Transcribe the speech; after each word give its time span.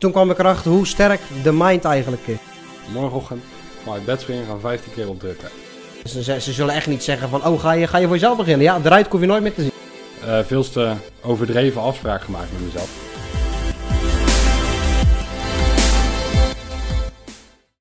Toen 0.00 0.12
kwam 0.12 0.30
ik 0.30 0.38
erachter 0.38 0.70
hoe 0.70 0.86
sterk 0.86 1.20
de 1.42 1.52
mind 1.52 1.84
eigenlijk 1.84 2.26
is. 2.26 2.38
Morgenochtend 2.92 3.42
ga 3.84 3.94
ik 3.96 4.04
bed 4.04 4.20
springen, 4.20 4.46
gaan 4.46 4.60
15 4.60 4.92
keer 4.92 5.08
opdrukken. 5.08 5.48
Ze, 6.04 6.22
ze, 6.22 6.40
ze 6.40 6.52
zullen 6.52 6.74
echt 6.74 6.86
niet 6.86 7.02
zeggen 7.02 7.28
van, 7.28 7.44
oh, 7.46 7.60
ga 7.60 7.72
je, 7.72 7.86
ga 7.86 7.98
je 7.98 8.04
voor 8.06 8.14
jezelf 8.14 8.36
beginnen? 8.36 8.62
Ja, 8.62 8.80
eruit 8.84 9.06
hoef 9.06 9.20
je 9.20 9.26
nooit 9.26 9.42
meer 9.42 9.54
te 9.54 9.62
zien. 9.62 9.70
Uh, 10.24 10.38
veel 10.44 10.62
te 10.70 10.94
overdreven 11.22 11.80
afspraak 11.82 12.20
gemaakt 12.22 12.52
met 12.52 12.60
mezelf. 12.64 13.04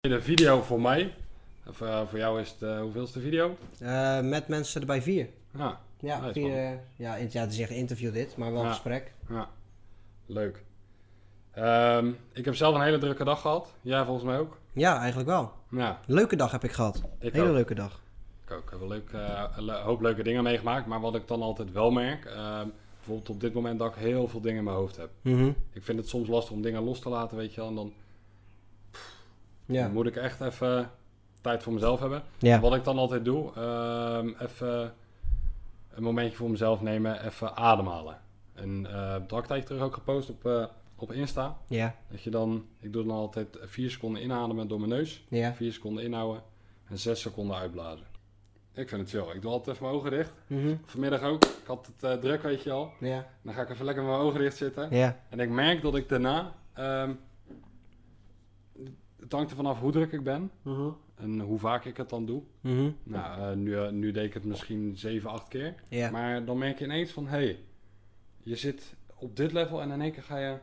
De 0.02 0.22
video 0.22 0.62
voor 0.62 0.82
mij, 0.82 1.14
of, 1.70 1.82
uh, 1.82 2.02
voor 2.10 2.20
jou 2.20 2.42
is 2.42 2.50
het 2.60 2.70
uh, 2.70 2.80
hoeveelste 2.80 3.20
video? 3.20 3.58
Met 4.22 4.48
mensen 4.48 4.82
erbij 4.82 5.02
vier. 5.02 5.28
Ja, 5.58 5.80
Ja, 6.00 6.20
Nee, 6.20 6.32
vier, 6.32 6.56
eh, 6.58 6.70
ja, 6.96 7.16
in- 7.16 7.30
ja, 7.32 7.42
het 7.42 7.52
is 7.52 7.60
echt 7.60 7.70
interview 7.70 8.14
dit, 8.14 8.38
maar 8.38 8.52
wel 8.54 8.64
Ja. 8.64 8.70
gesprek. 8.70 9.12
ja. 9.30 9.48
leuk. 10.26 10.64
Ehm, 11.56 12.12
ik 12.34 12.46
heb 12.46 12.56
zelf 12.56 12.76
een 12.76 12.82
hele 12.82 12.98
drukke 12.98 13.24
dag 13.24 13.42
gehad. 13.42 13.74
Jij 13.82 14.06
volgens 14.06 14.26
mij 14.26 14.40
ook? 14.40 14.58
Ja, 14.74 14.98
eigenlijk 15.00 15.30
wel. 15.30 15.52
Ja, 15.70 16.00
Leuke 16.06 16.36
dag 16.36 16.52
heb 16.52 16.64
ik 16.64 16.72
gehad. 16.72 17.02
ik 17.20 17.34
Hele 17.34 17.48
ook. 17.48 17.54
leuke 17.54 17.76
dag. 17.76 18.00
Ik 18.46 18.52
ook. 18.52 18.64
Ik 18.64 18.70
heb 18.70 18.82
een 18.82 18.88
leuk, 18.88 19.10
eh, 19.12 19.44
le- 19.58 19.82
hoop 19.82 20.02
leuke 20.02 20.24
dingen 20.24 20.44
meegemaakt. 20.44 20.86
Maar 20.86 21.00
wat 21.02 21.16
ik 21.16 21.28
dan 21.28 21.42
altijd 21.42 21.72
wel 21.72 21.92
merk, 21.92 22.26
ehm, 22.26 22.68
bijvoorbeeld 22.96 23.30
op 23.30 23.40
dit 23.40 23.54
moment 23.54 23.80
dat 23.80 23.88
ik 23.88 23.96
heel 24.02 24.28
veel 24.28 24.42
dingen 24.42 24.58
in 24.58 24.64
mijn 24.64 24.76
hoofd 24.76 24.98
heb. 24.98 25.10
Mhm. 25.22 25.52
Ik 25.72 25.84
vind 25.84 25.98
het 26.00 26.10
soms 26.10 26.28
lastig 26.28 26.54
om 26.54 26.62
dingen 26.62 26.84
los 26.84 27.00
te 27.00 27.10
laten, 27.10 27.38
weet 27.38 27.54
je 27.54 27.60
wel. 27.62 27.70
En 27.70 27.76
dan 27.76 27.94
Ja. 29.66 29.82
Dan 29.84 29.92
moet 29.94 30.06
ik 30.08 30.16
echt 30.16 30.42
even 30.42 30.90
tijd 31.42 31.64
voor 31.64 31.74
mezelf 31.74 32.00
hebben. 32.00 32.24
Ja. 32.38 32.60
Wat 32.60 32.76
ik 32.76 32.84
dan 32.84 32.98
altijd 32.98 33.26
doe, 33.26 33.54
ehm, 33.56 34.30
even 34.40 34.94
een 35.94 36.04
momentje 36.04 36.38
voor 36.38 36.50
mezelf 36.50 36.82
nemen, 36.82 37.26
even 37.26 37.56
ademhalen. 37.58 38.18
En 38.54 38.84
dat 39.28 39.48
had 39.48 39.58
ik 39.58 39.66
terug 39.66 39.82
ook 39.82 39.94
gepost 39.94 40.30
op, 40.30 40.46
eh, 40.46 40.66
op 41.10 41.12
Insta. 41.16 41.58
Ja. 41.68 41.96
Dat 42.12 42.22
je 42.22 42.30
dan, 42.30 42.66
ik 42.80 42.94
doe 42.94 43.04
dan 43.06 43.16
altijd 43.16 43.58
vier 43.62 43.92
seconden 43.92 44.24
inademen 44.24 44.68
door 44.68 44.80
mijn 44.80 44.92
neus, 44.92 45.26
Ja. 45.30 45.54
vier 45.54 45.74
seconden 45.74 46.04
inhouden 46.04 46.44
en 46.88 46.98
zes 47.00 47.22
seconden 47.22 47.56
uitblazen. 47.58 48.06
Ik 48.74 48.90
vind 48.90 49.02
het 49.02 49.10
chill. 49.10 49.36
Ik 49.36 49.42
doe 49.42 49.52
altijd 49.52 49.76
even 49.76 49.88
mijn 49.88 49.98
ogen 50.00 50.12
dicht. 50.12 50.32
Mhm. 50.48 50.76
Vanmiddag 50.86 51.22
ook. 51.22 51.46
Ik 51.46 51.66
had 51.68 51.86
het 51.86 52.04
eh, 52.12 52.18
druk, 52.20 52.42
weet 52.42 52.64
je 52.64 52.72
al. 52.72 52.92
Ja. 53.00 53.28
Dan 53.42 53.54
ga 53.54 53.62
ik 53.62 53.70
even 53.70 53.86
lekker 53.86 54.04
met 54.04 54.12
mijn 54.14 54.24
ogen 54.26 54.40
dicht 54.40 54.58
zitten. 54.58 54.96
Ja. 54.96 55.20
En 55.30 55.40
ik 55.40 55.50
merk 55.50 55.82
dat 55.82 55.96
ik 55.96 56.10
daarna, 56.10 56.56
ehm, 56.74 57.14
het 59.20 59.32
hangt 59.32 59.50
er 59.50 59.56
vanaf 59.56 59.80
hoe 59.80 59.92
druk 59.92 60.12
ik 60.12 60.24
ben. 60.24 60.52
Mhm. 60.62 60.90
En 61.16 61.40
hoe 61.40 61.60
vaak 61.60 61.86
ik 61.86 61.98
het 61.98 62.10
dan 62.10 62.26
doe. 62.26 62.42
Mhm. 62.62 62.90
Nou, 63.04 63.42
eh, 63.52 63.58
nu, 63.58 63.76
eh, 63.78 63.90
nu 63.90 64.12
deed 64.12 64.26
ik 64.26 64.34
het 64.34 64.46
misschien 64.46 64.98
7, 64.98 65.30
8 65.30 65.48
keer. 65.48 65.76
Ja. 65.90 66.12
Maar 66.12 66.46
dan 66.46 66.58
merk 66.58 66.80
je 66.80 66.86
ineens 66.86 67.12
van, 67.12 67.28
hé, 67.28 67.38
hey, 67.38 67.60
je 68.44 68.56
zit 68.56 68.96
op 69.16 69.36
dit 69.36 69.52
level 69.52 69.82
en 69.82 69.92
in 69.92 70.02
één 70.02 70.12
keer 70.12 70.24
ga 70.24 70.38
je... 70.38 70.58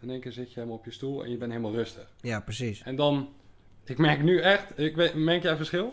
In 0.00 0.10
één 0.10 0.20
keer 0.20 0.32
zit 0.32 0.48
je 0.48 0.54
helemaal 0.54 0.76
op 0.78 0.84
je 0.84 0.90
stoel 0.90 1.24
en 1.24 1.30
je 1.30 1.36
bent 1.36 1.50
helemaal 1.50 1.72
rustig. 1.74 2.08
Ja, 2.20 2.40
precies. 2.40 2.82
En 2.82 2.96
dan, 2.96 3.28
ik 3.84 3.98
merk 3.98 4.22
nu 4.22 4.40
echt, 4.40 4.78
ik 4.78 4.96
weet, 4.96 5.14
merk 5.14 5.42
jij 5.42 5.56
verschil? 5.56 5.92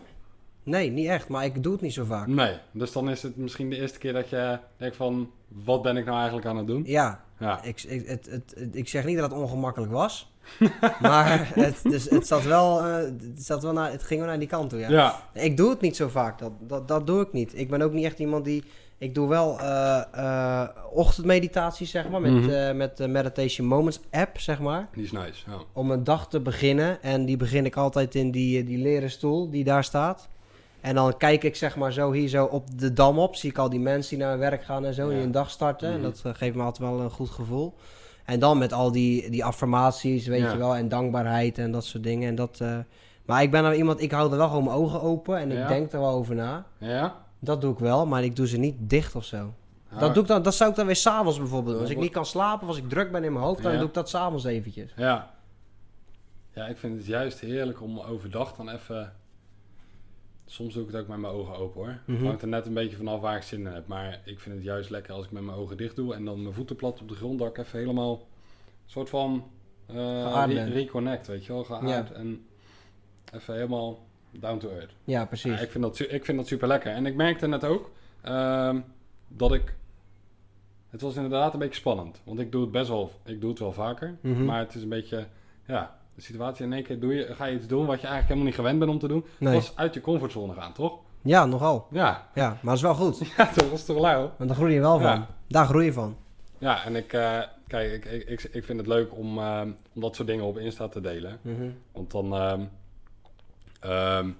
Nee, 0.62 0.90
niet 0.90 1.08
echt, 1.08 1.28
maar 1.28 1.44
ik 1.44 1.62
doe 1.62 1.72
het 1.72 1.80
niet 1.80 1.92
zo 1.92 2.04
vaak. 2.04 2.26
Nee. 2.26 2.56
Dus 2.72 2.92
dan 2.92 3.10
is 3.10 3.22
het 3.22 3.36
misschien 3.36 3.70
de 3.70 3.76
eerste 3.76 3.98
keer 3.98 4.12
dat 4.12 4.28
je 4.28 4.58
denkt 4.76 4.96
van, 4.96 5.30
wat 5.48 5.82
ben 5.82 5.96
ik 5.96 6.04
nou 6.04 6.16
eigenlijk 6.16 6.46
aan 6.46 6.56
het 6.56 6.66
doen? 6.66 6.82
Ja, 6.86 7.24
Ja, 7.38 7.62
ik, 7.62 7.82
ik, 7.82 8.06
het, 8.06 8.26
het, 8.30 8.54
het- 8.56 8.76
ik 8.76 8.88
zeg 8.88 9.04
niet 9.04 9.18
dat 9.18 9.30
het 9.30 9.40
ongemakkelijk 9.40 9.92
was. 9.92 10.32
maar 11.00 11.54
het, 11.54 11.82
dus, 11.82 12.10
het, 12.10 12.26
zat 12.26 12.42
wel, 12.44 12.80
eh, 12.80 12.94
het, 12.96 13.42
zat 13.44 13.62
wel 13.62 13.72
naar, 13.72 13.90
het 13.90 14.02
ging 14.02 14.20
wel 14.20 14.28
naar 14.28 14.38
die 14.38 14.48
kant 14.48 14.70
toe, 14.70 14.78
ja. 14.78 14.90
ja. 14.90 15.22
Ik 15.32 15.56
doe 15.56 15.70
het 15.70 15.80
niet 15.80 15.96
zo 15.96 16.08
vaak, 16.08 16.38
dat, 16.38 16.52
dat, 16.60 16.88
dat 16.88 17.06
doe 17.06 17.20
ik 17.22 17.32
niet. 17.32 17.58
Ik 17.58 17.68
ben 17.70 17.82
ook 17.82 17.92
niet 17.92 18.04
echt 18.04 18.18
iemand 18.18 18.44
die... 18.44 18.64
Ik 19.00 19.14
doe 19.14 19.28
wel 19.28 19.58
eh 19.60 20.02
eh 20.12 20.68
ochtendmeditaties, 20.92 21.90
zeg 21.90 22.08
maar, 22.08 22.20
met, 22.20 22.32
Mhm. 22.32 22.50
eh, 22.50 22.74
met 22.74 22.96
de 22.96 23.08
Meditation 23.08 23.66
Moments 23.66 24.00
app, 24.10 24.40
zeg 24.40 24.60
maar. 24.60 24.88
die 24.94 25.04
is 25.04 25.12
nice. 25.12 25.42
Ja. 25.50 25.56
Om 25.72 25.90
een 25.90 26.04
dag 26.04 26.28
te 26.28 26.40
beginnen. 26.40 27.02
En 27.02 27.24
die 27.24 27.36
begin 27.36 27.64
ik 27.64 27.76
altijd 27.76 28.14
in 28.14 28.30
die, 28.30 28.64
die 28.64 28.78
leren 28.78 29.10
stoel 29.10 29.50
die 29.50 29.64
daar 29.64 29.84
staat. 29.84 30.28
En 30.80 30.94
dan 30.94 31.16
kijk 31.16 31.44
ik 31.44 31.56
zeg 31.56 31.76
maar 31.76 31.92
zo 31.92 32.12
hier 32.12 32.28
zo 32.28 32.44
op 32.44 32.78
de 32.78 32.92
dam 32.92 33.18
op. 33.18 33.36
Zie 33.36 33.50
ik 33.50 33.58
al 33.58 33.70
die 33.70 33.80
mensen 33.80 34.08
die 34.16 34.18
naar 34.24 34.30
hun 34.30 34.40
werk 34.40 34.64
gaan 34.64 34.84
en 34.84 34.94
zo. 34.94 35.08
Ja. 35.10 35.14
Die 35.16 35.24
een 35.24 35.30
dag 35.32 35.50
starten. 35.50 35.88
En 35.88 36.00
Mhm. 36.00 36.02
dat 36.02 36.22
geeft 36.36 36.54
me 36.56 36.62
altijd 36.62 36.90
wel 36.90 37.00
een 37.00 37.10
goed 37.10 37.30
gevoel. 37.30 37.74
En 38.24 38.38
dan 38.40 38.58
met 38.58 38.72
al 38.72 38.92
die, 38.92 39.30
die 39.30 39.44
affirmaties, 39.44 40.26
weet 40.26 40.40
Ja. 40.40 40.52
je 40.52 40.58
wel. 40.58 40.76
En 40.76 40.88
dankbaarheid 40.88 41.58
en 41.58 41.72
dat 41.72 41.84
soort 41.84 42.02
dingen. 42.04 42.28
En 42.28 42.34
dat, 42.34 42.60
maar 43.24 43.42
ik 43.42 43.50
ben 43.50 43.62
nou 43.62 43.74
iemand, 43.74 44.00
ik 44.02 44.10
hou 44.10 44.30
er 44.30 44.36
wel 44.36 44.48
gewoon 44.48 44.64
mijn 44.64 44.76
ogen 44.76 45.02
open. 45.02 45.38
En 45.38 45.50
ik 45.50 45.68
denk 45.68 45.92
er 45.92 46.00
wel 46.00 46.10
over 46.14 46.34
na. 46.34 46.64
Ja? 46.78 47.14
Dat 47.40 47.60
doe 47.60 47.72
ik 47.72 47.78
wel, 47.78 48.06
maar 48.06 48.24
ik 48.24 48.36
doe 48.36 48.46
ze 48.46 48.56
niet 48.56 48.76
dicht 48.78 49.14
of 49.14 49.24
zo. 49.24 49.54
Dat, 49.98 50.14
doe 50.14 50.22
ik 50.22 50.28
dan, 50.28 50.42
dat 50.42 50.54
zou 50.54 50.70
ik 50.70 50.76
dan 50.76 50.86
weer 50.86 50.96
s'avonds 50.96 51.38
bijvoorbeeld 51.38 51.72
doen. 51.74 51.82
Als 51.82 51.90
ik 51.94 51.98
niet 51.98 52.12
kan 52.12 52.26
slapen 52.26 52.66
als 52.68 52.76
ik 52.76 52.88
druk 52.88 53.12
ben 53.12 53.24
in 53.24 53.32
mijn 53.32 53.44
hoofd, 53.44 53.62
dan 53.62 53.72
Ja. 53.72 53.78
doe 53.78 53.88
ik 53.88 53.94
dat 53.94 54.08
s'avonds 54.08 54.44
eventjes. 54.44 54.92
Ja. 54.96 55.34
Ja, 56.54 56.66
ik 56.66 56.76
vind 56.78 56.96
het 56.96 57.06
juist 57.06 57.40
heerlijk 57.40 57.82
om 57.82 57.98
overdag 58.00 58.54
dan 58.56 58.68
even... 58.68 59.14
Soms 60.46 60.74
doe 60.74 60.82
ik 60.86 60.92
het 60.92 61.00
ook 61.00 61.08
met 61.08 61.18
mijn 61.18 61.32
ogen 61.32 61.54
open 61.56 61.80
hoor. 61.80 61.98
Het 62.16 62.24
hangt 62.26 62.42
er 62.42 62.48
net 62.48 62.66
een 62.66 62.74
beetje 62.74 62.96
vanaf 62.96 63.20
waar 63.20 63.36
ik 63.36 63.42
zin 63.42 63.60
in 63.60 63.66
heb. 63.66 63.86
Maar 63.86 64.20
ik 64.24 64.40
vind 64.40 64.54
het 64.54 64.64
juist 64.64 64.90
lekker 64.90 65.14
als 65.14 65.24
ik 65.24 65.30
met 65.30 65.42
mijn 65.42 65.56
ogen 65.56 65.76
dicht 65.76 65.96
doe 65.96 66.14
en 66.14 66.24
dan 66.24 66.42
mijn 66.42 66.54
voeten 66.54 66.76
plat 66.76 67.00
op 67.00 67.08
de 67.08 67.14
grond, 67.14 67.38
dat 67.38 67.48
ik 67.48 67.58
even 67.58 67.78
helemaal 67.78 68.12
een 68.14 68.20
soort 68.86 69.08
van 69.08 69.44
re- 69.86 70.44
ben. 70.46 70.70
reconnect, 70.72 71.26
weet 71.26 71.44
je 71.44 71.52
wel, 71.52 71.64
geaard 71.64 72.08
Ja. 72.08 72.14
en 72.14 72.46
even 73.32 73.54
helemaal 73.54 73.98
down 74.32 74.58
to 74.58 74.68
earth. 74.70 74.92
Ja, 75.04 75.24
precies. 75.24 75.52
Ja, 75.58 75.58
ik, 75.64 75.70
vind 75.70 75.84
dat, 75.84 75.98
ik 76.00 76.24
vind 76.24 76.38
dat 76.38 76.46
super 76.46 76.68
lekker. 76.68 76.92
En 76.92 77.06
ik 77.06 77.14
merkte 77.14 77.46
net 77.46 77.64
ook 77.64 77.90
ehm, 78.22 78.80
dat 79.28 79.52
ik. 79.52 79.74
Het 80.88 81.00
was 81.00 81.14
inderdaad 81.16 81.52
een 81.52 81.58
beetje 81.58 81.80
spannend. 81.80 82.20
Want 82.24 82.38
ik 82.40 82.52
doe 82.52 82.60
het 82.62 82.70
best 82.70 82.88
wel. 82.88 83.10
Ik 83.24 83.40
doe 83.40 83.50
het 83.50 83.58
wel 83.58 83.72
vaker. 83.72 84.16
Mhm. 84.20 84.44
Maar 84.44 84.58
het 84.58 84.74
is 84.74 84.82
een 84.82 84.88
beetje. 84.88 85.26
Ja, 85.66 85.96
de 86.14 86.22
situatie 86.22 86.64
in 86.64 86.72
één 86.72 86.82
keer 86.84 87.00
doe 87.00 87.14
je, 87.14 87.34
ga 87.34 87.44
je 87.44 87.56
iets 87.56 87.66
doen 87.66 87.86
wat 87.86 88.00
je 88.00 88.06
eigenlijk 88.06 88.26
helemaal 88.26 88.44
niet 88.46 88.54
gewend 88.54 88.78
bent 88.78 88.90
om 88.90 88.98
te 88.98 89.08
doen. 89.08 89.24
Nee. 89.38 89.54
Was 89.54 89.76
uit 89.76 89.94
je 89.94 90.00
comfortzone 90.00 90.52
gaan, 90.54 90.72
toch? 90.72 90.98
Ja, 91.22 91.44
nogal. 91.46 91.86
Ja, 91.90 92.28
Ja, 92.34 92.48
maar 92.48 92.58
dat 92.62 92.74
is 92.74 92.82
wel 92.82 92.94
goed. 92.94 93.18
ja 93.36 93.46
toch? 93.46 93.68
Dat 93.68 93.78
is 93.78 93.84
toch 93.84 93.98
lauw? 93.98 94.20
Want 94.36 94.48
daar 94.50 94.58
groei 94.58 94.72
je 94.74 94.80
wel 94.80 95.00
Ja. 95.00 95.14
van. 95.16 95.26
Daar 95.48 95.66
groei 95.66 95.84
je 95.84 95.92
van. 95.92 96.16
Ja, 96.58 96.84
en 96.84 96.96
ik. 96.96 97.12
eh, 97.12 97.38
kijk, 97.66 97.92
ik, 97.92 98.04
ik, 98.04 98.28
ik, 98.28 98.42
ik 98.52 98.64
vind 98.64 98.78
het 98.78 98.86
leuk 98.86 99.16
om, 99.16 99.38
ehm, 99.38 99.70
om 99.94 100.00
dat 100.00 100.14
soort 100.16 100.28
dingen 100.28 100.44
op 100.44 100.58
Insta 100.58 100.88
te 100.88 101.00
delen. 101.00 101.38
Mhm. 101.42 101.68
Want 101.92 102.10
dan, 102.10 102.34
ehm, 102.34 102.60
ehm, 103.80 104.30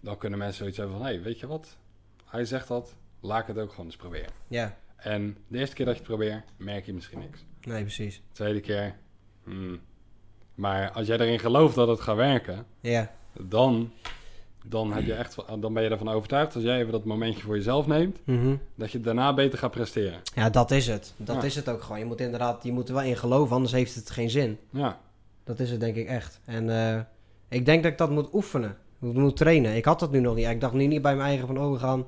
dan 0.00 0.18
kunnen 0.18 0.38
mensen 0.38 0.58
zoiets 0.58 0.76
hebben 0.76 0.96
van... 0.96 1.06
hé, 1.06 1.12
hey, 1.12 1.22
weet 1.22 1.40
je 1.40 1.46
wat? 1.46 1.76
Hij 2.24 2.44
zegt 2.44 2.68
dat, 2.68 2.94
laat 3.20 3.40
ik 3.40 3.46
het 3.46 3.58
ook 3.58 3.70
gewoon 3.70 3.86
eens 3.86 3.96
proberen. 3.96 4.30
Ja, 4.48 4.76
En 4.96 5.36
de 5.48 5.58
eerste 5.58 5.74
keer 5.74 5.84
dat 5.86 5.94
je 5.94 6.00
het 6.00 6.10
probeert, 6.10 6.44
merk 6.56 6.86
je 6.86 6.92
misschien 6.94 7.18
niks. 7.18 7.44
nee, 7.62 7.82
precies. 7.82 8.16
De 8.16 8.34
tweede 8.34 8.60
keer, 8.60 8.94
hmm. 9.44 9.80
Maar 10.54 10.90
als 10.90 11.06
jij 11.06 11.18
erin 11.18 11.38
gelooft 11.38 11.74
dat 11.74 11.88
het 11.88 12.00
gaat 12.00 12.16
werken... 12.16 12.66
Ja, 12.80 13.10
dan, 13.40 13.92
dan, 14.64 14.92
heb 14.92 15.04
je 15.04 15.14
echt, 15.14 15.36
dan 15.60 15.72
ben 15.72 15.82
je 15.82 15.88
ervan 15.88 16.08
overtuigd... 16.08 16.54
als 16.54 16.64
jij 16.64 16.78
even 16.78 16.92
dat 16.92 17.04
momentje 17.04 17.40
voor 17.42 17.56
jezelf 17.56 17.86
neemt... 17.86 18.18
Mhm. 18.24 18.56
dat 18.74 18.92
je 18.92 19.00
daarna 19.00 19.34
beter 19.34 19.58
gaat 19.58 19.70
presteren. 19.70 20.20
ja 20.34 20.50
dat 20.50 20.70
is 20.70 20.86
het. 20.86 21.14
Dat 21.16 21.36
Ja. 21.36 21.42
is 21.42 21.54
het 21.54 21.68
ook 21.68 21.82
gewoon. 21.82 21.98
Je 21.98 22.04
moet 22.04 22.20
inderdaad, 22.20 22.62
je 22.64 22.72
moet 22.72 22.88
er 22.88 22.94
wel 22.94 23.02
in 23.02 23.16
geloven, 23.16 23.54
anders 23.54 23.72
heeft 23.72 23.94
het 23.94 24.10
geen 24.10 24.30
zin. 24.30 24.58
Ja, 24.70 25.00
Dat 25.44 25.60
is 25.60 25.70
het 25.70 25.80
denk 25.80 25.96
ik 25.96 26.06
echt. 26.06 26.40
En 26.44 26.70
eh, 26.94 27.00
ik 27.50 27.64
denk 27.64 27.82
dat 27.82 27.92
ik 27.92 27.98
dat 27.98 28.10
moet 28.10 28.28
oefenen. 28.34 28.76
Moet, 28.98 29.14
moet 29.14 29.36
trainen. 29.36 29.76
Ik 29.76 29.84
had 29.84 30.00
dat 30.00 30.10
nu 30.10 30.20
nog 30.20 30.34
niet. 30.34 30.46
Ik 30.46 30.60
dacht 30.60 30.72
nu 30.74 30.86
niet 30.86 31.02
bij 31.02 31.16
mijn 31.16 31.28
eigen 31.28 31.46
van, 31.46 31.58
oh, 31.58 31.72
we 31.72 31.78
gaan... 31.78 32.06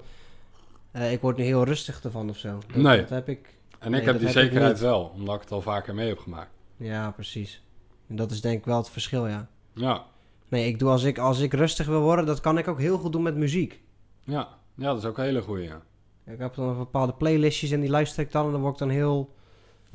eh, 0.90 1.12
ik 1.12 1.20
word 1.20 1.36
nu 1.36 1.44
heel 1.44 1.64
rustig 1.64 2.04
ervan 2.04 2.28
of 2.28 2.36
zo. 2.36 2.58
Dat, 2.66 2.76
Nee. 2.82 3.00
Dat 3.00 3.08
heb 3.08 3.28
ik... 3.28 3.54
en 3.78 3.90
Nee, 3.90 4.00
ik 4.00 4.06
heb 4.06 4.18
die 4.18 4.26
heb 4.26 4.36
ik 4.36 4.42
zekerheid 4.42 4.80
wel... 4.80 5.12
omdat 5.14 5.34
ik 5.34 5.40
het 5.40 5.50
al 5.52 5.60
vaker 5.60 5.94
mee 5.94 6.08
heb 6.08 6.18
gemaakt. 6.18 6.50
Ja, 6.76 7.10
precies. 7.10 7.62
En 8.08 8.16
dat 8.16 8.30
is 8.30 8.40
denk 8.40 8.58
ik 8.58 8.64
wel 8.64 8.76
het 8.76 8.90
verschil, 8.90 9.26
ja. 9.26 9.48
Ja, 9.74 10.04
Nee, 10.48 10.66
ik 10.66 10.78
doe 10.78 10.90
als 10.90 11.02
ik, 11.02 11.18
als 11.18 11.40
ik 11.40 11.52
rustig 11.52 11.86
wil 11.86 12.00
worden, 12.00 12.26
dat 12.26 12.40
kan 12.40 12.58
ik 12.58 12.68
ook 12.68 12.78
heel 12.78 12.98
goed 12.98 13.12
doen 13.12 13.22
met 13.22 13.36
muziek. 13.36 13.80
ja. 14.24 14.48
ja 14.74 14.86
dat 14.86 14.98
is 14.98 15.04
ook 15.04 15.18
een 15.18 15.24
hele 15.24 15.42
goeie, 15.42 15.68
ja. 15.68 15.82
Ik 16.26 16.38
heb 16.38 16.54
dan 16.54 16.78
bepaalde 16.78 17.12
playlistjes 17.12 17.70
en 17.70 17.80
die 17.80 17.90
luister 17.90 18.22
ik 18.22 18.32
dan 18.32 18.46
en 18.46 18.52
dan 18.52 18.60
word 18.60 18.72
ik 18.72 18.78
dan 18.78 18.88
heel, 18.88 19.34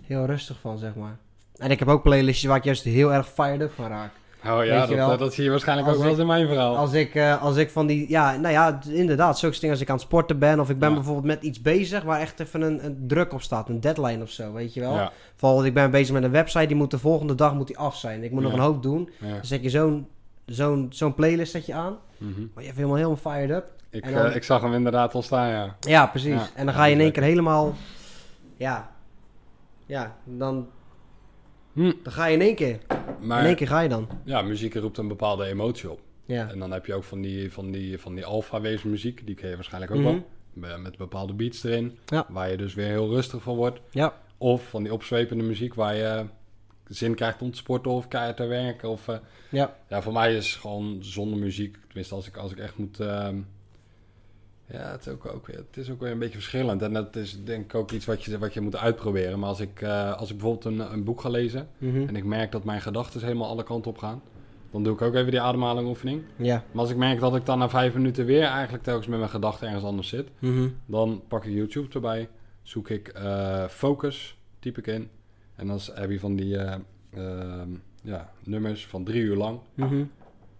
heel 0.01 0.25
rustig 0.25 0.59
van, 0.59 0.77
zeg 0.77 0.95
maar. 0.95 1.17
En 1.55 1.71
ik 1.71 1.79
heb 1.79 1.87
ook 1.87 2.03
playlistjes 2.03 2.49
waar 2.49 2.57
ik 2.57 2.63
juist 2.63 2.83
heel 2.83 3.13
erg 3.13 3.27
fired 3.29 3.61
up 3.61 3.71
van 3.71 3.87
raak. 3.87 4.11
Oh 4.45 4.65
ja, 4.65 4.85
dat, 4.85 4.89
eh, 4.97 5.17
dat 5.17 5.33
zie 5.33 5.43
je 5.43 5.49
waarschijnlijk 5.49 5.87
als 5.87 5.95
ook 5.97 6.01
wel 6.03 6.11
eens 6.11 6.21
in 6.21 6.27
mijn 6.27 6.47
verhaal. 6.47 6.77
Als 6.77 6.93
ik, 6.93 7.15
eh, 7.15 7.41
als 7.43 7.55
ik 7.55 7.69
van 7.69 7.87
die, 7.87 8.09
ja, 8.09 8.35
nou 8.35 8.53
ja, 8.53 8.79
inderdaad, 8.89 9.39
zulke 9.39 9.55
dingen 9.55 9.71
als 9.71 9.81
ik 9.81 9.89
aan 9.89 9.95
het 9.95 10.03
sporten 10.05 10.39
ben 10.39 10.59
of 10.59 10.69
ik 10.69 10.79
ben 10.79 10.89
Ja. 10.89 10.95
bijvoorbeeld 10.95 11.25
met 11.25 11.43
iets 11.43 11.61
bezig 11.61 12.03
waar 12.03 12.19
echt 12.19 12.39
even 12.39 12.61
een, 12.61 12.85
een 12.85 13.03
druk 13.07 13.33
op 13.33 13.41
staat, 13.41 13.69
een 13.69 13.79
deadline 13.79 14.21
of 14.23 14.29
zo, 14.29 14.53
weet 14.53 14.73
je 14.73 14.79
wel. 14.79 14.93
Ja, 14.93 15.11
Bijvoorbeeld, 15.29 15.65
ik 15.65 15.73
ben 15.73 15.91
bezig 15.91 16.13
met 16.13 16.23
een 16.23 16.31
website, 16.31 16.65
die 16.67 16.75
moet 16.75 16.91
de 16.91 16.99
volgende 16.99 17.35
dag 17.35 17.53
moet 17.53 17.67
die 17.67 17.77
af 17.77 17.95
zijn. 17.97 18.23
Ik 18.23 18.31
moet 18.31 18.43
nog 18.43 18.53
een 18.53 18.59
hoop 18.59 18.83
doen. 18.83 19.09
Dan 19.19 19.29
zet 19.41 19.63
je 19.63 19.69
zo'n 19.69 20.07
zo'n 20.45 20.87
zo'n 20.89 21.13
playlist 21.13 21.51
zet 21.51 21.65
je 21.65 21.73
aan, 21.73 21.97
mhm. 22.17 22.39
maar 22.39 22.49
je 22.63 22.63
hebt 22.69 22.75
helemaal 22.75 22.95
helemaal 22.97 23.17
fired 23.33 23.49
up. 23.49 23.71
ik, 23.89 24.03
dan- 24.13 24.25
eh, 24.25 24.35
ik 24.35 24.43
zag 24.43 24.61
hem 24.61 24.73
inderdaad 24.73 25.13
al 25.13 25.21
staan, 25.21 25.49
ja. 25.49 25.75
Ja, 25.79 26.05
precies. 26.05 26.51
En 26.55 26.65
dan 26.65 26.75
ga 26.75 26.85
je 26.85 26.93
in 26.93 26.99
één 27.01 27.11
keer 27.11 27.23
helemaal, 27.23 27.73
ja, 28.57 28.89
ja, 29.85 30.15
dan, 30.23 30.67
Hm. 31.73 31.91
dan 32.03 32.13
ga 32.13 32.25
je 32.25 32.33
in 32.33 32.41
één 32.41 32.55
keer, 32.55 32.77
in 33.21 33.27
Maar 33.27 33.45
één 33.45 33.55
keer 33.55 33.67
ga 33.67 33.79
je 33.79 33.89
dan. 33.89 34.07
ja, 34.23 34.41
muziek 34.41 34.73
roept 34.75 34.97
een 34.97 35.07
bepaalde 35.07 35.45
emotie 35.45 35.91
op. 35.91 35.99
Ja. 36.25 36.49
En 36.49 36.59
dan 36.59 36.71
heb 36.71 36.85
je 36.85 36.93
ook 36.93 37.03
van 37.03 37.21
die, 37.21 37.51
van 37.51 37.71
die, 37.71 37.97
van 37.99 38.15
die 38.15 38.25
alfa-wezen 38.25 38.89
muziek, 38.89 39.25
die 39.25 39.35
ken 39.35 39.49
je 39.49 39.55
waarschijnlijk 39.55 39.91
ook 39.93 39.99
Mhm. 39.99 40.07
wel. 40.07 40.25
Met- 40.53 40.81
Met 40.81 40.97
bepaalde 40.97 41.33
beats 41.33 41.63
erin, 41.63 41.97
Ja. 42.05 42.25
waar 42.29 42.51
je 42.51 42.57
dus 42.57 42.73
weer 42.73 42.87
heel 42.87 43.09
rustig 43.09 43.41
van 43.43 43.55
wordt. 43.55 43.79
Ja. 43.91 44.13
Of 44.37 44.69
van 44.69 44.83
die 44.83 44.93
opzwepende 44.93 45.43
muziek 45.43 45.73
waar 45.73 45.95
je 45.95 46.25
zin 46.87 47.15
krijgt 47.15 47.41
om 47.41 47.51
te 47.51 47.57
sporten 47.57 47.91
of 47.91 48.07
keihard 48.07 48.37
te 48.37 48.45
werken. 48.45 48.89
Of, 48.89 49.07
eh, 49.07 49.17
Ja. 49.51 49.75
ja, 49.89 50.01
voor 50.01 50.13
mij 50.13 50.35
is 50.35 50.55
gewoon 50.55 50.97
zonder 50.99 51.39
muziek, 51.39 51.77
tenminste 51.87 52.15
als 52.15 52.27
ik, 52.27 52.37
als 52.37 52.51
ik 52.51 52.57
echt 52.57 52.77
moet... 52.77 52.99
ehm, 52.99 53.37
ja, 54.69 54.91
het 54.91 55.05
is, 55.05 55.13
ook, 55.13 55.47
het 55.47 55.77
is 55.77 55.89
ook 55.89 55.99
weer 55.99 56.11
een 56.11 56.19
beetje 56.19 56.33
verschillend. 56.33 56.81
En 56.81 56.93
dat 56.93 57.15
is 57.15 57.43
denk 57.43 57.63
ik 57.63 57.75
ook 57.75 57.91
iets 57.91 58.05
wat 58.05 58.23
je, 58.23 58.37
wat 58.37 58.53
je 58.53 58.61
moet 58.61 58.75
uitproberen. 58.75 59.39
Maar 59.39 59.49
als 59.49 59.59
ik, 59.59 59.81
eh, 59.81 60.13
als 60.13 60.29
ik 60.29 60.37
bijvoorbeeld 60.37 60.65
een, 60.65 60.93
een 60.93 61.03
boek 61.03 61.21
ga 61.21 61.29
lezen... 61.29 61.67
Mhm. 61.77 62.07
en 62.07 62.15
ik 62.15 62.23
merk 62.23 62.51
dat 62.51 62.63
mijn 62.63 62.81
gedachten 62.81 63.21
helemaal 63.21 63.47
alle 63.47 63.63
kanten 63.63 63.91
op 63.91 63.97
gaan... 63.97 64.21
dan 64.71 64.83
doe 64.83 64.93
ik 64.93 65.01
ook 65.01 65.15
even 65.15 65.31
die 65.31 65.41
ademhalingoefening. 65.41 66.23
Ja. 66.35 66.63
Maar 66.71 66.81
als 66.81 66.91
ik 66.91 66.97
merk 66.97 67.19
dat 67.19 67.35
ik 67.35 67.45
dan 67.45 67.59
na 67.59 67.69
vijf 67.69 67.93
minuten 67.93 68.25
weer 68.25 68.43
eigenlijk 68.43 68.83
telkens 68.83 69.07
met 69.07 69.19
mijn 69.19 69.31
gedachten 69.31 69.67
ergens 69.67 69.85
anders 69.85 70.07
zit... 70.07 70.29
Mhm. 70.39 70.67
dan 70.85 71.23
pak 71.27 71.45
ik 71.45 71.53
YouTube 71.53 71.93
erbij, 71.93 72.29
zoek 72.61 72.89
ik 72.89 73.07
eh, 73.07 73.67
focus, 73.67 74.37
typ 74.59 74.77
ik 74.77 74.87
in. 74.87 75.09
En 75.55 75.67
dan 75.67 75.79
heb 75.93 76.09
je 76.09 76.19
van 76.19 76.35
die 76.35 76.57
eh, 76.57 76.75
ehm, 77.09 77.69
ja, 78.03 78.31
nummers 78.43 78.87
van 78.87 79.03
drie 79.03 79.21
uur 79.21 79.35
lang. 79.35 79.59
Mhm. 79.73 80.03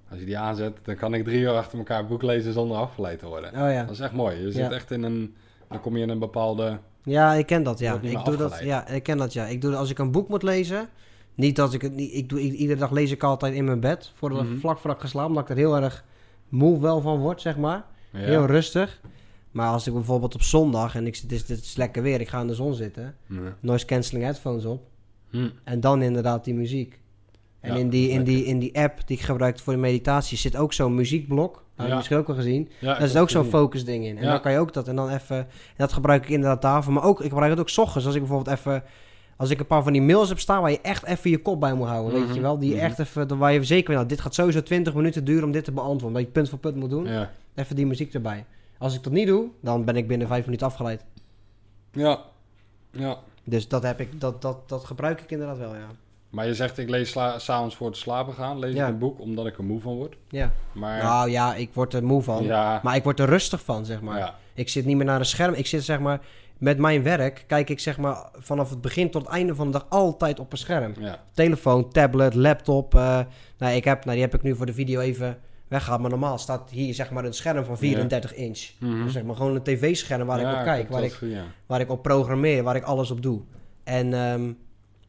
Als 0.09 0.19
je 0.19 0.25
die 0.25 0.37
aanzet, 0.37 0.77
dan 0.83 0.95
kan 0.95 1.13
ik 1.13 1.23
drie 1.23 1.39
uur 1.39 1.49
achter 1.51 1.77
elkaar 1.77 1.99
een 1.99 2.07
boek 2.07 2.21
lezen 2.21 2.53
zonder 2.53 2.77
afgeleid 2.77 3.19
te 3.19 3.25
worden. 3.27 3.49
Oh 3.49 3.71
ja. 3.71 3.83
Dat 3.83 3.93
is 3.93 3.99
echt 3.99 4.13
mooi. 4.13 4.41
Je 4.41 4.51
zit 4.51 4.71
echt 4.71 4.91
in 4.91 5.03
een... 5.03 5.35
Dan 5.69 5.81
kom 5.81 5.97
je 5.97 6.03
in 6.03 6.09
een 6.09 6.19
bepaalde... 6.19 6.79
Ja, 7.03 7.33
ik 7.33 7.45
ken 7.45 7.63
dat, 7.63 7.79
ja. 7.79 7.99
Ik 8.01 8.25
doe 8.25 8.35
dat, 8.35 8.59
ja, 8.63 8.87
ik 8.87 9.03
ken 9.03 9.17
dat, 9.17 9.33
ja. 9.33 9.45
Ik 9.45 9.61
doe 9.61 9.75
als 9.75 9.89
ik 9.89 9.99
een 9.99 10.11
boek 10.11 10.27
moet 10.29 10.43
lezen. 10.43 10.89
Niet 11.35 11.55
dat 11.55 11.73
ik 11.73 11.81
het 11.81 11.93
niet... 11.95 12.13
Ik 12.13 12.29
doe, 12.29 12.39
iedere 12.39 12.79
dag 12.79 12.91
lees 12.91 13.11
ik 13.11 13.23
altijd 13.23 13.53
in 13.53 13.65
mijn 13.65 13.79
bed. 13.79 14.11
Voordat 14.15 14.43
Mhm. 14.43 14.57
vlak 14.57 14.77
voordat 14.77 14.95
ik 14.95 15.01
ga 15.01 15.07
slapen. 15.07 15.29
Omdat 15.29 15.43
ik 15.43 15.49
er 15.49 15.55
heel 15.55 15.75
erg 15.77 16.03
moe 16.49 16.81
wel 16.81 17.01
van 17.01 17.19
word, 17.19 17.41
zeg 17.41 17.57
maar. 17.57 17.85
Ja, 18.11 18.19
Heel 18.19 18.45
rustig. 18.45 19.01
Maar 19.51 19.69
als 19.69 19.87
ik 19.87 19.93
bijvoorbeeld 19.93 20.35
op 20.35 20.41
zondag 20.41 20.95
en 20.95 21.07
ik 21.07 21.15
zit, 21.15 21.23
het 21.31 21.31
is, 21.41 21.47
het 21.47 21.63
is 21.63 21.75
lekker 21.75 22.01
weer, 22.03 22.21
ik 22.21 22.27
ga 22.29 22.41
in 22.41 22.47
de 22.47 22.53
zon 22.55 22.73
zitten. 22.73 23.15
Ja. 23.25 23.39
Noise 23.59 23.85
cancelling 23.85 24.25
headphones 24.25 24.65
op. 24.65 24.83
Hm. 25.29 25.49
En 25.63 25.79
dan 25.79 26.01
inderdaad 26.01 26.43
die 26.43 26.53
muziek. 26.53 26.99
En 27.59 27.73
Ja, 27.73 27.79
in, 27.79 27.89
die, 27.89 28.09
in, 28.09 28.23
die, 28.23 28.45
in 28.45 28.59
die 28.59 28.77
app 28.79 29.07
die 29.07 29.17
ik 29.17 29.23
gebruik 29.23 29.59
voor 29.59 29.73
de 29.73 29.79
meditatie 29.79 30.37
zit 30.37 30.55
ook 30.55 30.73
zo'n 30.73 30.95
muziekblok. 30.95 31.53
Dat 31.53 31.63
heb 31.75 31.85
je 31.85 31.91
Ja. 31.91 31.95
misschien 31.95 32.17
ook 32.17 32.27
wel 32.27 32.35
gezien. 32.35 32.69
Ja, 32.79 32.97
Daar 32.99 33.07
zit 33.07 33.17
ook 33.17 33.29
zo'n 33.29 33.45
focus 33.45 33.85
ding 33.85 34.05
in. 34.05 34.17
En 34.17 34.25
dan 34.25 34.41
kan 34.41 34.51
je 34.51 34.57
ook 34.59 34.73
dat. 34.73 34.87
En 34.87 34.95
dan 34.95 35.09
even. 35.09 35.37
En 35.37 35.47
dat 35.77 35.93
gebruik 35.93 36.23
ik 36.23 36.29
inderdaad 36.29 36.61
daarvoor. 36.61 36.93
Maar 36.93 37.03
ook, 37.03 37.21
ik 37.21 37.29
gebruik 37.29 37.51
het 37.51 37.59
ook 37.59 37.69
's 37.69 37.77
ochtends. 37.77 38.05
Als 38.05 38.15
ik 38.15 38.21
bijvoorbeeld 38.21 38.57
even. 38.57 38.83
Als 39.37 39.49
ik 39.49 39.59
een 39.59 39.67
paar 39.67 39.83
van 39.83 39.93
die 39.93 40.01
mails 40.01 40.29
heb 40.29 40.39
staan 40.39 40.61
waar 40.61 40.71
je 40.71 40.81
echt 40.81 41.05
even 41.05 41.29
je 41.29 41.37
kop 41.41 41.59
bij 41.59 41.73
moet 41.73 41.87
houden. 41.87 42.13
Weet 42.13 42.23
Mhm, 42.25 42.33
je 42.33 42.41
wel? 42.41 42.57
Die 42.59 42.73
mhm. 42.75 42.83
echt 42.83 42.99
even. 42.99 43.37
Waar 43.37 43.53
je 43.53 43.63
zeker 43.63 43.87
weet, 43.87 43.95
nou, 43.95 44.07
dit 44.09 44.21
gaat 44.21 44.33
sowieso 44.33 44.63
20 44.63 44.93
minuten 44.93 45.25
duren 45.25 45.43
om 45.43 45.51
dit 45.51 45.63
te 45.63 45.71
beantwoorden. 45.71 46.13
Dat 46.17 46.27
je 46.27 46.31
punt 46.33 46.49
voor 46.49 46.59
punt 46.59 46.75
moet 46.75 46.89
doen. 46.89 47.07
Even 47.55 47.75
die 47.75 47.85
muziek 47.85 48.13
erbij. 48.13 48.45
Als 48.77 48.95
ik 48.95 49.03
dat 49.03 49.13
niet 49.13 49.27
doe, 49.27 49.47
dan 49.61 49.85
ben 49.85 49.95
ik 49.95 50.07
binnen 50.07 50.27
5 50.27 50.45
minuten 50.45 50.67
afgeleid. 50.67 51.05
Ja. 51.91 52.19
ja. 52.91 53.17
Dus 53.43 53.67
dat 53.67 53.83
heb 53.83 53.99
ik. 53.99 54.19
Dat, 54.21 54.41
dat, 54.41 54.69
dat 54.69 54.83
gebruik 54.85 55.21
ik 55.21 55.31
inderdaad 55.31 55.57
wel, 55.57 55.75
ja. 55.75 55.87
Maar 56.37 56.47
je 56.47 56.53
zegt, 56.55 56.77
ik 56.77 56.89
lees 56.89 57.11
s'avonds 57.37 57.75
voor 57.75 57.87
het 57.87 57.97
slapen 57.97 58.33
gaan, 58.33 58.59
lees 58.59 58.73
Ja. 58.75 58.85
ik 58.87 58.93
een 58.93 58.99
boek, 58.99 59.19
omdat 59.19 59.45
ik 59.45 59.57
er 59.57 59.63
moe 59.63 59.81
van 59.81 59.95
word. 59.95 60.15
Ja. 60.29 60.51
Maar... 60.71 61.03
Nou 61.03 61.29
ja, 61.29 61.55
ik 61.55 61.69
word 61.73 61.93
er 61.93 62.03
moe 62.03 62.21
van. 62.23 62.43
ja. 62.43 62.79
Maar 62.83 62.95
ik 62.95 63.03
word 63.03 63.19
er 63.19 63.27
rustig 63.29 63.63
van, 63.63 63.85
zeg 63.85 64.01
maar. 64.01 64.17
ja. 64.17 64.35
Ik 64.53 64.69
zit 64.69 64.85
niet 64.85 64.95
meer 64.97 65.05
naar 65.05 65.19
een 65.19 65.25
scherm. 65.25 65.53
Ik 65.53 65.67
zit 65.67 65.83
zeg 65.83 65.99
maar 65.99 66.19
met 66.57 66.77
mijn 66.77 67.03
werk. 67.03 67.43
Kijk 67.47 67.69
ik 67.69 67.79
zeg 67.79 67.97
maar 67.97 68.29
vanaf 68.33 68.69
het 68.69 68.81
begin 68.81 69.09
tot 69.11 69.21
het 69.21 69.31
einde 69.31 69.55
van 69.55 69.65
de 69.65 69.71
dag 69.71 69.85
altijd 69.89 70.39
op 70.39 70.51
een 70.51 70.57
scherm. 70.57 70.93
Ja. 70.99 71.19
Telefoon, 71.33 71.89
tablet, 71.89 72.33
laptop. 72.33 72.95
eh, 72.95 73.19
nou, 73.57 73.73
ik 73.75 73.83
heb, 73.83 74.03
nou, 74.05 74.15
die 74.15 74.25
heb 74.25 74.33
ik 74.35 74.41
nu 74.43 74.55
voor 74.55 74.65
de 74.65 74.73
video 74.73 74.99
even 74.99 75.37
weggehaald. 75.67 76.01
Maar 76.01 76.09
normaal 76.09 76.37
staat 76.37 76.69
hier 76.69 76.93
zeg 76.93 77.11
maar 77.11 77.25
een 77.25 77.33
scherm 77.33 77.65
van 77.65 77.77
34 77.77 78.33
inch. 78.33 78.59
Mhm. 78.79 79.03
Dus 79.03 79.13
zeg 79.13 79.23
maar 79.23 79.35
gewoon 79.35 79.55
een 79.55 79.63
tv-scherm 79.63 80.27
waar 80.27 80.39
ik 80.39 80.45
op 80.57 80.63
kijk. 80.63 80.89
Waar 80.89 81.03
ik, 81.03 81.19
waar 81.65 81.79
ik 81.79 81.89
op 81.91 82.01
programmeer. 82.03 82.63
Waar 82.63 82.75
ik 82.75 82.83
alles 82.83 83.11
op 83.11 83.21
doe. 83.21 83.41
En 83.83 84.13
ehm, 84.13 84.51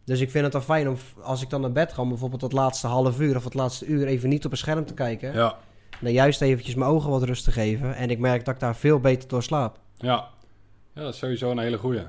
dus 0.09 0.21
ik 0.21 0.31
vind 0.31 0.45
het 0.45 0.53
dan 0.53 0.63
fijn 0.63 0.89
om 0.89 0.97
als 1.23 1.43
ik 1.43 1.51
dan 1.51 1.61
naar 1.61 1.73
bed 1.73 1.93
ga. 1.93 2.03
om 2.03 2.09
bijvoorbeeld 2.09 2.41
het 2.43 2.53
laatste 2.53 2.87
half 2.87 3.21
uur 3.21 3.37
of 3.37 3.45
het 3.45 3.55
laatste 3.55 3.87
uur 3.87 4.07
even 4.07 4.29
niet 4.29 4.45
op 4.45 4.51
een 4.51 4.57
scherm 4.57 4.85
te 4.87 4.95
kijken. 4.95 5.33
Ja. 5.33 5.57
Dan 6.01 6.13
juist 6.13 6.41
eventjes 6.41 6.75
mijn 6.75 6.91
ogen 6.91 7.11
wat 7.11 7.23
rust 7.23 7.45
te 7.45 7.53
geven. 7.53 7.95
En 7.97 8.11
ik 8.11 8.19
merk 8.19 8.45
dat 8.45 8.55
ik 8.55 8.61
daar 8.61 8.77
veel 8.77 9.01
beter 9.01 9.29
door 9.29 9.43
slaap. 9.43 9.79
Ja. 9.97 10.29
ja, 10.95 11.03
dat 11.03 11.13
is 11.13 11.19
sowieso 11.19 11.51
een 11.51 11.59
hele 11.59 11.79
goeie. 11.79 12.03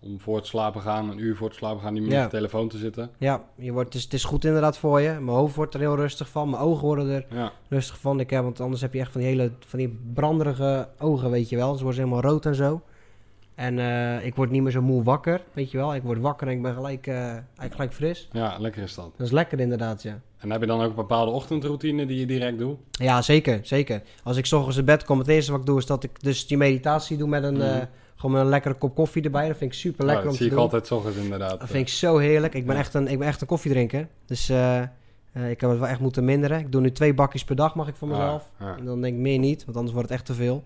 Om 0.00 0.20
voor 0.20 0.36
het 0.36 0.46
slapen 0.46 0.80
gaan, 0.80 1.10
een 1.10 1.18
uur 1.18 1.36
voor 1.36 1.48
het 1.48 1.56
slapen 1.56 1.82
gaan, 1.82 1.92
niet 1.92 2.02
meer 2.02 2.12
Ja. 2.12 2.24
op 2.24 2.30
de 2.30 2.36
telefoon 2.36 2.68
te 2.68 2.78
zitten. 2.78 3.10
Ja, 3.18 3.42
je 3.56 3.72
wordt, 3.72 3.86
het, 3.88 3.96
is, 3.96 4.02
het 4.02 4.12
is 4.12 4.24
goed 4.24 4.44
inderdaad 4.44 4.78
voor 4.78 5.00
je. 5.00 5.08
Mijn 5.08 5.36
hoofd 5.36 5.54
wordt 5.54 5.74
er 5.74 5.80
heel 5.80 5.96
rustig 5.96 6.28
van. 6.28 6.50
Mijn 6.50 6.62
ogen 6.62 6.84
worden 6.86 7.08
er 7.08 7.26
Ja, 7.30 7.52
rustig 7.68 7.98
van. 7.98 8.20
Ik 8.20 8.30
heb, 8.30 8.42
want 8.42 8.60
anders 8.60 8.80
heb 8.82 8.92
je 8.94 9.00
echt 9.00 9.12
van 9.12 9.20
die 9.20 9.30
hele 9.30 9.52
van 9.66 9.78
die 9.78 9.98
branderige 10.14 10.88
ogen, 10.98 11.30
weet 11.30 11.48
je 11.48 11.56
wel. 11.56 11.74
Ze 11.76 11.82
worden 11.84 12.02
helemaal 12.02 12.30
rood 12.30 12.46
en 12.46 12.54
zo. 12.54 12.82
En 13.54 13.78
eh, 13.78 14.26
ik 14.26 14.34
word 14.34 14.50
niet 14.50 14.62
meer 14.62 14.72
zo 14.72 14.82
moe 14.82 15.02
wakker, 15.02 15.40
weet 15.52 15.70
je 15.70 15.76
wel. 15.78 15.94
Ik 15.94 16.02
word 16.02 16.18
wakker 16.20 16.46
en 16.48 16.52
ik 16.52 16.62
ben 16.62 16.74
gelijk, 16.74 17.06
eh, 17.06 17.14
eigenlijk 17.16 17.72
gelijk 17.74 17.92
fris. 17.92 18.28
ja, 18.32 18.56
lekker 18.58 18.82
is 18.82 18.94
dat. 18.94 19.10
Dat 19.16 19.26
is 19.26 19.32
lekker 19.32 19.60
inderdaad, 19.60 20.02
ja. 20.02 20.20
En 20.38 20.50
heb 20.50 20.60
je 20.60 20.66
dan 20.66 20.80
ook 20.80 20.88
een 20.90 20.94
bepaalde 20.94 21.30
ochtendroutine 21.30 22.06
die 22.06 22.18
je 22.18 22.26
direct 22.26 22.58
doet? 22.58 22.78
Ja, 22.90 23.22
zeker, 23.22 23.60
zeker. 23.62 24.02
Als 24.22 24.36
ik 24.36 24.46
's 24.46 24.52
ochtends 24.52 24.76
in 24.76 24.84
bed 24.84 25.04
kom, 25.04 25.18
het 25.18 25.28
eerste 25.28 25.50
wat 25.50 25.60
ik 25.60 25.66
doe 25.66 25.78
is 25.78 25.86
dat 25.86 26.04
ik 26.04 26.22
dus 26.22 26.46
die 26.46 26.56
meditatie 26.56 27.16
doe 27.16 27.28
met 27.28 27.42
een, 27.42 27.54
Mhm. 27.54 27.62
eh, 27.62 27.76
gewoon 28.16 28.32
met 28.36 28.40
een 28.44 28.48
lekkere 28.48 28.74
kop 28.74 28.94
koffie 28.94 29.22
erbij. 29.22 29.48
Dat 29.48 29.56
vind 29.56 29.72
ik 29.72 29.78
super 29.78 30.04
lekker 30.04 30.24
Ja, 30.24 30.30
om 30.30 30.36
dat 30.36 30.36
te 30.36 30.42
zie 30.42 30.46
ik 30.46 30.52
doen. 30.52 30.62
altijd 30.62 30.92
ochtends 30.92 31.18
inderdaad. 31.18 31.60
Dat 31.60 31.68
vind 31.70 31.88
ik 31.88 31.94
zo 31.94 32.18
heerlijk. 32.18 32.54
Ik 32.54 32.66
ben, 32.66 32.74
Ja. 32.74 32.80
echt, 32.80 32.94
een, 32.94 33.08
ik 33.08 33.18
ben 33.18 33.28
echt 33.28 33.40
een 33.40 33.46
koffiedrinker. 33.46 34.08
Dus 34.26 34.48
ik 35.34 35.60
heb 35.60 35.70
het 35.70 35.78
wel 35.78 35.86
echt 35.88 36.00
moeten 36.00 36.24
minderen. 36.24 36.58
Ik 36.58 36.72
doe 36.72 36.80
nu 36.80 36.92
twee 36.92 37.14
bakjes 37.14 37.44
per 37.44 37.56
dag, 37.56 37.74
mag 37.74 37.88
ik 37.88 37.94
voor 37.94 38.08
Ah, 38.12 38.18
mezelf. 38.18 38.50
En 38.78 38.84
dan 38.84 39.00
denk 39.00 39.14
ik 39.14 39.20
meer 39.20 39.38
niet, 39.38 39.64
want 39.64 39.76
anders 39.76 39.94
wordt 39.94 40.08
het 40.08 40.18
echt 40.18 40.26
te 40.26 40.34
veel. 40.34 40.64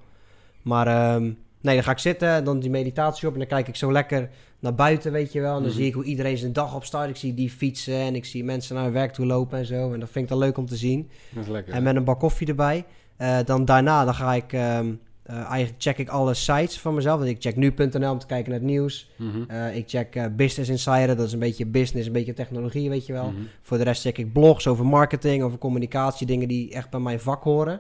Maar 0.63 0.87
ehm, 0.87 1.31
nee, 1.67 1.75
dan 1.75 1.85
ga 1.85 1.91
ik 1.91 1.99
zitten, 1.99 2.45
dan 2.45 2.61
die 2.61 2.71
meditatie 2.71 3.27
op 3.29 3.33
en 3.33 3.39
dan 3.39 3.49
kijk 3.49 3.69
ik 3.69 3.77
zo 3.77 3.93
lekker 3.93 4.29
naar 4.61 4.75
buiten, 4.75 5.13
weet 5.13 5.33
je 5.33 5.41
wel. 5.41 5.57
En 5.57 5.63
dan 5.63 5.71
Mhm. 5.71 5.77
zie 5.79 5.87
ik 5.87 5.95
hoe 5.95 6.05
iedereen 6.05 6.39
zijn 6.39 6.53
dag 6.53 6.75
opstart. 6.75 7.09
Ik 7.11 7.17
zie 7.17 7.35
die 7.35 7.51
fietsen 7.51 7.95
en 7.95 8.15
ik 8.15 8.25
zie 8.25 8.45
mensen 8.45 8.75
naar 8.75 8.85
hun 8.85 8.93
werk 8.93 9.13
toe 9.13 9.27
lopen 9.27 9.59
en 9.59 9.67
zo. 9.67 9.93
En 9.93 10.01
dat 10.01 10.11
vind 10.11 10.25
ik 10.25 10.31
dan 10.31 10.39
leuk 10.39 10.59
om 10.59 10.67
te 10.67 10.77
zien. 10.77 11.11
Dat 11.35 11.45
is 11.45 11.51
lekker. 11.51 11.75
En 11.75 11.83
met 11.83 11.97
een 11.97 12.05
bak 12.05 12.19
koffie 12.21 12.47
erbij. 12.47 12.85
Eh, 13.17 13.39
dan 13.45 13.65
daarna 13.65 14.05
dan 14.05 14.15
ga 14.15 14.35
ik, 14.35 14.53
ehm, 14.53 14.93
eh, 15.23 15.35
eigenlijk 15.37 15.75
check 15.83 15.99
ik 15.99 16.09
alle 16.09 16.35
sites 16.35 16.81
van 16.81 16.95
mezelf. 16.95 17.19
Want 17.19 17.31
ik 17.31 17.41
check 17.41 17.57
nu.nl 17.57 18.11
om 18.11 18.19
te 18.19 18.27
kijken 18.27 18.51
naar 18.51 18.61
het 18.61 18.69
nieuws. 18.69 19.11
Mhm. 19.17 19.43
Eh, 19.49 19.77
ik 19.77 19.89
check 19.89 20.37
Business 20.37 20.71
Insider, 20.71 21.17
dat 21.17 21.27
is 21.27 21.33
een 21.33 21.39
beetje 21.39 21.67
business, 21.67 22.07
een 22.07 22.13
beetje 22.13 22.33
technologie, 22.33 22.89
weet 22.89 23.07
je 23.07 23.13
wel. 23.13 23.31
Mhm. 23.31 23.41
Voor 23.63 23.79
de 23.79 23.85
rest 23.85 24.03
check 24.03 24.19
ik 24.19 24.33
blogs 24.33 24.67
over 24.67 24.87
marketing, 24.87 25.43
over 25.43 25.59
communicatie, 25.59 26.27
dingen 26.27 26.49
die 26.49 26.73
echt 26.73 26.91
bij 26.91 27.01
mijn 27.01 27.21
vak 27.21 27.43
horen. 27.43 27.79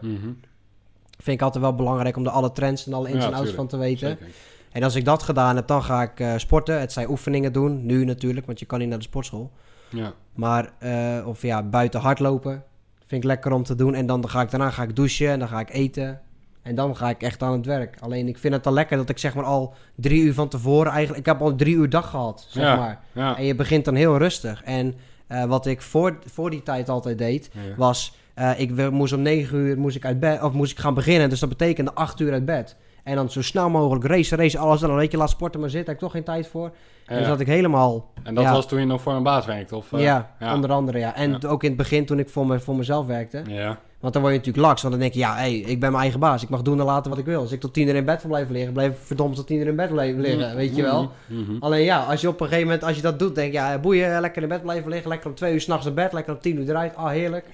Vind 1.26 1.38
ik 1.38 1.44
altijd 1.44 1.64
wel 1.64 1.74
belangrijk 1.74 2.16
om 2.16 2.24
er 2.24 2.30
alle 2.30 2.52
trends 2.52 2.86
en 2.86 2.92
alle 2.92 3.08
ins 3.10 3.24
en 3.24 3.34
outs 3.34 3.50
van 3.50 3.66
te 3.66 3.76
weten. 3.76 4.08
Zeker. 4.08 4.26
En 4.72 4.82
als 4.82 4.94
ik 4.94 5.04
dat 5.04 5.22
gedaan 5.22 5.56
heb, 5.56 5.66
dan 5.66 5.82
ga 5.82 6.02
ik 6.02 6.20
eh, 6.20 6.32
sporten. 6.36 6.80
Het 6.80 6.92
zijn 6.92 7.08
oefeningen 7.10 7.52
doen, 7.52 7.86
nu 7.86 8.04
natuurlijk, 8.04 8.46
want 8.46 8.58
je 8.58 8.66
kan 8.66 8.78
niet 8.78 8.88
naar 8.88 8.98
de 8.98 9.04
sportschool. 9.04 9.50
Ja. 9.88 10.12
Maar, 10.34 10.70
eh, 10.78 11.26
of 11.26 11.42
ja, 11.42 11.62
buiten 11.62 12.00
hardlopen. 12.00 12.62
Vind 13.06 13.22
ik 13.22 13.28
lekker 13.28 13.52
om 13.52 13.62
te 13.62 13.74
doen. 13.74 13.94
En 13.94 14.06
dan 14.06 14.28
ga 14.28 14.40
ik 14.40 14.50
daarna 14.50 14.70
ga 14.70 14.82
ik 14.82 14.96
douchen 14.96 15.28
en 15.28 15.38
dan 15.38 15.48
ga 15.48 15.60
ik 15.60 15.70
eten. 15.72 16.20
En 16.62 16.74
dan 16.74 16.96
ga 16.96 17.08
ik 17.10 17.22
echt 17.22 17.42
aan 17.42 17.52
het 17.52 17.66
werk. 17.66 17.96
Alleen 18.00 18.28
ik 18.28 18.38
vind 18.38 18.54
het 18.54 18.64
dan 18.64 18.72
lekker 18.72 18.96
dat 18.96 19.08
ik 19.08 19.18
zeg 19.18 19.34
maar 19.34 19.44
al 19.44 19.74
drie 19.94 20.22
uur 20.22 20.34
van 20.34 20.48
tevoren 20.48 20.92
eigenlijk... 20.92 21.20
Ik 21.20 21.26
heb 21.26 21.40
al 21.40 21.54
drie 21.54 21.74
uur 21.74 21.90
dag 21.90 22.10
gehad, 22.10 22.46
zeg 22.48 22.62
Ja. 22.62 22.76
maar. 22.76 23.00
Ja. 23.12 23.36
En 23.36 23.44
je 23.44 23.54
begint 23.54 23.84
dan 23.84 23.94
heel 23.94 24.18
rustig. 24.18 24.62
En 24.62 24.94
eh, 25.26 25.44
wat 25.44 25.66
ik 25.66 25.82
voor, 25.82 26.18
voor 26.26 26.50
die 26.50 26.62
tijd 26.62 26.88
altijd 26.88 27.18
deed, 27.18 27.50
was... 27.76 28.16
eh, 28.36 28.60
ik 28.60 28.90
moest 28.90 29.12
om 29.12 29.22
negen 29.22 29.58
uur 29.58 29.78
moest 29.78 29.96
ik 29.96 30.04
uit 30.04 30.20
bed, 30.20 30.42
of 30.42 30.52
moest 30.52 30.72
ik 30.72 30.78
gaan 30.78 30.94
beginnen. 30.94 31.28
Dus 31.28 31.40
dat 31.40 31.48
betekende 31.48 31.94
acht 31.94 32.20
uur 32.20 32.32
uit 32.32 32.44
bed. 32.44 32.76
En 33.04 33.14
dan 33.14 33.30
zo 33.30 33.42
snel 33.42 33.70
mogelijk 33.70 34.04
race, 34.04 34.36
race, 34.36 34.58
alles. 34.58 34.82
En 34.82 34.88
dan 34.88 34.96
weet 34.96 35.10
je, 35.10 35.16
laat 35.16 35.30
sporten 35.30 35.60
maar 35.60 35.70
zitten. 35.70 35.88
Heb 35.88 36.02
ik 36.02 36.02
toch 36.02 36.12
geen 36.12 36.24
tijd 36.24 36.46
voor. 36.46 36.70
Ja. 37.06 37.18
Dus 37.18 37.26
dat 37.26 37.40
ik 37.40 37.46
helemaal... 37.46 38.10
En 38.22 38.34
dat 38.34 38.44
ja. 38.44 38.52
was 38.52 38.68
toen 38.68 38.80
je 38.80 38.86
nog 38.86 39.00
voor 39.00 39.12
een 39.12 39.22
baas 39.22 39.46
werkte? 39.46 39.76
Of, 39.76 39.92
eh? 39.92 40.00
ja, 40.00 40.30
ja. 40.40 40.54
onder 40.54 40.72
andere 40.72 40.98
ja. 40.98 41.14
En 41.14 41.46
ook 41.46 41.62
in 41.62 41.68
het 41.68 41.78
begin 41.78 42.06
toen 42.06 42.18
ik 42.18 42.28
voor, 42.28 42.46
me, 42.46 42.60
voor 42.60 42.76
mezelf 42.76 43.06
werkte. 43.06 43.42
Ja. 43.46 43.78
Want 44.00 44.12
dan 44.12 44.22
word 44.22 44.34
je 44.34 44.38
natuurlijk 44.38 44.66
laks. 44.66 44.82
Want 44.82 44.94
dan 44.94 45.02
denk 45.02 45.14
je, 45.14 45.20
ja, 45.20 45.34
hey, 45.34 45.56
ik 45.56 45.80
ben 45.80 45.90
mijn 45.90 46.02
eigen 46.02 46.20
baas. 46.20 46.42
Ik 46.42 46.48
mag 46.48 46.62
doen 46.62 46.78
en 46.78 46.84
laten 46.84 47.10
wat 47.10 47.18
ik 47.18 47.24
wil. 47.24 47.40
Als 47.40 47.52
ik 47.52 47.60
tot 47.60 47.72
tien 47.72 47.88
uur 47.88 47.94
in 47.94 48.04
bed 48.04 48.22
wil 48.22 48.30
blijven 48.30 48.52
liggen, 48.52 48.72
blijf 48.72 48.92
ik 48.92 48.98
verdomd 48.98 49.36
tot 49.36 49.46
tien 49.46 49.58
uur 49.58 49.66
in 49.66 49.76
bed 49.76 49.90
blijven 49.90 50.20
liggen. 50.20 50.56
Weet 50.56 50.76
je 50.76 50.82
wel? 50.82 51.10
Mhm. 51.26 51.40
Mhm. 51.40 51.62
Alleen 51.62 51.84
ja, 51.84 52.04
als 52.04 52.20
je 52.20 52.28
op 52.28 52.40
een 52.40 52.46
gegeven 52.46 52.66
moment, 52.66 52.84
als 52.84 52.96
je 52.96 53.02
dat 53.02 53.18
doet, 53.18 53.34
denk 53.34 53.52
je, 53.52 53.58
ja, 53.58 53.78
boeien, 53.78 54.20
lekker 54.20 54.42
in 54.42 54.48
bed 54.48 54.62
blijven 54.62 54.90
liggen. 54.90 55.08
Lekker 55.08 55.28
om 55.28 55.34
twee 55.34 55.52
uur 55.52 55.60
s'nachts 55.60 55.84
naar 55.84 55.94
bed, 55.94 56.12
lekker 56.12 56.34
om 56.34 56.40
tien 56.40 56.56
uur 56.56 56.68
eruit. 56.68 56.96
Ah, 56.96 57.08
heerlijk. 57.08 57.44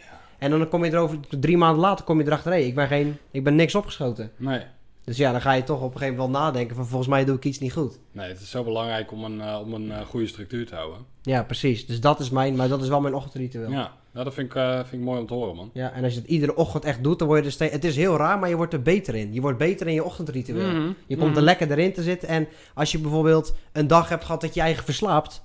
En 0.42 0.50
dan 0.50 0.68
kom 0.68 0.84
je 0.84 0.92
erover, 0.92 1.18
drie 1.40 1.56
maanden 1.56 1.80
later 1.80 2.04
kom 2.04 2.18
je 2.18 2.26
erachter, 2.26 2.52
hé, 2.52 2.58
ik 2.58 2.74
ben 2.74 2.88
geen, 2.88 3.16
ik 3.30 3.44
ben 3.44 3.54
niks 3.54 3.74
opgeschoten. 3.74 4.30
Nee. 4.36 4.60
Dus 5.04 5.16
ja, 5.16 5.32
dan 5.32 5.40
ga 5.40 5.52
je 5.52 5.64
toch 5.64 5.80
op 5.82 5.92
een 5.92 5.98
gegeven 5.98 6.16
moment 6.18 6.32
wel 6.34 6.42
nadenken 6.42 6.76
van, 6.76 6.86
volgens 6.86 7.08
mij 7.08 7.24
doe 7.24 7.36
ik 7.36 7.44
iets 7.44 7.58
niet 7.58 7.72
goed. 7.72 7.98
nee, 8.12 8.28
het 8.28 8.40
is 8.40 8.50
zo 8.50 8.64
belangrijk 8.64 9.12
om 9.12 9.24
een, 9.24 9.40
eh, 9.40 9.60
om 9.60 9.74
een 9.74 9.90
eh, 9.92 10.00
goede 10.06 10.26
structuur 10.26 10.66
te 10.66 10.74
houden. 10.74 10.98
Ja, 11.22 11.42
precies. 11.42 11.86
Dus 11.86 12.00
dat 12.00 12.20
is 12.20 12.30
mijn, 12.30 12.56
maar 12.56 12.68
dat 12.68 12.82
is 12.82 12.88
wel 12.88 13.00
mijn 13.00 13.14
ochtendritueel. 13.14 13.70
Ja. 13.70 13.76
Ja, 13.76 13.92
nou, 14.12 14.24
dat 14.24 14.34
vind 14.34 14.46
ik, 14.50 14.54
eh, 14.56 14.74
vind 14.76 14.92
ik 14.92 15.00
mooi 15.00 15.20
om 15.20 15.26
te 15.26 15.34
horen, 15.34 15.56
man. 15.56 15.70
en 15.74 16.04
als 16.04 16.14
je 16.14 16.20
het 16.20 16.28
iedere 16.28 16.56
ochtend 16.56 16.84
echt 16.84 17.02
doet, 17.02 17.18
dan 17.18 17.28
word 17.28 17.40
je 17.40 17.46
er 17.46 17.52
steeds... 17.52 17.72
Het 17.72 17.84
is 17.84 17.96
heel 17.96 18.16
raar, 18.16 18.38
maar 18.38 18.48
je 18.48 18.56
wordt 18.56 18.72
er 18.72 18.82
beter 18.82 19.14
in. 19.14 19.32
Je 19.32 19.40
wordt 19.40 19.58
beter 19.58 19.86
in 19.86 19.94
je 19.94 20.04
ochtendritueel. 20.04 20.68
Mhm. 20.70 20.90
Je 21.06 21.16
komt 21.16 21.30
er 21.30 21.36
Mhm. 21.36 21.44
lekker 21.44 21.70
erin 21.70 21.92
te 21.92 22.02
zitten. 22.02 22.28
En 22.28 22.48
als 22.74 22.92
je 22.92 22.98
bijvoorbeeld 22.98 23.54
een 23.72 23.86
dag 23.86 24.08
hebt 24.08 24.24
gehad 24.24 24.40
dat 24.40 24.54
je 24.54 24.60
eigen 24.60 24.84
verslaapt... 24.84 25.42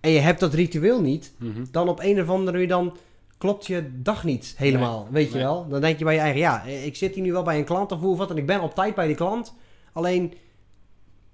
en 0.00 0.10
je 0.10 0.18
hebt 0.18 0.40
dat 0.40 0.54
ritueel 0.54 1.00
niet... 1.00 1.32
Mhm. 1.38 1.64
dan 1.70 1.88
op 1.88 2.00
een 2.02 2.20
of 2.20 2.28
andere 2.28 2.52
manier 2.52 2.68
dan 2.68 2.96
klopt 3.38 3.66
je 3.66 3.90
dag 4.02 4.24
niet 4.24 4.54
helemaal. 4.56 5.08
weet 5.10 5.32
je 5.32 5.38
wel? 5.38 5.68
Dan 5.68 5.80
denk 5.80 5.98
je 5.98 6.04
bij 6.04 6.14
je 6.14 6.20
eigen... 6.20 6.40
ja, 6.40 6.62
ik 6.62 6.96
zit 6.96 7.14
hier 7.14 7.24
nu 7.24 7.32
wel 7.32 7.42
bij 7.42 7.58
een 7.58 7.64
klant 7.64 7.92
of 7.92 8.00
hoe 8.00 8.10
of 8.10 8.18
wat... 8.18 8.30
en 8.30 8.36
ik 8.36 8.46
ben 8.46 8.60
op 8.60 8.74
tijd 8.74 8.94
bij 8.94 9.06
die 9.06 9.16
klant. 9.16 9.54
Alleen... 9.92 10.34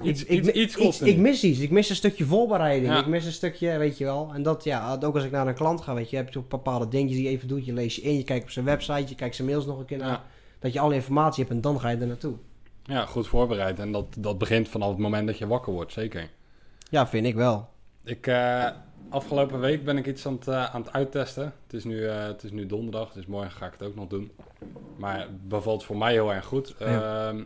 Iets, 0.02 0.24
ik, 0.24 0.46
iets, 0.46 0.76
ik, 0.76 0.82
iets 0.82 1.00
ik, 1.00 1.18
mis 1.18 1.44
iets. 1.44 1.58
Ik 1.58 1.70
mis 1.70 1.88
een 1.88 1.96
stukje 1.96 2.24
voorbereiding. 2.24 2.92
Ja. 2.92 2.98
Ik 2.98 3.06
mis 3.06 3.24
een 3.24 3.32
stukje, 3.32 3.78
weet 3.78 3.98
je 3.98 4.04
wel. 4.04 4.30
En 4.34 4.42
dat, 4.42 4.64
ja, 4.64 4.98
ook 5.00 5.14
als 5.14 5.24
ik 5.24 5.30
naar 5.30 5.46
een 5.46 5.54
klant 5.54 5.80
ga, 5.80 5.94
weet 5.94 6.10
je, 6.10 6.16
heb 6.16 6.32
je 6.32 6.38
ook 6.38 6.48
bepaalde 6.48 6.88
dingetjes 6.88 7.16
die 7.16 7.26
je 7.26 7.32
even 7.32 7.48
doet. 7.48 7.66
Je 7.66 7.72
leest 7.72 7.96
je 7.96 8.02
in, 8.02 8.16
je 8.16 8.24
kijkt 8.24 8.44
op 8.44 8.50
zijn 8.50 8.64
website, 8.64 9.08
je 9.08 9.14
kijkt 9.14 9.34
zijn 9.34 9.48
mails 9.48 9.66
nog 9.66 9.78
een 9.78 9.84
keer 9.84 9.98
naar. 9.98 10.08
Ja. 10.08 10.24
Dat 10.58 10.72
je 10.72 10.80
alle 10.80 10.94
informatie 10.94 11.42
hebt 11.42 11.54
en 11.54 11.60
dan 11.60 11.80
ga 11.80 11.88
je 11.88 11.96
er 11.96 12.06
naartoe. 12.06 12.34
Ja, 12.82 13.06
goed 13.06 13.26
voorbereid. 13.26 13.78
En 13.78 13.92
dat, 13.92 14.06
dat 14.18 14.38
begint 14.38 14.68
vanaf 14.68 14.88
het 14.88 14.98
moment 14.98 15.26
dat 15.26 15.38
je 15.38 15.46
wakker 15.46 15.72
wordt, 15.72 15.92
zeker. 15.92 16.30
Ja, 16.90 17.06
vind 17.06 17.26
ik 17.26 17.34
wel. 17.34 17.68
Ik, 18.04 18.26
eh, 18.26 18.66
afgelopen 19.08 19.60
week 19.60 19.84
ben 19.84 19.96
ik 19.96 20.06
iets 20.06 20.26
aan 20.26 20.32
het, 20.34 20.48
eh, 20.48 20.74
aan 20.74 20.80
het 20.82 20.92
uittesten. 20.92 21.52
Het 21.62 21.72
is, 21.72 21.84
nu, 21.84 22.06
eh, 22.06 22.24
het 22.26 22.42
is 22.42 22.50
nu 22.50 22.66
donderdag, 22.66 23.12
dus 23.12 23.26
morgen 23.26 23.50
ga 23.50 23.66
ik 23.66 23.72
het 23.72 23.82
ook 23.82 23.94
nog 23.94 24.06
doen. 24.08 24.32
Maar 24.96 25.18
het 25.20 25.48
bevalt 25.48 25.84
voor 25.84 25.96
mij 25.96 26.12
heel 26.12 26.32
erg 26.32 26.44
goed. 26.44 26.74
Ja. 26.78 27.28
Ehm, 27.28 27.42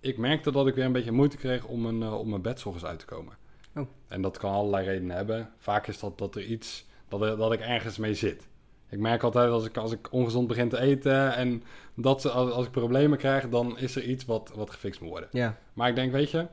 ik 0.00 0.18
merkte 0.18 0.52
dat 0.52 0.66
ik 0.66 0.74
weer 0.74 0.84
een 0.84 0.92
beetje 0.92 1.12
moeite 1.12 1.36
kreeg 1.36 1.64
om 1.64 1.80
mijn, 1.82 2.02
eh, 2.02 2.18
om 2.18 2.28
mijn 2.28 2.42
bed 2.42 2.58
's 2.60 2.64
ochtends 2.64 2.88
uit 2.88 2.98
te 2.98 3.04
komen. 3.04 3.34
Oh. 3.76 3.86
En 4.08 4.22
dat 4.22 4.38
kan 4.38 4.52
allerlei 4.52 4.86
redenen 4.86 5.16
hebben. 5.16 5.50
Vaak 5.56 5.86
is 5.86 5.98
dat 6.00 6.18
dat 6.18 6.34
er 6.34 6.42
iets, 6.44 6.86
dat, 7.08 7.22
er- 7.22 7.36
dat 7.36 7.52
ik 7.52 7.60
ergens 7.60 7.98
mee 7.98 8.14
zit. 8.14 8.48
Ik 8.88 8.98
merk 8.98 9.22
altijd 9.22 9.50
als 9.50 9.64
ik, 9.66 9.76
als 9.76 9.92
ik 9.92 10.12
ongezond 10.12 10.46
begin 10.48 10.68
te 10.68 10.80
eten 10.80 11.34
en 11.34 11.62
dat, 11.94 12.30
als, 12.30 12.50
als 12.50 12.66
ik 12.66 12.70
problemen 12.72 13.18
krijg, 13.18 13.48
dan 13.48 13.78
is 13.78 13.96
er 13.96 14.02
iets 14.02 14.24
wat, 14.24 14.52
wat 14.54 14.70
gefixt 14.70 15.00
moet 15.00 15.10
worden. 15.10 15.28
Ja, 15.32 15.58
Maar 15.72 15.88
ik 15.88 15.94
denk, 15.94 16.12
weet 16.12 16.30
je, 16.30 16.46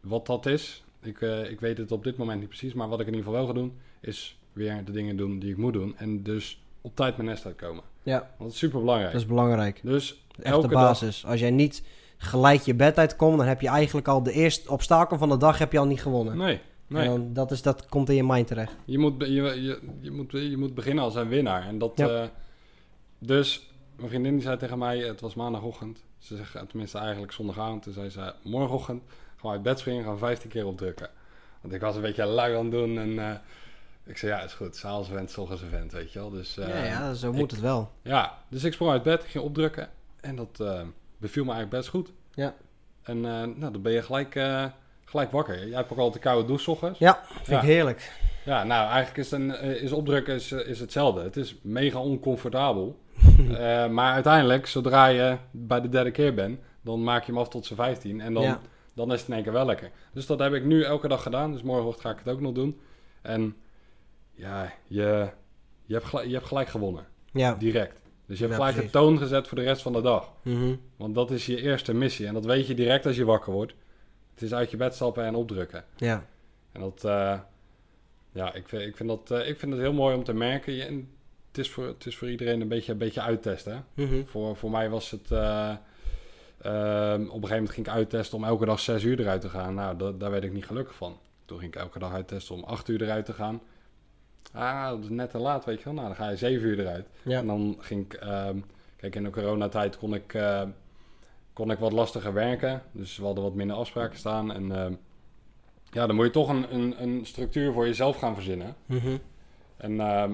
wat 0.00 0.26
dat 0.26 0.46
is, 0.46 0.84
ik, 1.02 1.20
eh, 1.20 1.50
ik 1.50 1.60
weet 1.60 1.78
het 1.78 1.92
op 1.92 2.04
dit 2.04 2.16
moment 2.16 2.38
niet 2.40 2.48
precies, 2.48 2.72
maar 2.74 2.88
wat 2.88 3.00
ik 3.00 3.06
in 3.06 3.14
ieder 3.14 3.26
geval 3.30 3.44
wel 3.46 3.54
ga 3.54 3.60
doen, 3.60 3.72
is 4.00 4.38
weer 4.52 4.84
de 4.84 4.92
dingen 4.92 5.16
doen 5.16 5.38
die 5.38 5.50
ik 5.50 5.56
moet 5.56 5.72
doen. 5.72 5.94
En 5.96 6.22
dus 6.22 6.62
op 6.80 6.96
tijd 6.96 7.16
mijn 7.16 7.28
nest 7.28 7.46
uitkomen. 7.46 7.84
ja, 8.02 8.18
Want 8.18 8.38
dat 8.38 8.48
is 8.52 8.58
super 8.58 8.78
belangrijk. 8.80 9.12
dat 9.12 9.20
is 9.20 9.26
belangrijk. 9.26 9.80
Dus 9.82 10.24
elke 10.42 10.66
de 10.68 10.74
dag. 10.74 10.82
basis. 10.82 11.24
Als 11.26 11.40
jij 11.40 11.50
niet 11.50 11.82
gelijk 12.16 12.60
je 12.60 12.74
bed 12.74 12.98
uitkomt, 12.98 13.36
dan 13.38 13.46
heb 13.46 13.60
je 13.60 13.68
eigenlijk 13.68 14.08
al 14.08 14.22
de 14.22 14.32
eerste 14.32 14.70
obstakel 14.70 15.18
van 15.18 15.28
de 15.28 15.36
dag 15.36 15.58
heb 15.58 15.72
je 15.72 15.78
al 15.78 15.86
niet 15.86 16.02
gewonnen. 16.02 16.36
Nee, 16.36 16.60
nee. 16.86 17.02
En 17.04 17.10
dan, 17.10 17.32
dat, 17.32 17.50
is, 17.50 17.62
dat 17.62 17.86
komt 17.86 18.08
in 18.08 18.14
je 18.14 18.24
mind 18.24 18.46
terecht. 18.46 18.76
Je, 18.84 18.98
moet, 18.98 19.14
je, 19.18 19.32
je, 19.32 19.80
je, 20.00 20.10
moet, 20.10 20.30
je 20.32 20.56
moet 20.56 20.74
beginnen 20.74 21.04
als 21.04 21.14
een 21.14 21.28
winnaar. 21.28 21.66
En 21.66 21.78
dat, 21.78 21.92
Ja. 21.94 22.08
eh, 22.22 22.28
dus 23.18 23.70
mijn 23.96 24.08
vriendin 24.08 24.32
die 24.32 24.42
zei 24.42 24.56
tegen 24.56 24.78
mij, 24.78 24.98
het 24.98 25.20
was 25.20 25.34
maandagochtend. 25.34 26.04
Ze 26.22 26.36
zegt, 26.36 26.68
tenminste 26.68 26.98
eigenlijk 26.98 27.32
zondagavond. 27.32 27.82
Toen 27.82 27.92
zei 27.92 28.10
ze, 28.10 28.34
morgenochtend 28.42 29.02
gaan 29.08 29.16
we 29.42 29.48
uit 29.48 29.62
bed 29.62 29.78
springen, 29.78 30.04
gaan 30.04 30.12
we 30.12 30.18
15 30.18 30.50
keer 30.50 30.66
opdrukken. 30.66 31.08
Want 31.60 31.74
ik 31.74 31.80
was 31.80 31.94
een 31.96 32.00
beetje 32.02 32.24
lui 32.24 32.54
aan 32.56 32.62
het 32.62 32.70
doen 32.70 32.98
en 32.98 33.18
eh, 33.18 33.34
ik 34.04 34.16
zei, 34.18 34.32
ja, 34.32 34.40
is 34.42 34.52
goed. 34.52 34.76
S'avonds 34.76 35.08
event, 35.10 35.30
s 35.30 35.36
ochtends 35.38 35.62
event, 35.62 35.92
weet 35.92 36.12
je 36.12 36.18
wel. 36.18 36.30
Dus, 36.30 36.56
eh, 36.58 36.68
ja, 36.68 36.84
ja, 36.84 37.14
zo 37.14 37.30
ik- 37.30 37.36
moet 37.36 37.50
het 37.50 37.60
wel. 37.60 37.90
Ja, 38.02 38.38
dus 38.48 38.64
ik 38.64 38.72
sprong 38.72 38.92
uit 38.92 39.02
bed, 39.02 39.24
ging 39.24 39.44
opdrukken. 39.44 39.88
En 40.20 40.36
dat 40.36 40.60
eh, 40.60 40.80
beviel 41.18 41.44
me 41.44 41.52
eigenlijk 41.52 41.82
best 41.82 41.88
goed. 41.94 42.12
Ja. 42.34 42.54
En 43.02 43.16
eh, 43.16 43.30
nou, 43.32 43.72
dan 43.72 43.82
ben 43.82 43.92
je 43.92 44.02
gelijk, 44.02 44.34
eh, 44.34 44.64
gelijk 45.04 45.30
wakker. 45.30 45.66
Jij 45.68 45.76
hebt 45.76 45.92
ook 45.92 45.98
altijd 45.98 46.22
de 46.22 46.28
koude 46.28 46.46
douche 46.46 46.70
ochtends. 46.70 46.98
Ja, 46.98 47.20
vind 47.32 47.46
Ja. 47.46 47.56
ik 47.60 47.64
heerlijk. 47.66 48.12
Ja, 48.44 48.64
nou, 48.64 48.86
eigenlijk 48.88 49.16
is, 49.16 49.30
een, 49.30 49.54
eh, 49.54 49.82
is 49.82 49.92
opdrukken 49.92 50.34
is, 50.34 50.52
eh, 50.52 50.66
is 50.68 50.80
hetzelfde. 50.80 51.20
Het 51.22 51.36
is 51.36 51.58
mega 51.62 51.98
oncomfortabel. 52.00 52.98
Eh, 53.52 53.88
maar 53.88 54.12
uiteindelijk, 54.12 54.66
zodra 54.66 55.06
je 55.06 55.36
bij 55.50 55.80
de 55.80 55.88
derde 55.88 56.10
keer 56.10 56.34
bent, 56.34 56.60
dan 56.80 57.02
maak 57.04 57.24
je 57.24 57.32
hem 57.32 57.40
af 57.40 57.48
tot 57.48 57.66
zijn 57.66 57.78
15. 57.78 58.20
En 58.20 58.34
dan, 58.34 58.42
Ja. 58.42 58.60
dan 58.94 59.12
is 59.12 59.18
het 59.20 59.28
in 59.28 59.34
één 59.34 59.42
keer 59.42 59.52
wel 59.52 59.66
lekker. 59.66 59.90
Dus 60.12 60.26
dat 60.26 60.38
heb 60.38 60.52
ik 60.52 60.64
nu 60.64 60.82
elke 60.82 61.08
dag 61.08 61.22
gedaan. 61.22 61.52
Dus 61.52 61.62
morgenochtend 61.62 62.04
ga 62.06 62.10
ik 62.10 62.18
het 62.24 62.28
ook 62.34 62.40
nog 62.40 62.52
doen. 62.52 62.80
En 63.22 63.56
ja, 64.34 64.72
je, 64.86 65.28
je, 65.84 65.94
hebt, 65.94 66.06
gelijk, 66.06 66.26
je 66.28 66.34
hebt 66.34 66.46
gelijk 66.46 66.68
gewonnen. 66.68 67.06
Ja. 67.32 67.54
Direct. 67.54 68.00
Dus 68.26 68.38
je 68.38 68.44
hebt 68.46 68.56
Ja, 68.56 68.58
gelijk 68.58 68.74
precies. 68.76 68.92
de 68.92 68.98
toon 68.98 69.18
gezet 69.18 69.48
voor 69.48 69.58
de 69.58 69.64
rest 69.64 69.82
van 69.82 69.92
de 69.92 70.00
dag. 70.02 70.32
Mhm. 70.42 70.74
Want 70.96 71.14
dat 71.14 71.30
is 71.30 71.46
je 71.46 71.60
eerste 71.62 71.94
missie. 71.94 72.26
En 72.26 72.34
dat 72.34 72.44
weet 72.44 72.66
je 72.66 72.74
direct 72.74 73.06
als 73.06 73.16
je 73.16 73.24
wakker 73.24 73.52
wordt. 73.52 73.74
Het 74.34 74.42
is 74.42 74.54
uit 74.54 74.70
je 74.70 74.76
bed 74.76 74.94
stappen 74.94 75.24
en 75.24 75.34
opdrukken. 75.34 75.84
ja. 75.96 76.24
En 76.72 76.80
dat, 76.80 77.04
ja, 78.32 78.54
ik 78.54 78.68
vind, 78.68 78.82
ik, 78.82 78.96
vind 78.96 79.08
dat, 79.08 79.30
eh, 79.30 79.48
ik 79.48 79.58
vind 79.58 79.72
het 79.72 79.80
heel 79.80 79.92
mooi 79.92 80.16
om 80.16 80.24
te 80.24 80.32
merken. 80.32 80.72
Je, 80.72 80.84
en 80.84 81.08
het, 81.48 81.58
is 81.58 81.70
voor, 81.70 81.86
het 81.86 82.06
is 82.06 82.16
voor 82.16 82.30
iedereen 82.30 82.60
een 82.60 82.68
beetje, 82.68 82.92
een 82.92 82.98
beetje 82.98 83.20
uittesten. 83.20 83.84
Mhm. 83.94 84.24
Voor, 84.24 84.56
voor 84.56 84.70
mij 84.70 84.90
was 84.90 85.10
het, 85.10 85.30
eh, 85.30 85.68
ehm, 86.62 87.20
op 87.20 87.26
een 87.26 87.32
gegeven 87.32 87.48
moment 87.48 87.70
ging 87.70 87.86
ik 87.86 87.92
uittesten 87.92 88.38
om 88.38 88.44
elke 88.44 88.64
dag 88.64 88.80
zes 88.80 89.02
uur 89.02 89.20
eruit 89.20 89.40
te 89.40 89.48
gaan. 89.48 89.74
Nou, 89.74 89.96
dat, 89.96 90.20
daar 90.20 90.30
werd 90.30 90.44
ik 90.44 90.52
niet 90.52 90.66
gelukkig 90.66 90.94
van. 90.94 91.18
Toen 91.44 91.58
ging 91.58 91.74
ik 91.74 91.80
elke 91.80 91.98
dag 91.98 92.12
uittesten 92.12 92.54
om 92.54 92.64
acht 92.64 92.88
uur 92.88 93.02
eruit 93.02 93.24
te 93.24 93.32
gaan. 93.32 93.60
Ah, 94.52 94.88
dat 94.88 95.02
is 95.02 95.08
net 95.08 95.30
te 95.30 95.38
laat, 95.38 95.64
weet 95.64 95.78
je 95.78 95.84
wel. 95.84 95.94
Nou, 95.94 96.06
dan 96.06 96.16
ga 96.16 96.28
je 96.28 96.36
zeven 96.36 96.68
uur 96.68 96.78
eruit. 96.78 97.06
Ja. 97.22 97.38
En 97.38 97.46
dan 97.46 97.76
ging 97.78 98.04
ik, 98.04 98.12
ehm, 98.12 98.58
kijk, 98.96 99.14
in 99.14 99.24
de 99.24 99.30
coronatijd 99.30 99.98
kon 99.98 100.14
ik, 100.14 100.34
eh, 100.34 100.62
kon 101.52 101.70
ik 101.70 101.78
wat 101.78 101.92
lastiger 101.92 102.32
werken. 102.32 102.82
Dus 102.92 103.16
we 103.16 103.24
hadden 103.24 103.44
wat 103.44 103.54
minder 103.54 103.76
afspraken 103.76 104.18
staan. 104.18 104.52
En 104.52 104.72
ehm, 104.72 104.92
ja, 105.92 106.06
dan 106.06 106.16
moet 106.16 106.24
je 106.24 106.30
toch 106.30 106.48
een, 106.48 106.74
een, 106.74 107.02
een 107.02 107.26
structuur 107.26 107.72
voor 107.72 107.86
jezelf 107.86 108.16
gaan 108.16 108.34
verzinnen. 108.34 108.74
Mhm. 108.86 109.16
En 109.76 109.90
ehm, 110.00 110.30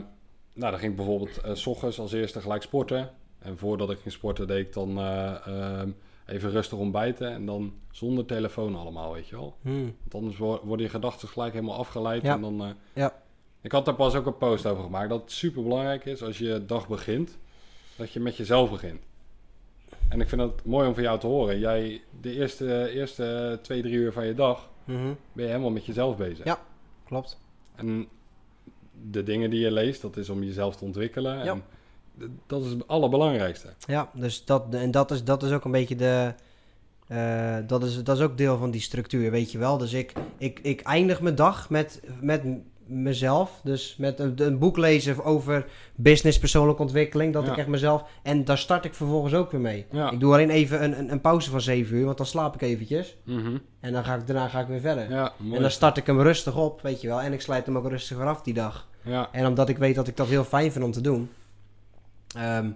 nou, 0.52 0.70
dan 0.70 0.78
ging 0.78 0.90
ik 0.90 0.96
bijvoorbeeld 0.96 1.38
eh, 1.40 1.54
s 1.54 1.66
ochtends 1.66 1.98
als 2.00 2.12
eerste 2.12 2.40
gelijk 2.40 2.62
sporten. 2.62 3.10
En 3.38 3.58
voordat 3.58 3.90
ik 3.90 3.98
ging 3.98 4.12
sporten 4.14 4.46
deed 4.46 4.66
ik 4.66 4.72
dan 4.72 4.98
eh, 4.98 5.46
ehm, 5.46 5.90
even 6.26 6.50
rustig 6.50 6.78
ontbijten. 6.78 7.32
En 7.32 7.46
dan 7.46 7.72
zonder 7.90 8.24
telefoon 8.26 8.76
allemaal, 8.76 9.12
weet 9.12 9.28
je 9.28 9.36
wel. 9.36 9.56
Mhm. 9.60 9.76
Want 9.82 10.14
anders 10.14 10.36
wo- 10.38 10.60
worden 10.64 10.86
je 10.86 10.92
gedachten 10.92 11.28
gelijk 11.28 11.52
helemaal 11.52 11.76
afgeleid. 11.78 12.22
Ja. 12.22 12.34
En 12.34 12.40
dan, 12.40 12.60
eh, 12.62 12.68
Ja. 12.92 13.22
Ik 13.60 13.72
had 13.72 13.84
daar 13.84 13.94
pas 13.94 14.14
ook 14.14 14.26
een 14.26 14.36
post 14.38 14.66
over 14.66 14.82
gemaakt. 14.82 15.08
Dat 15.08 15.20
het 15.20 15.32
super 15.32 15.62
belangrijk 15.62 16.04
is 16.04 16.22
als 16.22 16.38
je 16.38 16.64
dag 16.66 16.88
begint. 16.88 17.38
Dat 17.96 18.12
je 18.12 18.20
met 18.20 18.36
jezelf 18.36 18.70
begint. 18.70 19.00
En 20.08 20.20
ik 20.20 20.28
vind 20.28 20.40
het 20.40 20.64
mooi 20.64 20.88
om 20.88 20.94
van 20.94 21.02
jou 21.02 21.18
te 21.18 21.26
horen. 21.26 21.58
Jij, 21.58 22.00
de 22.20 22.34
eerste, 22.34 22.90
eerste 22.90 23.58
twee, 23.62 23.82
drie 23.82 23.94
uur 23.94 24.12
van 24.12 24.26
je 24.26 24.34
dag 24.34 24.70
Mhm. 24.88 25.12
ben 25.32 25.44
je 25.44 25.50
helemaal 25.50 25.70
met 25.70 25.86
jezelf 25.86 26.16
bezig. 26.16 26.44
Ja. 26.44 26.58
Klopt. 27.04 27.38
En 27.74 28.08
de 29.10 29.22
dingen 29.22 29.50
die 29.50 29.60
je 29.60 29.70
leest, 29.72 30.02
dat 30.02 30.16
is 30.16 30.28
om 30.28 30.42
jezelf 30.42 30.76
te 30.76 30.84
ontwikkelen. 30.84 31.44
Ja. 31.44 31.52
En 31.52 31.62
dat 32.46 32.64
is 32.64 32.70
het 32.70 32.88
allerbelangrijkste. 32.88 33.68
Ja, 33.86 34.10
dus 34.14 34.44
dat, 34.44 34.74
en 34.74 34.90
dat 34.90 35.10
is, 35.10 35.24
dat 35.24 35.42
is 35.42 35.50
ook 35.52 35.64
een 35.64 35.70
beetje 35.70 35.96
de. 35.96 36.34
eh, 37.06 37.56
dat, 37.66 37.82
is, 37.84 38.04
dat 38.04 38.16
is 38.16 38.22
ook 38.22 38.36
deel 38.38 38.58
van 38.58 38.70
die 38.70 38.80
structuur, 38.80 39.30
weet 39.30 39.52
je 39.52 39.58
wel. 39.58 39.78
Dus 39.78 39.92
ik, 39.92 40.12
ik, 40.38 40.58
ik 40.62 40.80
eindig 40.80 41.20
mijn 41.20 41.34
dag 41.34 41.70
met, 41.70 42.00
met 42.20 42.42
mezelf. 42.88 43.60
Dus 43.64 43.94
met 43.98 44.18
een, 44.18 44.32
een 44.36 44.58
boek 44.58 44.76
lezen 44.76 45.24
over 45.24 45.66
business, 45.94 46.38
persoonlijke 46.38 46.82
ontwikkeling. 46.82 47.32
Dat 47.32 47.44
Ja. 47.46 47.52
ik 47.52 47.56
echt 47.58 47.66
mezelf. 47.68 48.04
En 48.22 48.44
daar 48.44 48.58
start 48.58 48.84
ik 48.84 48.94
vervolgens 48.94 49.34
ook 49.34 49.50
weer 49.50 49.60
mee. 49.60 49.86
Ja. 49.90 50.10
Ik 50.10 50.20
doe 50.20 50.32
alleen 50.32 50.50
even 50.50 50.84
een, 50.84 50.98
een, 50.98 51.12
een 51.12 51.20
pauze 51.20 51.50
van 51.50 51.60
7 51.60 51.96
uur, 51.96 52.04
want 52.04 52.16
dan 52.16 52.26
slaap 52.26 52.54
ik 52.54 52.60
eventjes. 52.62 53.16
Mhm. 53.24 53.56
En 53.80 53.92
dan 53.92 54.04
ga 54.04 54.14
ik, 54.14 54.26
daarna 54.26 54.48
ga 54.48 54.60
ik 54.60 54.66
weer 54.66 54.80
verder. 54.80 55.10
Ja, 55.10 55.32
en 55.52 55.60
dan 55.60 55.70
start 55.70 55.96
ik 55.96 56.06
hem 56.06 56.20
rustig 56.20 56.56
op, 56.56 56.82
weet 56.82 57.00
je 57.00 57.08
wel. 57.08 57.20
En 57.20 57.32
ik 57.32 57.40
sluit 57.40 57.66
hem 57.66 57.76
ook 57.76 57.88
rustig 57.88 58.18
af 58.20 58.42
die 58.42 58.54
dag. 58.54 58.88
ja. 59.02 59.28
En 59.32 59.46
omdat 59.46 59.68
ik 59.68 59.78
weet 59.78 59.94
dat 59.94 60.08
ik 60.08 60.16
dat 60.16 60.26
heel 60.26 60.44
fijn 60.44 60.72
vind 60.72 60.84
om 60.84 60.92
te 60.92 61.00
doen, 61.00 61.30
ehm, 62.36 62.70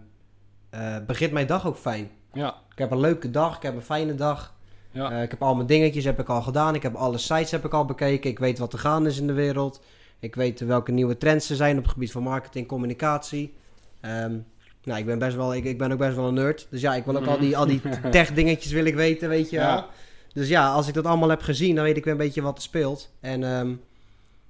eh, 0.70 0.96
begint 1.06 1.32
mijn 1.32 1.46
dag 1.46 1.66
ook 1.66 1.76
fijn. 1.76 2.10
ja, 2.32 2.54
Ik 2.72 2.78
heb 2.78 2.90
een 2.90 3.00
leuke 3.00 3.30
dag, 3.30 3.56
ik 3.56 3.62
heb 3.62 3.74
een 3.76 3.82
fijne 3.82 4.14
dag. 4.14 4.54
ja. 4.90 5.10
Eh, 5.12 5.22
ik 5.22 5.30
heb 5.30 5.42
al 5.42 5.54
mijn 5.54 5.66
dingetjes 5.66 6.04
heb 6.04 6.20
ik 6.20 6.28
al 6.28 6.42
gedaan. 6.42 6.74
Ik 6.74 6.82
heb 6.82 6.94
alle 6.94 7.18
sites 7.18 7.50
heb 7.50 7.64
ik 7.64 7.72
al 7.72 7.84
bekeken. 7.84 8.30
Ik 8.30 8.38
weet 8.38 8.58
wat 8.58 8.72
er 8.72 8.78
gaande 8.78 9.08
is 9.08 9.18
in 9.18 9.26
de 9.26 9.32
wereld. 9.32 9.82
Ik 10.22 10.34
weet 10.34 10.60
welke 10.60 10.92
nieuwe 10.92 11.18
trends 11.18 11.50
er 11.50 11.56
zijn 11.56 11.76
op 11.76 11.82
het 11.82 11.92
gebied 11.92 12.12
van 12.12 12.22
marketing, 12.22 12.66
communicatie. 12.66 13.54
Ehm, 14.00 14.36
nou, 14.84 14.98
ik 14.98 15.06
ben 15.06 15.18
best 15.18 15.36
wel, 15.36 15.54
ik, 15.54 15.64
ik 15.64 15.78
ben 15.78 15.92
ook 15.92 15.98
best 15.98 16.16
wel 16.16 16.28
een 16.28 16.34
nerd. 16.34 16.66
Dus 16.70 16.80
ja, 16.80 16.94
ik 16.94 17.04
wil 17.04 17.16
ook 17.16 17.26
al 17.26 17.38
die, 17.38 17.56
al 17.56 17.66
die 17.66 17.80
tech 18.10 18.32
dingetjes 18.32 18.72
wil 18.72 18.84
ik 18.84 18.94
weten, 18.94 19.28
weet 19.28 19.50
je 19.50 19.58
wel. 19.58 19.84
Dus 20.32 20.48
ja, 20.48 20.72
als 20.72 20.88
ik 20.88 20.94
dat 20.94 21.04
allemaal 21.06 21.28
heb 21.28 21.42
gezien, 21.42 21.74
dan 21.74 21.84
weet 21.84 21.96
ik 21.96 22.04
weer 22.04 22.12
een 22.12 22.18
beetje 22.18 22.42
wat 22.42 22.56
er 22.56 22.62
speelt. 22.62 23.10
En, 23.20 23.44
ehm, 23.44 23.72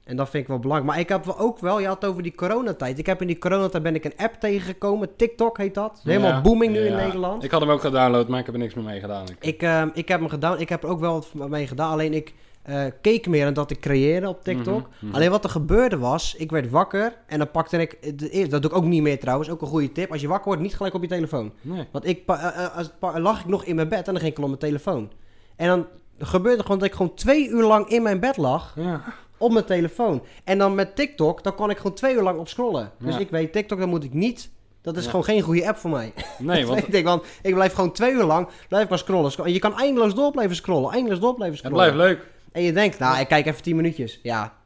en 0.04 0.16
dat 0.16 0.28
vind 0.30 0.42
ik 0.42 0.48
wel 0.48 0.58
belangrijk. 0.58 0.90
Maar 0.92 1.00
ik 1.00 1.08
heb 1.08 1.24
wel 1.24 1.38
ook 1.38 1.58
wel, 1.58 1.80
je 1.80 1.86
had 1.86 2.00
het 2.02 2.10
over 2.10 2.22
die 2.22 2.34
coronatijd. 2.34 2.98
Ik 2.98 3.06
heb 3.06 3.20
in 3.20 3.26
die 3.26 3.38
coronatijd 3.38 3.82
ben 3.82 3.94
ik 3.94 4.04
een 4.04 4.16
app 4.16 4.34
tegengekomen. 4.40 5.16
TikTok 5.16 5.58
heet 5.58 5.74
dat. 5.74 6.00
Helemaal 6.04 6.30
Ja. 6.30 6.40
booming 6.40 6.72
nu 6.72 6.78
in. 6.78 6.96
Nederland. 6.96 7.44
Ik 7.44 7.50
had 7.50 7.60
hem 7.60 7.70
ook 7.70 7.80
gedownload, 7.80 8.28
maar 8.28 8.38
ik 8.40 8.46
heb 8.46 8.54
er 8.54 8.60
niks 8.60 8.74
meer 8.74 8.84
mee 8.84 9.00
gedaan. 9.00 9.26
Ik, 9.28 9.36
Ik, 9.40 9.62
ehm, 9.62 9.88
ik 9.94 10.08
heb 10.08 10.20
hem 10.20 10.28
gedaan. 10.28 10.60
Ik 10.60 10.68
heb 10.68 10.82
er 10.82 10.88
ook 10.88 11.00
wel 11.00 11.24
wat 11.32 11.48
mee 11.48 11.66
gedaan. 11.66 11.90
Alleen 11.90 12.14
ik 12.14 12.34
eh, 12.62 12.84
keek 13.00 13.26
meer 13.26 13.44
dan 13.44 13.54
dat 13.54 13.70
ik 13.70 13.80
creëerde 13.80 14.28
op 14.28 14.42
TikTok. 14.44 14.80
Mhm, 14.88 15.06
mhm. 15.06 15.14
Alleen 15.14 15.30
wat 15.30 15.44
er 15.44 15.50
gebeurde 15.50 15.98
was, 15.98 16.34
ik 16.38 16.50
werd 16.50 16.70
wakker 16.70 17.16
en 17.26 17.38
dan 17.38 17.50
pakte 17.50 17.78
ik... 17.78 17.98
Eerste- 18.02 18.48
dat 18.48 18.62
doe 18.62 18.70
ik 18.70 18.76
ook 18.76 18.84
niet 18.84 19.02
meer 19.02 19.20
trouwens, 19.20 19.50
ook 19.50 19.60
een 19.60 19.66
goede 19.66 19.92
tip. 19.92 20.10
Als 20.12 20.20
je 20.20 20.28
wakker 20.28 20.46
wordt, 20.46 20.62
niet 20.62 20.76
gelijk 20.76 20.94
op 20.94 21.02
je 21.02 21.08
telefoon. 21.08 21.52
Nee. 21.60 21.86
Want 21.92 22.06
ik 22.06 22.24
pa- 22.24 23.18
lag 23.18 23.40
ik 23.40 23.46
nog 23.46 23.64
in 23.64 23.74
mijn 23.74 23.88
bed 23.88 23.98
en 24.06 24.12
dan 24.12 24.16
ging 24.22 24.30
ik 24.30 24.36
al 24.36 24.42
op 24.42 24.48
mijn 24.48 24.60
telefoon. 24.60 25.10
En 25.56 25.66
dan 25.68 25.86
gebeurde 26.18 26.62
gewoon 26.62 26.78
dat 26.78 26.88
ik 26.88 26.94
gewoon 26.94 27.14
twee 27.14 27.48
uur 27.48 27.62
lang 27.64 27.88
in 27.88 28.02
mijn 28.02 28.20
bed 28.20 28.36
lag 28.36 28.72
Ja. 28.76 29.02
op 29.38 29.52
mijn 29.52 29.64
telefoon. 29.64 30.22
En 30.44 30.58
dan 30.58 30.74
met 30.74 30.96
TikTok, 30.96 31.42
dan 31.42 31.54
kon 31.54 31.70
ik 31.70 31.76
gewoon 31.76 31.94
twee 31.94 32.14
uur 32.14 32.22
lang 32.22 32.38
op 32.38 32.48
scrollen. 32.48 32.90
Dus 32.98 33.14
Ja. 33.14 33.20
ik 33.20 33.30
weet, 33.30 33.52
TikTok, 33.52 33.78
dan 33.78 33.88
moet 33.88 34.04
ik 34.04 34.12
niet... 34.12 34.50
Dat 34.82 34.96
is 34.96 35.04
Ja. 35.04 35.10
gewoon 35.10 35.24
geen 35.24 35.40
goede 35.40 35.68
app 35.68 35.76
voor 35.76 35.90
mij. 35.90 36.12
Nee, 36.38 36.66
want 36.66 36.94
ik, 36.94 37.04
want 37.04 37.24
ik 37.42 37.54
blijf 37.54 37.72
gewoon 37.72 37.92
twee 37.92 38.12
uur 38.12 38.24
lang 38.24 38.48
blijf 38.68 38.88
maar 38.88 38.98
scrollen. 38.98 39.30
Scro- 39.32 39.46
Je 39.46 39.58
kan 39.58 39.78
eindeloos 39.78 40.14
door 40.14 40.30
blijven 40.30 40.56
scrollen, 40.56 40.90
eindeloos 40.92 41.20
door 41.20 41.34
blijven 41.34 41.56
het 41.58 41.66
scrollen. 41.66 41.94
blijft 41.94 42.10
leuk. 42.20 42.30
En 42.52 42.62
je 42.62 42.72
denkt, 42.72 42.98
nou, 42.98 43.20
ik 43.20 43.28
kijk 43.28 43.46
even 43.46 43.62
10 43.62 43.76
minuutjes. 43.76 44.20
Ja, 44.22 44.56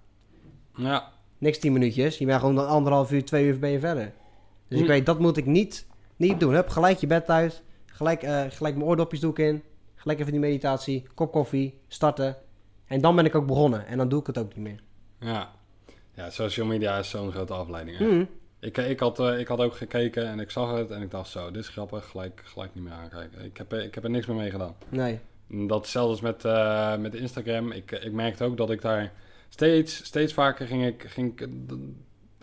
Ja. 0.76 1.12
niks 1.38 1.59
10 1.59 1.73
minuutjes. 1.73 2.19
Je 2.19 2.26
bent 2.26 2.40
gewoon 2.40 2.55
dan 2.55 2.69
anderhalf 2.69 3.12
uur, 3.12 3.25
twee 3.25 3.45
uur 3.47 3.59
ben 3.59 3.71
je 3.71 3.78
verder. 3.81 4.12
Dus 4.69 4.81
ik 4.81 4.87
weet, 4.87 5.07
dat 5.07 5.19
moet 5.19 5.37
ik 5.37 5.47
niet, 5.47 5.87
niet 6.16 6.40
doen. 6.40 6.55
Hup, 6.55 6.69
gelijk 6.69 6.99
je 6.99 7.07
bed 7.07 7.28
uit. 7.31 7.62
Gelijk, 7.87 8.23
eh, 8.23 8.43
gelijk 8.49 8.75
mijn 8.75 8.87
oordopjes 8.88 9.21
doe 9.21 9.31
ik 9.31 9.38
in. 9.38 9.62
gelijk 9.95 10.21
even 10.21 10.33
die 10.33 10.40
meditatie, 10.40 11.07
kop 11.14 11.33
koffie, 11.33 11.78
starten. 11.88 12.37
En 12.87 13.00
dan 13.00 13.16
ben 13.16 13.25
ik 13.25 13.35
ook 13.35 13.47
begonnen. 13.47 13.87
En 13.87 13.97
dan 13.99 14.09
doe 14.09 14.21
ik 14.21 14.26
het 14.26 14.38
ook 14.38 14.55
niet 14.57 14.64
meer. 14.64 14.81
Ja. 15.33 15.50
Ja, 16.14 16.31
social 16.31 16.66
media 16.66 16.99
is 16.99 17.11
zo'n 17.11 17.33
grote 17.33 17.52
afleiding. 17.55 17.99
hè. 17.99 18.05
Mhm. 18.07 18.25
Ik, 18.61 18.76
ik, 18.76 19.00
had, 19.00 19.19
eh, 19.21 19.38
ik 19.38 19.49
had 19.49 19.59
ook 19.59 19.76
gekeken 19.76 20.26
en 20.26 20.40
ik 20.40 20.50
zag 20.50 20.73
het 20.76 20.90
en 20.90 21.02
ik 21.02 21.11
dacht 21.11 21.28
zo, 21.31 21.50
dit 21.50 21.62
is 21.62 21.69
grappig, 21.69 22.05
gelijk, 22.11 22.43
gelijk 22.45 22.75
niet 22.75 22.85
meer 22.85 22.93
aankijken. 22.93 23.45
Ik 23.45 23.57
heb, 23.57 23.73
er- 23.73 23.83
ik 23.83 23.95
heb 23.95 24.05
er 24.05 24.11
niks 24.11 24.26
meer 24.26 24.37
mee 24.37 24.50
gedaan. 24.50 24.75
Nee. 24.88 25.19
Dat 25.49 25.87
is 25.87 25.97
als 25.97 26.21
met, 26.21 26.45
eh, 26.45 26.97
met 26.97 27.15
Instagram. 27.15 27.73
Ik, 27.73 27.91
ik 27.91 28.12
merkte 28.12 28.45
ook 28.45 28.57
dat 28.57 28.71
ik 28.71 28.81
daar 28.83 29.12
steeds, 29.49 30.05
steeds 30.05 30.33
vaker 30.33 30.67
ging 30.67 30.87
ik, 30.87 31.05
ging, 31.09 31.33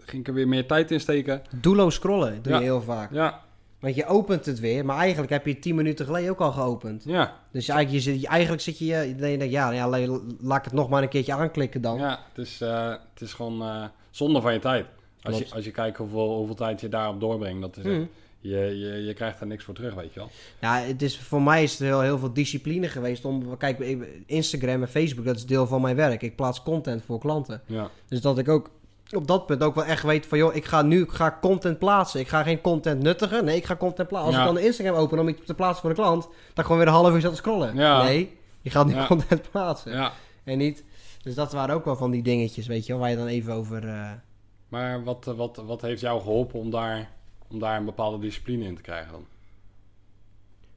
ging 0.06 0.22
ik 0.22 0.28
er 0.28 0.34
weer 0.34 0.48
meer 0.48 0.68
tijd 0.68 0.92
in 0.92 1.00
steken. 1.00 1.42
Doelloos 1.56 1.96
scrollen 1.96 2.42
doe 2.44 2.52
Ja. 2.54 2.58
je 2.60 2.64
heel 2.64 2.82
vaak. 2.82 3.12
Ja, 3.14 3.42
Want 3.80 3.96
je 3.96 4.06
opent 4.06 4.46
het 4.46 4.60
weer, 4.60 4.86
maar 4.86 4.98
eigenlijk 4.98 5.32
heb 5.32 5.46
je 5.46 5.52
het 5.52 5.62
10 5.62 5.76
minuten 5.76 6.06
geleden 6.06 6.30
ook 6.30 6.42
al 6.42 6.52
geopend. 6.52 7.04
ja, 7.06 7.40
Dus 7.52 7.68
eigenlijk, 7.68 8.04
je 8.06 8.12
zit, 8.12 8.26
eigenlijk 8.26 8.62
zit 8.62 8.78
je, 8.78 8.86
je 8.86 9.16
denkt, 9.16 9.50
ja, 9.52 9.72
ja, 9.72 9.90
la- 9.90 10.20
laat 10.42 10.58
ik 10.58 10.64
het 10.64 10.74
nog 10.74 10.90
maar 10.90 11.04
een 11.04 11.10
keertje 11.10 11.34
aanklikken 11.34 11.82
dan. 11.82 11.98
ja. 11.98 12.20
Het 12.34 12.46
is, 12.46 12.62
eh, 12.62 12.90
het 13.14 13.22
is 13.22 13.34
gewoon 13.34 13.62
eh, 13.62 13.84
zonde 14.12 14.42
van 14.42 14.54
je 14.54 14.60
tijd. 14.60 14.86
Als 15.22 15.38
je, 15.38 15.46
als 15.54 15.66
je 15.66 15.72
kijkt 15.72 15.98
hoeveel, 15.98 16.36
hoeveel 16.38 16.56
tijd 16.56 16.82
je 16.82 16.90
daarop 16.90 17.20
doorbrengt, 17.20 17.62
dat 17.62 17.78
is 17.78 17.84
echt- 17.84 17.94
Mhm. 17.94 18.06
Je, 18.44 18.58
je, 18.80 19.04
je 19.06 19.14
krijgt 19.14 19.40
er 19.42 19.48
niks 19.48 19.64
voor 19.64 19.74
terug, 19.74 19.94
weet 19.94 20.14
je 20.14 20.20
wel. 20.20 20.30
Ja, 20.62 20.76
het 20.80 21.02
is, 21.02 21.20
voor 21.20 21.42
mij 21.42 21.64
is 21.64 21.72
het 21.72 21.80
heel, 21.80 22.02
heel 22.02 22.18
veel 22.18 22.34
discipline 22.34 22.88
geweest 22.88 23.26
om... 23.26 23.58
Kijk, 23.58 23.80
Instagram 24.26 24.82
en 24.82 24.88
Facebook, 24.88 25.26
dat 25.26 25.36
is 25.36 25.46
deel 25.46 25.68
van 25.68 25.82
mijn 25.82 25.96
werk. 25.96 26.22
Ik 26.22 26.36
plaats 26.36 26.64
content 26.64 27.04
voor 27.04 27.20
klanten. 27.20 27.62
Ja, 27.66 27.90
Dus 28.08 28.22
dat 28.22 28.38
ik 28.38 28.50
ook 28.50 28.70
op 29.16 29.28
dat 29.28 29.46
punt 29.46 29.64
ook 29.64 29.76
wel 29.76 29.86
echt 29.86 30.04
weet 30.04 30.26
van... 30.26 30.38
joh, 30.38 30.56
ik 30.56 30.66
ga 30.66 30.82
nu 30.82 31.02
ik 31.02 31.12
ga 31.12 31.38
content 31.42 31.80
plaatsen. 31.80 32.20
Ik 32.20 32.28
ga 32.28 32.44
geen 32.44 32.62
content 32.62 33.02
nuttigen. 33.04 33.46
Nee, 33.46 33.56
ik 33.58 33.66
ga 33.66 33.76
content 33.76 34.08
plaatsen. 34.08 34.28
Als 34.34 34.36
Ja. 34.36 34.42
ik 34.42 34.54
dan 34.54 34.62
de 34.62 34.68
Instagram 34.68 34.96
open 34.96 35.20
om 35.20 35.28
iets 35.28 35.46
te 35.46 35.54
plaatsen 35.54 35.82
voor 35.82 35.90
de 35.90 35.96
klant... 36.02 36.28
dan 36.54 36.64
gewoon 36.64 36.78
weer 36.78 36.88
een 36.88 36.94
half 36.94 37.14
uur 37.14 37.22
zat 37.22 37.32
te 37.32 37.38
scrollen. 37.38 37.76
Ja. 37.76 38.04
Nee, 38.04 38.38
je 38.62 38.70
gaat 38.70 38.86
nu 38.88 38.96
content 39.08 39.52
plaatsen. 39.52 39.92
ja. 39.92 40.12
En 40.44 40.58
niet... 40.58 40.84
Dus 41.24 41.36
dat 41.36 41.52
waren 41.52 41.76
ook 41.76 41.86
wel 41.86 41.96
van 41.96 42.12
die 42.12 42.24
dingetjes, 42.24 42.68
weet 42.68 42.86
je 42.86 42.92
wel... 42.92 43.02
waar 43.02 43.10
je 43.10 43.16
dan 43.16 43.28
even 43.28 43.54
over... 43.54 43.88
eh, 43.88 44.12
Maar 44.70 45.04
wat, 45.04 45.26
wat, 45.38 45.62
wat 45.66 45.82
heeft 45.82 46.02
jou 46.02 46.22
geholpen 46.22 46.60
om 46.60 46.70
daar, 46.72 47.10
om 47.48 47.60
daar 47.60 47.78
een 47.78 47.86
bepaalde 47.86 48.20
discipline 48.20 48.66
in 48.66 48.76
te 48.76 48.82
krijgen 48.82 49.12
dan? 49.12 49.26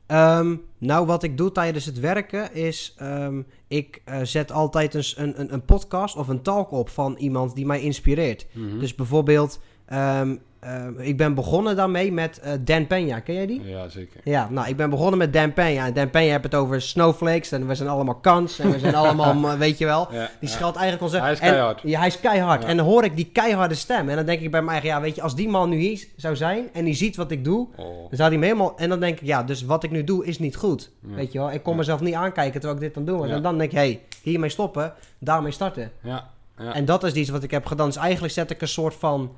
Ehm, 0.06 0.56
nou, 0.78 1.06
wat 1.06 1.22
ik 1.22 1.36
doe 1.36 1.52
tijdens 1.52 1.84
het 1.84 2.00
werken 2.00 2.54
is... 2.54 2.94
ehm, 2.96 3.42
ik 3.68 4.02
eh, 4.04 4.20
zet 4.22 4.52
altijd 4.52 4.94
een, 4.94 5.40
een, 5.40 5.52
een 5.52 5.64
podcast 5.64 6.16
of 6.16 6.28
een 6.28 6.42
talk 6.42 6.70
op 6.70 6.88
van 6.88 7.16
iemand 7.16 7.54
die 7.54 7.66
mij 7.66 7.80
inspireert. 7.80 8.46
Mhm. 8.52 8.78
Dus 8.78 8.94
bijvoorbeeld... 8.94 9.60
ehm, 9.86 10.36
ehm, 10.66 10.98
ik 10.98 11.16
ben 11.16 11.34
begonnen 11.34 11.76
daarmee 11.76 12.12
met 12.12 12.38
eh, 12.40 12.52
Dan 12.60 12.84
Peña. 12.84 13.22
Ken 13.24 13.34
jij 13.34 13.46
die? 13.46 13.62
Ja, 13.64 13.88
zeker. 13.88 14.20
Ja, 14.24 14.48
nou, 14.50 14.68
ik 14.68 14.76
ben 14.76 14.90
begonnen 14.90 15.18
met 15.18 15.32
Dan 15.32 15.50
Peña. 15.52 15.54
En 15.84 15.92
Dan 15.94 16.08
Peña 16.08 16.12
heeft 16.12 16.42
het 16.42 16.54
over 16.54 16.82
snowflakes. 16.82 17.52
En 17.52 17.66
we 17.66 17.74
zijn 17.74 17.88
allemaal 17.88 18.14
kans. 18.14 18.58
En 18.58 18.70
we 18.70 18.78
zijn 18.78 18.94
allemaal, 19.04 19.56
weet 19.58 19.78
je 19.78 19.84
wel... 19.84 20.08
Ja, 20.12 20.30
Die 20.40 20.48
scheldt 20.48 20.76
eigenlijk 20.76 21.04
onze... 21.12 21.20
Hij 21.20 21.32
is 21.32 21.38
en- 21.40 21.48
keihard. 21.50 21.80
ja, 21.82 21.98
hij 21.98 22.08
is 22.08 22.20
keihard. 22.20 22.64
En 22.64 22.76
dan 22.76 22.86
hoor 22.86 23.04
ik 23.04 23.16
die 23.16 23.30
keiharde 23.32 23.74
stem. 23.74 24.08
En 24.08 24.16
dan 24.16 24.26
denk 24.26 24.40
ik 24.40 24.50
bij 24.50 24.62
mij 24.62 24.80
ja, 24.82 25.00
weet 25.00 25.14
je, 25.14 25.22
als 25.22 25.34
die 25.34 25.48
man 25.48 25.68
nu 25.68 25.76
hier 25.76 26.04
zou 26.16 26.36
zijn 26.36 26.68
en 26.72 26.84
die 26.84 26.94
ziet 26.94 27.16
wat 27.16 27.30
ik 27.30 27.44
doe, 27.44 27.66
Oh. 27.76 27.86
dan 27.86 28.08
zou 28.16 28.28
hij 28.28 28.38
me 28.38 28.44
helemaal... 28.44 28.76
En 28.78 28.88
dan 28.88 29.00
denk 29.00 29.20
ik, 29.20 29.26
ja, 29.26 29.42
dus 29.42 29.62
wat 29.64 29.82
ik 29.84 29.90
nu 29.90 30.04
doe 30.04 30.26
is 30.26 30.38
niet 30.38 30.56
goed. 30.56 30.90
Ja. 31.08 31.14
Weet 31.14 31.32
je 31.32 31.38
wel? 31.38 31.52
Ik 31.52 31.62
kon 31.62 31.76
mezelf 31.76 32.00
niet 32.00 32.14
aankijken 32.14 32.60
terwijl 32.60 32.74
ik 32.74 32.80
dit 32.80 32.94
dan 32.94 33.04
doe. 33.04 33.26
Ja. 33.26 33.34
En 33.34 33.42
dan 33.42 33.58
denk 33.58 33.70
ik, 33.70 33.76
hé, 33.76 33.82
hey, 33.84 34.00
hiermee 34.22 34.50
stoppen, 34.50 34.92
daarmee 35.18 35.52
starten. 35.52 35.90
Ja, 36.02 36.28
ja. 36.58 36.72
En 36.74 36.84
dat 36.84 37.04
is 37.04 37.12
iets 37.12 37.30
wat 37.30 37.42
ik 37.42 37.50
heb 37.50 37.66
gedaan. 37.66 37.86
Dus 37.86 37.96
eigenlijk 37.96 38.32
zet 38.32 38.50
ik 38.50 38.60
een 38.60 38.68
soort 38.68 38.94
van 38.94 39.30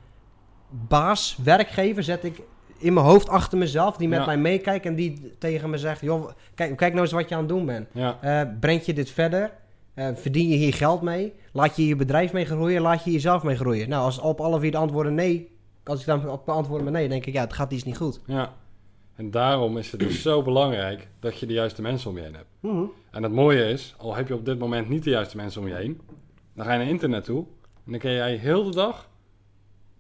baas, 0.71 1.39
werkgever, 1.45 2.03
zet 2.03 2.25
ik 2.25 2.43
in 2.79 2.93
mijn 2.93 3.07
hoofd 3.07 3.29
achter 3.29 3.59
mezelf, 3.59 3.97
die 3.97 4.09
met 4.09 4.19
Ja. 4.19 4.27
mij 4.27 4.39
meekijkt 4.39 4.87
en 4.87 4.95
die 4.95 5.35
tegen 5.39 5.71
me 5.71 5.79
zegt, 5.79 6.01
joh, 6.01 6.31
kijk, 6.55 6.77
kijk 6.77 6.93
nou 6.93 7.05
eens 7.05 7.13
wat 7.15 7.29
je 7.29 7.35
aan 7.35 7.41
het 7.41 7.49
doen 7.49 7.67
bent. 7.67 7.89
ja. 7.93 8.19
Eh, 8.21 8.49
brengt 8.61 8.87
je 8.87 8.93
dit 8.93 9.11
verder? 9.11 9.53
Eh, 9.95 10.09
verdien 10.15 10.49
je 10.49 10.57
hier 10.57 10.75
geld 10.75 11.03
mee? 11.03 11.33
Laat 11.53 11.77
je 11.77 11.87
je 11.87 11.97
bedrijf 11.97 12.33
mee 12.33 12.45
groeien? 12.45 12.83
Laat 12.83 13.05
je 13.05 13.11
jezelf 13.11 13.43
mee 13.43 13.57
groeien? 13.57 13.89
Nou, 13.89 14.05
als 14.05 14.19
op 14.19 14.41
alle 14.41 14.61
vier 14.61 14.71
de 14.71 14.77
antwoorden 14.77 15.15
nee, 15.15 15.57
als 15.85 16.01
ik 16.01 16.07
dan 16.07 16.29
op 16.31 16.45
beantwoorden 16.47 16.85
met 16.85 16.93
nee, 16.93 17.09
denk 17.09 17.27
ik, 17.27 17.33
ja, 17.35 17.41
het 17.41 17.53
gaat 17.53 17.73
iets 17.73 17.85
niet 17.85 17.97
goed. 17.97 18.21
Ja. 18.27 18.53
En 19.15 19.31
daarom 19.31 19.79
is 19.79 19.91
het 19.91 20.01
dus 20.01 20.23
zo 20.23 20.43
belangrijk 20.43 21.09
dat 21.21 21.39
je 21.39 21.47
de 21.47 21.53
juiste 21.53 21.83
mensen 21.83 22.11
om 22.11 22.17
je 22.17 22.23
heen 22.23 22.35
hebt. 22.35 22.47
En 23.11 23.23
het 23.23 23.33
mooie 23.33 23.65
is, 23.69 23.95
al 23.97 24.15
heb 24.15 24.29
je 24.29 24.35
op 24.35 24.45
dit 24.45 24.59
moment 24.59 24.89
niet 24.89 25.05
de 25.05 25.11
juiste 25.11 25.37
mensen 25.37 25.61
om 25.61 25.69
je 25.69 25.75
heen, 25.75 26.01
dan 26.55 26.65
ga 26.65 26.73
je 26.73 26.79
naar 26.79 26.89
internet 26.89 27.25
toe 27.25 27.45
en 27.85 27.91
dan 27.93 27.99
kun 28.01 28.13
jij 28.13 28.35
heel 28.37 28.65
de 28.65 28.75
dag 28.75 29.09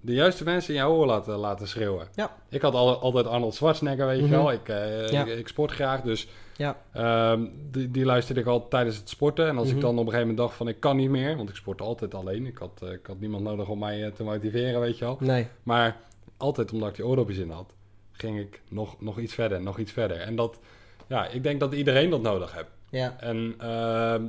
de 0.00 0.12
juiste 0.14 0.44
mensen 0.44 0.74
in 0.74 0.80
jouw 0.80 0.92
oor 0.92 1.06
laten, 1.06 1.36
laten 1.36 1.68
schreeuwen. 1.68 2.06
Ja. 2.14 2.36
Ik 2.48 2.62
had 2.62 2.74
al, 2.74 2.98
altijd 3.00 3.26
Arnold 3.26 3.54
Schwarzenegger, 3.54 4.06
weet 4.06 4.18
je 4.18 4.24
Mhm. 4.24 4.32
wel. 4.34 4.52
Ik, 4.52 4.68
eh, 4.68 5.08
Ja. 5.08 5.24
ik, 5.24 5.38
ik 5.38 5.48
sport 5.48 5.70
graag, 5.72 6.00
dus 6.00 6.28
Ja. 6.56 6.76
ehm, 6.92 7.46
die, 7.70 7.90
die 7.90 8.04
luisterde 8.04 8.40
ik 8.40 8.46
al 8.46 8.68
tijdens 8.68 8.96
het 8.96 9.08
sporten. 9.08 9.46
En 9.48 9.58
als 9.58 9.66
Mhm. 9.66 9.76
ik 9.76 9.80
dan 9.82 9.90
op 9.90 9.96
een 9.98 10.04
gegeven 10.04 10.26
moment 10.28 10.38
dacht 10.46 10.54
van 10.56 10.68
ik 10.68 10.80
kan 10.80 10.96
niet 10.96 11.10
meer, 11.10 11.36
want 11.36 11.48
ik 11.48 11.54
sportte 11.56 11.82
altijd 11.82 12.14
alleen. 12.14 12.46
Ik 12.46 12.58
had, 12.58 12.80
eh, 12.82 12.92
ik 12.92 13.06
had 13.06 13.20
niemand 13.20 13.42
nodig 13.44 13.68
om 13.68 13.78
mij 13.78 14.04
eh, 14.04 14.12
te 14.12 14.22
motiveren, 14.24 14.80
weet 14.80 14.98
je 14.98 15.04
wel. 15.04 15.16
Nee. 15.20 15.46
Maar 15.62 15.96
altijd 16.36 16.72
omdat 16.72 16.88
ik 16.88 16.94
die 16.94 17.06
oordopjes 17.06 17.38
in 17.38 17.50
had, 17.50 17.74
ging 18.12 18.38
ik 18.38 18.60
nog, 18.68 19.00
nog 19.00 19.18
iets 19.18 19.34
verder, 19.34 19.60
nog 19.62 19.78
iets 19.78 19.92
verder. 19.92 20.16
En 20.20 20.36
dat, 20.36 20.58
ja, 21.06 21.26
ik 21.28 21.42
denk 21.42 21.60
dat 21.60 21.72
iedereen 21.74 22.10
dat 22.10 22.22
nodig 22.22 22.54
heeft. 22.54 22.70
Ja. 22.90 23.16
En 23.20 23.54
ehm, 23.58 24.22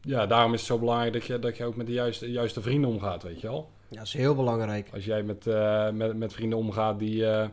ja, 0.00 0.26
daarom 0.26 0.52
is 0.52 0.58
het 0.58 0.68
zo 0.68 0.78
belangrijk 0.78 1.12
dat 1.12 1.24
je, 1.24 1.38
dat 1.38 1.56
je 1.56 1.64
ook 1.64 1.76
met 1.76 1.86
de 1.86 1.92
juiste, 1.92 2.30
juiste 2.30 2.60
vrienden 2.60 2.90
omgaat, 2.90 3.22
weet 3.22 3.40
je 3.40 3.46
wel. 3.46 3.70
Ja, 3.88 3.96
dat 3.96 4.06
is 4.06 4.12
heel 4.12 4.34
belangrijk. 4.34 4.88
Als 4.94 5.04
jij 5.04 5.22
met, 5.22 5.46
eh, 5.46 5.90
met, 5.90 6.16
met 6.16 6.32
vrienden 6.32 6.58
omgaat 6.58 6.98
die, 6.98 7.26
eh, 7.26 7.48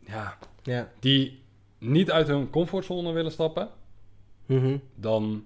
ja, 0.00 0.36
Ja. 0.62 0.88
die 1.00 1.42
niet 1.78 2.10
uit 2.10 2.28
hun 2.28 2.50
comfortzone 2.50 3.12
willen 3.12 3.32
stappen, 3.32 3.68
Mhm. 4.46 4.76
dan, 4.94 5.44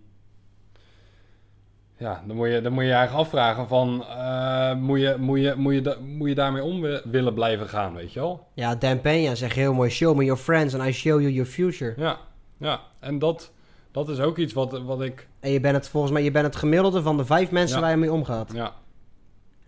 ja, 1.96 2.22
dan, 2.26 2.36
moet 2.36 2.48
je, 2.48 2.60
dan 2.60 2.72
moet 2.72 2.82
je 2.82 2.88
je 2.88 2.94
eigenlijk 2.94 3.26
afvragen 3.26 3.68
van, 3.68 4.04
eh, 4.04 4.74
moet, 4.74 5.00
je, 5.00 5.16
moet, 5.18 5.40
je, 5.40 5.54
moet, 5.56 5.74
je, 5.74 5.80
da- 5.80 5.96
moet 6.00 6.28
je 6.28 6.34
daarmee 6.34 6.62
om 6.62 6.80
wi- 6.80 7.00
willen 7.04 7.34
blijven 7.34 7.68
gaan, 7.68 7.94
weet 7.94 8.12
je 8.12 8.20
wel? 8.20 8.46
Ja, 8.54 8.74
Dan 8.74 8.98
Peña 8.98 9.32
zegt 9.32 9.54
heel 9.54 9.74
mooi, 9.74 9.90
show 9.90 10.16
me 10.16 10.24
your 10.24 10.40
friends 10.40 10.74
and 10.74 10.88
I 10.88 10.92
show 10.92 11.20
you 11.20 11.32
your 11.32 11.50
future. 11.50 11.94
Ja, 11.96 12.18
ja. 12.56 12.80
en 13.00 13.18
dat, 13.18 13.52
dat 13.90 14.08
is 14.08 14.20
ook 14.20 14.38
iets 14.38 14.52
wat, 14.52 14.82
wat 14.82 15.02
ik, 15.02 15.28
En 15.40 15.50
je 15.50 15.60
bent 15.60 15.74
het 15.76 15.88
volgens 15.88 16.12
mij, 16.12 16.22
je 16.22 16.30
bent 16.30 16.46
het 16.46 16.56
gemiddelde 16.56 17.02
van 17.02 17.16
de 17.16 17.24
vijf 17.24 17.50
mensen 17.50 17.76
Ja. 17.76 17.82
waar 17.82 17.90
je 17.90 17.96
mee 17.96 18.12
omgaat. 18.12 18.52
ja, 18.54 18.72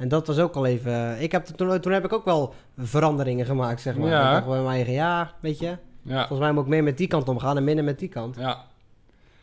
En 0.02 0.08
dat 0.08 0.26
was 0.26 0.38
ook 0.38 0.54
al 0.54 0.66
even. 0.66 1.20
Ik 1.22 1.32
heb, 1.32 1.44
toen, 1.46 1.80
toen 1.80 1.92
heb 1.92 2.04
ik 2.04 2.12
ook 2.12 2.24
wel 2.24 2.54
veranderingen 2.78 3.46
gemaakt, 3.46 3.80
zeg 3.80 3.96
maar. 3.96 4.08
Ja. 4.08 4.28
Ik 4.28 4.34
dacht 4.34 4.46
bij 4.46 4.56
mijn 4.62 4.74
eigen, 4.74 4.92
ja, 4.92 5.32
weet 5.40 5.58
je. 5.58 5.76
ja, 6.02 6.18
Volgens 6.18 6.38
mij 6.38 6.52
moet 6.52 6.62
ik 6.62 6.68
meer 6.68 6.82
met 6.82 6.98
die 6.98 7.06
kant 7.06 7.28
omgaan 7.28 7.56
en 7.56 7.64
minder 7.64 7.84
met 7.84 7.98
die 7.98 8.08
kant. 8.08 8.36
ja, 8.36 8.64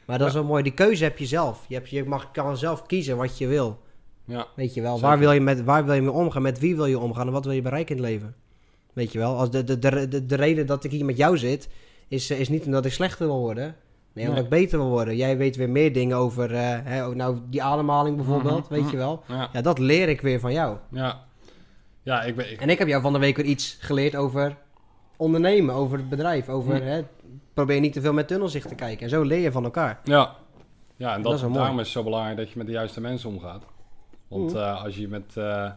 Maar 0.05 0.17
dat 0.17 0.27
is 0.27 0.33
wel 0.33 0.43
mooi. 0.43 0.63
Die 0.63 0.73
keuze 0.73 1.03
heb 1.03 1.17
je 1.17 1.25
zelf. 1.25 1.65
Je, 1.67 1.75
hebt, 1.75 1.89
je 1.89 2.03
mag, 2.05 2.31
kan 2.31 2.57
zelf 2.57 2.85
kiezen 2.85 3.17
wat 3.17 3.37
je 3.37 3.47
wil. 3.47 3.79
ja, 4.25 4.47
Weet 4.55 4.73
je 4.73 4.81
wel. 4.81 4.93
Zeker. 4.93 5.07
Waar 5.09 5.19
wil 5.19 5.31
je, 5.31 5.41
met, 5.41 5.63
waar 5.63 5.85
wil 5.85 5.93
je 5.93 6.01
mee 6.01 6.11
omgaan? 6.11 6.41
Met 6.41 6.59
wie 6.59 6.75
wil 6.75 6.85
je 6.85 6.99
omgaan? 6.99 7.27
En 7.27 7.33
wat 7.33 7.45
wil 7.45 7.53
je 7.53 7.61
bereiken 7.61 7.95
in 7.95 8.01
het 8.03 8.11
leven? 8.11 8.35
Weet 8.93 9.11
je 9.11 9.19
wel. 9.19 9.37
Als 9.37 9.51
de, 9.51 9.63
de, 9.63 9.79
de, 9.79 10.07
de, 10.07 10.25
de 10.25 10.35
reden 10.35 10.65
dat 10.65 10.83
ik 10.83 10.91
hier 10.91 11.05
met 11.05 11.17
jou 11.17 11.37
zit, 11.37 11.69
is, 12.07 12.29
eh, 12.29 12.39
is 12.39 12.49
niet 12.49 12.65
omdat 12.65 12.85
ik 12.85 12.91
slechter 12.91 13.25
wil 13.27 13.39
worden. 13.39 13.75
Nee, 14.13 14.27
omdat 14.27 14.43
ik 14.43 14.49
beter 14.49 14.77
wil 14.79 14.89
worden. 14.89 15.15
Jij 15.15 15.37
weet 15.37 15.55
weer 15.55 15.69
meer 15.69 15.93
dingen 15.93 16.17
over, 16.17 16.53
eh, 16.55 16.77
hè, 16.83 17.05
ook 17.05 17.15
nou, 17.15 17.37
die 17.49 17.63
ademhaling 17.63 18.15
bijvoorbeeld. 18.15 18.63
Mhm, 18.63 18.73
Weet 18.73 18.81
mhm. 18.83 18.91
je 18.91 18.97
wel. 18.97 19.23
ja, 19.27 19.49
Ja, 19.53 19.61
dat 19.61 19.79
leer 19.79 20.09
ik 20.09 20.21
weer 20.21 20.39
van 20.39 20.51
jou. 20.53 20.77
ja. 20.91 21.27
Ja, 22.03 22.21
ik 22.23 22.35
ben, 22.35 22.51
ik, 22.51 22.61
En 22.61 22.69
ik 22.69 22.77
heb 22.79 22.87
jou 22.87 23.01
van 23.01 23.13
de 23.13 23.19
week 23.19 23.35
weer 23.35 23.45
iets 23.45 23.77
geleerd 23.79 24.15
over 24.15 24.57
ondernemen, 25.17 25.75
over 25.75 25.97
het 25.97 26.09
bedrijf, 26.09 26.49
over 26.49 26.75
Hm. 26.75 26.81
hè, 26.83 27.01
probeer 27.53 27.79
niet 27.79 27.93
te 27.93 28.01
veel 28.01 28.13
met 28.13 28.27
tunnelzicht 28.27 28.67
te 28.67 28.75
kijken. 28.75 29.03
En 29.03 29.09
zo 29.09 29.21
leer 29.21 29.39
je 29.39 29.51
van 29.51 29.63
elkaar. 29.63 29.99
Ja, 30.03 30.35
ja 30.95 31.09
en 31.15 31.21
Dat 31.21 31.31
dat, 31.31 31.33
is 31.33 31.41
mooi. 31.41 31.53
daarom 31.53 31.75
is 31.79 31.83
het 31.83 31.93
zo 31.93 32.03
belangrijk 32.03 32.37
dat 32.37 32.49
je 32.49 32.57
met 32.57 32.65
de 32.67 32.71
juiste 32.73 33.01
mensen 33.01 33.29
omgaat. 33.29 33.63
Want 34.27 34.51
Mhm. 34.53 34.61
eh, 34.61 34.83
als 34.83 34.95
je 34.95 35.07
met, 35.07 35.37
eh, 35.37 35.69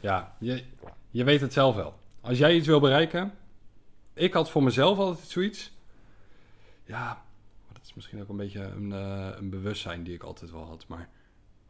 ja, 0.00 0.32
je, 0.38 0.62
je 1.10 1.24
weet 1.24 1.40
het 1.40 1.52
zelf 1.52 1.74
wel. 1.74 1.94
Als 2.20 2.38
jij 2.38 2.54
iets 2.54 2.66
wil 2.66 2.80
bereiken, 2.80 3.32
ik 4.14 4.32
had 4.32 4.50
voor 4.50 4.62
mezelf 4.62 4.98
altijd 4.98 5.28
zoiets, 5.28 5.72
ja, 6.84 7.22
dat 7.82 7.90
is 7.90 7.94
misschien 7.94 8.20
ook 8.20 8.28
een 8.28 8.36
beetje 8.36 8.60
een, 8.62 8.92
eh, 8.92 9.28
een 9.36 9.50
bewustzijn 9.50 10.02
die 10.02 10.14
ik 10.14 10.22
altijd 10.22 10.50
wel 10.50 10.64
had, 10.64 10.84
maar 10.88 11.08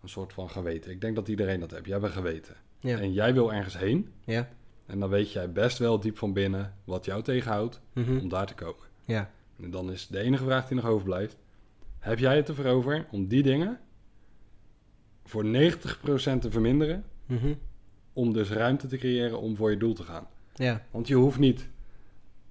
een 0.03 0.09
soort 0.09 0.33
van 0.33 0.51
geweten. 0.51 0.91
Ik 0.91 1.01
denk 1.01 1.15
dat 1.17 1.29
iedereen 1.29 1.61
dat 1.61 1.71
heeft. 1.71 1.85
Jij 1.85 1.93
hebt 1.95 2.05
een 2.07 2.13
geweten. 2.13 2.57
Ja. 2.81 2.99
En 2.99 3.13
jij 3.13 3.35
wil 3.35 3.53
ergens 3.53 3.79
heen, 3.79 4.13
Ja. 4.25 4.49
en 4.87 4.99
dan 5.01 5.09
weet 5.09 5.33
jij 5.33 5.53
best 5.53 5.79
wel 5.79 6.01
diep 6.01 6.19
van 6.19 6.33
binnen 6.33 6.75
wat 6.85 7.05
jou 7.05 7.23
tegenhoudt 7.23 7.81
Mhm. 7.93 8.19
om 8.19 8.29
daar 8.29 8.47
te 8.47 8.55
komen. 8.55 8.87
Ja. 9.05 9.31
En 9.61 9.71
dan 9.71 9.93
is 9.93 10.07
de 10.07 10.19
enige 10.19 10.45
vraag 10.45 10.67
die 10.67 10.77
nog 10.77 10.87
overblijft: 10.87 11.37
heb 11.99 12.19
jij 12.19 12.37
het 12.37 12.49
ervoor 12.49 12.65
over 12.65 13.07
om 13.11 13.27
die 13.27 13.43
dingen 13.43 13.81
voor 15.25 15.45
90% 15.45 16.43
te 16.43 16.51
verminderen, 16.51 17.05
Mhm. 17.27 17.55
om 18.13 18.33
dus 18.33 18.51
ruimte 18.51 18.87
te 18.87 18.97
creëren 18.97 19.41
om 19.41 19.57
voor 19.57 19.71
je 19.71 19.77
doel 19.77 19.95
te 19.95 20.03
gaan? 20.03 20.27
Ja. 20.55 20.85
Want 20.91 21.09
je 21.09 21.15
hoeft 21.15 21.39
niet 21.39 21.69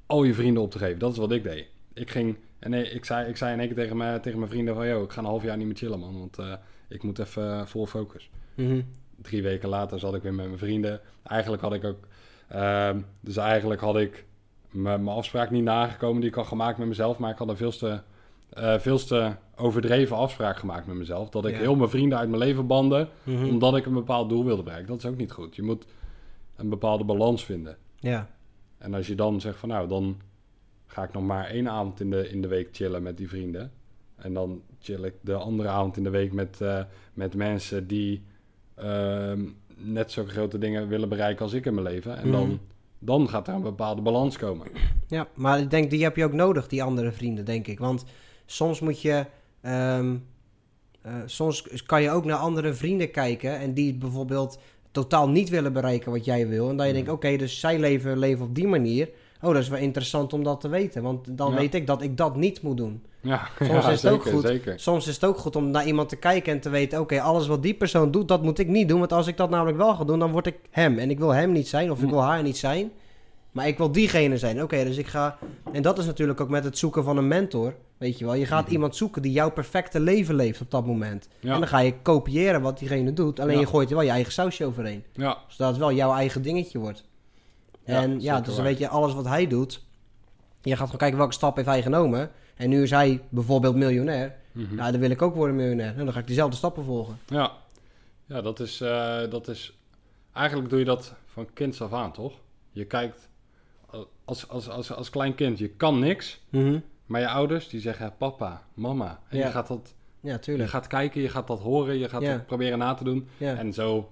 al 0.06 0.24
je 0.24 0.34
vrienden 0.34 0.63
op 0.63 0.71
te 0.71 0.78
geven. 0.78 1.00
Dat 1.00 1.12
is 1.12 1.17
wat 1.17 1.32
ik 1.32 1.43
deed. 1.43 1.67
Ik 1.93 2.10
ging 2.10 2.38
en 2.62 2.69
nee, 2.69 2.89
ik 2.89 3.06
zei, 3.06 3.30
ik 3.30 3.38
zei 3.38 3.54
in 3.54 3.60
één 3.60 3.67
keer 3.67 3.78
tegen, 3.78 3.97
mijn 3.97 4.21
tegen 4.21 4.39
mijn 4.39 4.52
vrienden 4.52 4.76
van, 4.76 4.88
yo, 4.88 5.04
ik 5.04 5.12
ga 5.12 5.19
een 5.19 5.26
half 5.26 5.43
jaar 5.43 5.58
niet 5.58 5.65
meer 5.67 5.76
chillen, 5.76 6.00
man, 6.00 6.19
want 6.19 6.38
eh, 6.38 6.54
ik 6.88 7.04
moet 7.04 7.19
even 7.19 7.67
vol 7.67 7.86
focus. 7.86 8.30
Mhm. 8.56 8.82
Drie 9.21 9.41
weken 9.43 9.69
later 9.69 10.00
zat 10.00 10.15
ik 10.15 10.21
weer 10.24 10.34
met 10.34 10.45
mijn 10.45 10.58
vrienden. 10.58 11.00
Eigenlijk 11.24 11.62
had 11.62 11.74
ik 11.74 11.84
ook, 11.84 12.08
ehm, 12.47 13.00
dus 13.19 13.38
eigenlijk 13.38 13.82
had 13.82 13.97
ik 13.97 14.26
mijn 14.69 15.08
afspraak 15.08 15.50
niet 15.52 15.63
nagekomen 15.63 16.21
die 16.21 16.30
ik 16.30 16.36
had 16.36 16.47
gemaakt 16.47 16.78
met 16.78 16.88
mezelf, 16.88 17.17
maar 17.19 17.32
ik 17.32 17.38
had 17.38 17.50
een 17.50 17.58
veel 17.58 17.71
te, 17.71 18.02
eh 18.50 18.80
veel 18.80 18.97
te 18.97 19.32
overdreven 19.56 20.15
afspraak 20.17 20.58
gemaakt 20.58 20.88
met 20.88 20.95
mezelf. 20.95 21.30
Dat 21.30 21.45
ik 21.45 21.54
Ja. 21.54 21.60
heel 21.60 21.76
mijn 21.76 21.89
vrienden 21.89 22.17
uit 22.17 22.30
mijn 22.30 22.41
leven 22.41 22.67
banden, 22.67 23.10
Mhm. 23.24 23.45
omdat 23.47 23.76
ik 23.78 23.86
een 23.86 23.93
bepaald 23.93 24.30
doel 24.30 24.45
wilde 24.45 24.63
bereiken. 24.63 24.89
Dat 24.89 24.97
is 25.04 25.06
ook 25.10 25.17
niet 25.17 25.32
goed. 25.32 25.56
Je 25.56 25.63
moet 25.63 25.86
een 26.56 26.69
bepaalde 26.69 27.04
balans 27.04 27.45
vinden. 27.45 27.78
Ja, 28.00 28.28
En 28.78 28.93
als 28.93 29.08
je 29.08 29.15
dan 29.15 29.41
zegt 29.41 29.58
van 29.58 29.69
nou, 29.69 29.88
dan 29.88 30.17
ga 30.91 31.04
ik 31.04 31.13
nog 31.13 31.23
maar 31.23 31.45
één 31.45 31.69
avond 31.69 31.99
in 31.99 32.10
de, 32.10 32.30
in 32.30 32.41
de 32.41 32.47
week 32.47 32.69
chillen 32.71 33.04
met 33.04 33.17
die 33.17 33.30
vrienden. 33.30 33.71
En 34.15 34.34
dan 34.34 34.62
chill 34.80 35.04
ik 35.04 35.13
de 35.21 35.34
andere 35.34 35.69
avond 35.69 35.97
in 35.97 36.04
de 36.04 36.10
week 36.10 36.34
met, 36.34 36.62
eh, 36.62 36.84
met 37.13 37.36
mensen 37.36 37.88
die 37.88 38.23
ehm, 38.75 39.41
net 39.75 40.12
zo 40.12 40.23
grote 40.25 40.58
dingen 40.58 40.88
willen 40.88 41.10
bereiken 41.10 41.43
als 41.43 41.54
ik 41.54 41.65
in 41.65 41.73
mijn 41.73 41.86
leven. 41.86 42.17
En 42.17 42.23
Mhm. 42.27 42.32
dan, 42.32 42.60
dan 42.99 43.30
gaat 43.30 43.47
er 43.47 43.54
een 43.54 43.62
bepaalde 43.62 44.01
balans 44.01 44.38
komen. 44.38 44.67
ja, 45.08 45.27
maar 45.34 45.60
ik 45.60 45.69
denk 45.69 45.89
die 45.89 46.04
heb 46.04 46.15
je 46.15 46.23
ook 46.25 46.34
nodig, 46.34 46.67
die 46.67 46.84
andere 46.84 47.12
vrienden, 47.12 47.45
denk 47.45 47.67
ik. 47.67 47.80
Want 47.80 48.06
soms 48.45 48.80
moet 48.80 49.01
je. 49.01 49.25
ehm, 49.62 50.15
eh, 51.01 51.15
soms 51.25 51.84
kan 51.86 52.01
je 52.01 52.10
ook 52.12 52.25
naar 52.25 52.38
andere 52.38 52.73
vrienden 52.73 53.12
kijken 53.12 53.60
en 53.60 53.73
die 53.73 53.93
bijvoorbeeld 53.93 54.60
totaal 54.91 55.30
niet 55.30 55.49
willen 55.49 55.73
bereiken 55.73 56.12
wat 56.12 56.25
jij 56.25 56.47
wil. 56.47 56.69
En 56.69 56.77
dan 56.77 56.88
je 56.88 56.93
denkt, 56.93 57.10
oké, 57.10 57.38
dus 57.38 57.60
zij 57.60 57.80
leven, 57.80 58.17
leven 58.19 58.45
op 58.45 58.56
die 58.56 58.67
manier. 58.67 59.10
Oh, 59.41 59.54
dat 59.54 59.62
is 59.62 59.69
wel 59.69 59.80
interessant 59.80 60.34
om 60.34 60.43
dat 60.43 60.62
te 60.62 60.67
weten. 60.67 61.04
Want 61.04 61.38
dan 61.38 61.51
Ja. 61.51 61.58
weet 61.58 61.73
ik 61.75 61.88
dat 61.88 62.01
ik 62.01 62.17
dat 62.17 62.36
niet 62.36 62.62
moet 62.62 62.77
doen. 62.77 63.01
Ja, 63.21 63.47
Soms 63.60 63.69
ja, 63.86 63.89
is 63.91 64.01
het 64.01 64.12
ook 64.12 64.25
goed. 64.25 64.45
Zeker. 64.45 64.80
Soms 64.80 65.08
is 65.08 65.13
het 65.15 65.25
ook 65.25 65.38
goed 65.38 65.56
om 65.56 65.69
naar 65.71 65.86
iemand 65.86 66.10
te 66.10 66.15
kijken 66.15 66.54
en 66.54 66.60
te 66.60 66.69
weten: 66.69 66.99
oké, 66.99 67.21
alles 67.21 67.47
wat 67.47 67.63
die 67.63 67.73
persoon 67.73 68.12
doet, 68.12 68.27
dat 68.27 68.43
moet 68.43 68.60
ik 68.60 68.67
niet 68.67 68.89
doen. 68.89 68.99
Want 68.99 69.13
als 69.13 69.27
ik 69.27 69.38
dat 69.38 69.49
namelijk 69.49 69.77
wel 69.77 69.95
ga 69.95 70.04
doen, 70.04 70.19
dan 70.19 70.32
word 70.32 70.47
ik 70.47 70.56
hem. 70.69 70.99
En 70.99 71.10
ik 71.10 71.17
wil 71.19 71.30
hem 71.30 71.51
niet 71.51 71.67
zijn, 71.67 71.91
of 71.91 71.97
ik 71.97 72.04
Hm. 72.06 72.10
wil 72.10 72.21
haar 72.23 72.43
niet 72.43 72.58
zijn. 72.58 72.91
Maar 73.51 73.67
ik 73.67 73.77
wil 73.77 73.91
diegene 73.91 74.38
zijn. 74.38 74.62
Oké, 74.63 74.84
dus 74.84 74.97
ik 74.97 75.08
ga. 75.08 75.38
En 75.71 75.82
dat 75.82 75.97
is 75.97 76.06
natuurlijk 76.06 76.41
ook 76.41 76.49
met 76.49 76.63
het 76.63 76.77
zoeken 76.77 77.04
van 77.04 77.17
een 77.17 77.27
mentor. 77.27 77.73
Weet 77.97 78.19
je 78.19 78.25
wel, 78.25 78.34
je 78.34 78.45
gaat 78.45 78.63
Mhm. 78.63 78.71
iemand 78.73 78.95
zoeken 78.95 79.21
die 79.21 79.32
jouw 79.32 79.51
perfecte 79.51 79.99
leven 79.99 80.36
leeft 80.36 80.62
op 80.62 80.71
dat 80.71 80.86
moment. 80.86 81.27
Ja. 81.39 81.54
En 81.54 81.60
dan 81.60 81.67
ga 81.69 81.80
je 81.80 81.93
kopiëren 82.01 82.62
wat 82.62 82.80
diegene 82.80 83.13
doet. 83.13 83.39
Alleen 83.39 83.54
Ja. 83.56 83.60
je 83.60 83.67
gooit 83.67 83.89
er 83.89 83.95
wel 83.95 84.04
je 84.06 84.12
eigen 84.12 84.32
sausje 84.32 84.65
overheen. 84.65 85.04
Ja, 85.13 85.38
Zodat 85.47 85.69
het 85.71 85.77
wel 85.80 85.91
jouw 85.91 86.13
eigen 86.13 86.41
dingetje 86.41 86.80
wordt. 86.80 87.04
Ja, 87.86 88.02
En 88.02 88.22
ja, 88.22 88.41
dus 88.41 88.56
dan 88.56 88.63
weet 88.63 88.78
je, 88.78 88.88
alles 88.88 89.13
wat 89.13 89.26
hij 89.28 89.48
doet. 89.48 89.84
Je 90.62 90.70
gaat 90.70 90.86
gewoon 90.86 90.98
kijken 90.98 91.17
welke 91.17 91.34
stap 91.34 91.56
heeft 91.56 91.67
hij 91.67 91.82
genomen. 91.82 92.32
En 92.56 92.70
nu 92.70 92.82
is 92.84 92.89
hij 92.89 93.22
bijvoorbeeld 93.30 93.76
miljonair. 93.76 94.36
mhm. 94.52 94.76
Nou, 94.76 94.91
dan 94.91 95.00
wil 95.02 95.10
ik 95.10 95.22
ook 95.22 95.36
worden 95.36 95.56
miljonair. 95.56 95.98
En 95.98 96.04
dan 96.06 96.13
ga 96.13 96.20
ik 96.20 96.28
diezelfde 96.28 96.56
stappen 96.58 96.84
volgen. 96.84 97.17
ja. 97.28 97.52
ja 98.26 98.41
dat, 98.41 98.60
is, 98.60 98.82
eh, 98.82 99.30
dat 99.30 99.48
is... 99.48 99.78
Eigenlijk 100.34 100.70
doe 100.70 100.80
je 100.80 100.86
dat 100.86 101.13
van 101.26 101.48
kinds 101.54 101.82
af 101.82 101.94
aan, 101.94 102.12
toch? 102.12 102.34
Je 102.72 102.86
kijkt 102.86 103.30
als, 104.26 104.48
als, 104.48 104.70
als, 104.70 104.94
als 104.94 105.10
klein 105.10 105.36
kind, 105.36 105.58
je 105.60 105.70
kan 105.70 106.00
niks. 106.00 106.41
Maar 107.06 107.22
je 107.22 107.28
ouders 107.28 107.70
die 107.70 107.80
zeggen 107.80 108.13
papa, 108.17 108.63
mama. 108.74 109.20
En 109.30 109.38
Ja. 109.38 109.46
je, 109.46 109.52
gaat 109.52 109.67
dat, 109.67 109.94
Ja, 110.20 110.32
je 110.32 110.39
tuurlijk. 110.39 110.70
gaat 110.70 110.88
kijken, 110.88 111.22
je 111.22 111.30
gaat 111.30 111.48
dat 111.48 111.60
horen, 111.60 111.98
je 111.98 112.10
gaat 112.10 112.22
Ja. 112.22 112.30
het 112.32 112.46
proberen 112.46 112.78
na 112.78 112.94
te 112.94 113.04
doen. 113.04 113.28
Ja. 113.38 113.56
En 113.56 113.74
zo 113.74 114.12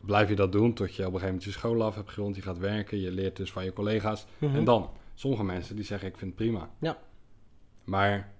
blijf 0.00 0.28
je 0.28 0.34
dat 0.34 0.52
doen 0.52 0.72
tot 0.72 0.94
je 0.94 1.06
op 1.06 1.06
een 1.06 1.20
gegeven 1.20 1.26
moment 1.26 1.44
je 1.44 1.50
school 1.50 1.82
af 1.82 1.94
hebt 1.94 2.10
gerond. 2.10 2.36
Je 2.36 2.42
gaat 2.42 2.58
werken, 2.58 3.00
je 3.00 3.10
leert 3.10 3.36
dus 3.36 3.52
van 3.52 3.64
je 3.64 3.72
collega's. 3.72 4.26
Mhm. 4.38 4.56
En 4.56 4.64
dan, 4.64 4.90
sommige 5.14 5.44
mensen 5.44 5.76
die 5.76 5.84
zeggen 5.84 6.08
ik 6.08 6.16
vind 6.16 6.30
het 6.30 6.40
prima. 6.40 6.70
Ja. 6.78 6.98
Maar 7.84 8.32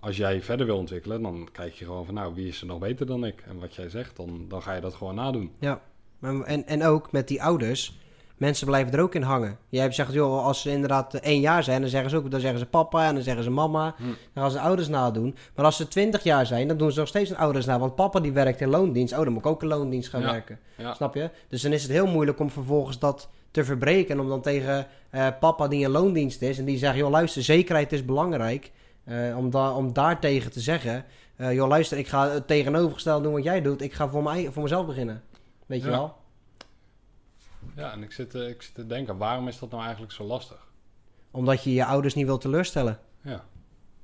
als 0.00 0.16
jij 0.16 0.34
je 0.34 0.42
verder 0.42 0.66
wil 0.66 0.76
ontwikkelen, 0.76 1.22
dan 1.22 1.48
kijk 1.52 1.74
je 1.74 1.84
gewoon 1.84 2.04
van 2.04 2.14
nou, 2.14 2.34
wie 2.34 2.48
is 2.48 2.60
er 2.60 2.66
nog 2.66 2.78
beter 2.78 3.06
dan 3.06 3.24
ik? 3.24 3.40
En 3.46 3.58
wat 3.58 3.74
jij 3.74 3.88
zegt, 3.88 4.16
dan, 4.16 4.44
dan 4.48 4.62
ga 4.62 4.74
je 4.74 4.80
dat 4.80 4.94
gewoon 4.94 5.14
nadoen. 5.14 5.52
Ja. 5.58 5.82
En, 6.20 6.66
en 6.66 6.84
ook 6.84 7.12
met 7.12 7.28
die 7.28 7.42
ouders. 7.42 7.98
Mensen 8.38 8.66
blijven 8.66 8.92
er 8.92 9.00
ook 9.00 9.14
in 9.14 9.22
hangen. 9.22 9.58
Jij 9.68 9.82
hebt 9.82 9.94
gezegd, 9.94 10.14
joh, 10.14 10.44
als 10.44 10.60
ze 10.60 10.70
inderdaad 10.70 11.14
eh, 11.14 11.20
één 11.22 11.40
jaar 11.40 11.64
zijn, 11.64 11.80
dan 11.80 11.90
zeggen 11.90 12.10
ze 12.10 12.16
ook, 12.16 12.30
dan 12.30 12.40
zeggen 12.40 12.58
ze 12.58 12.66
papa 12.66 13.06
en 13.06 13.14
dan 13.14 13.22
zeggen 13.22 13.44
ze 13.44 13.50
mama. 13.50 13.94
Hm. 13.96 14.02
Dan 14.04 14.42
gaan 14.42 14.50
ze 14.50 14.60
ouders 14.60 14.88
nadoen. 14.88 15.36
Maar 15.54 15.64
als 15.64 15.76
ze 15.76 15.88
twintig 15.88 16.22
jaar 16.22 16.46
zijn, 16.46 16.68
dan 16.68 16.76
doen 16.76 16.92
ze 16.92 16.98
nog 16.98 17.08
steeds 17.08 17.30
hun 17.30 17.38
ouders 17.38 17.66
na. 17.66 17.78
Want 17.78 17.94
papa 17.94 18.20
die 18.20 18.32
werkt 18.32 18.60
in 18.60 18.68
loondienst. 18.68 19.12
Oh, 19.12 19.18
dan 19.24 19.32
moet 19.32 19.44
ik 19.44 19.46
ook 19.50 19.62
in 19.62 19.68
loondienst 19.68 20.08
gaan 20.08 20.20
Ja. 20.20 20.30
werken. 20.30 20.58
Ja. 20.76 20.94
Snap 20.94 21.14
je? 21.14 21.30
Dus 21.48 21.62
dan 21.62 21.72
is 21.72 21.82
het 21.82 21.90
heel 21.92 22.06
moeilijk 22.06 22.38
om 22.40 22.50
vervolgens 22.50 22.98
dat 22.98 23.28
te 23.50 23.64
verbreken. 23.64 24.14
En 24.14 24.20
om 24.20 24.28
dan 24.28 24.40
tegen 24.40 24.86
eh, 25.10 25.26
papa 25.40 25.68
die 25.68 25.84
in 25.84 25.90
loondienst 25.90 26.42
is 26.42 26.58
en 26.58 26.64
die 26.64 26.78
zegt, 26.78 26.96
joh, 26.96 27.10
luister, 27.10 27.42
zekerheid 27.42 27.92
is 27.92 28.04
belangrijk. 28.04 28.70
Eh, 29.04 29.36
om, 29.36 29.50
da 29.50 29.72
om 29.74 29.92
daartegen 29.92 30.50
te 30.50 30.60
zeggen, 30.60 31.04
eh, 31.36 31.52
joh, 31.52 31.68
luister, 31.68 31.98
ik 31.98 32.08
ga 32.08 32.28
het 32.30 32.46
tegenovergesteld 32.46 33.22
doen 33.22 33.32
wat 33.32 33.44
jij 33.44 33.62
doet. 33.62 33.82
Ik 33.82 33.92
ga 33.92 34.08
voor, 34.08 34.22
mij, 34.22 34.48
voor 34.52 34.62
mezelf 34.62 34.86
beginnen. 34.86 35.22
Weet 35.66 35.80
je 35.82 35.90
Ja. 35.90 35.96
wel? 35.96 36.14
Ja, 37.76 37.92
en 37.92 38.02
ik 38.02 38.12
zit, 38.12 38.34
eh, 38.34 38.48
ik 38.48 38.62
zit 38.62 38.74
te 38.74 38.86
denken, 38.86 39.16
waarom 39.16 39.48
is 39.48 39.58
dat 39.58 39.70
nou 39.70 39.82
eigenlijk 39.82 40.12
zo 40.12 40.24
lastig? 40.24 40.66
Omdat 41.30 41.62
je 41.64 41.72
je 41.72 41.84
ouders 41.84 42.14
niet 42.14 42.26
wil 42.26 42.38
teleurstellen, 42.38 42.98
Ja, 43.22 43.44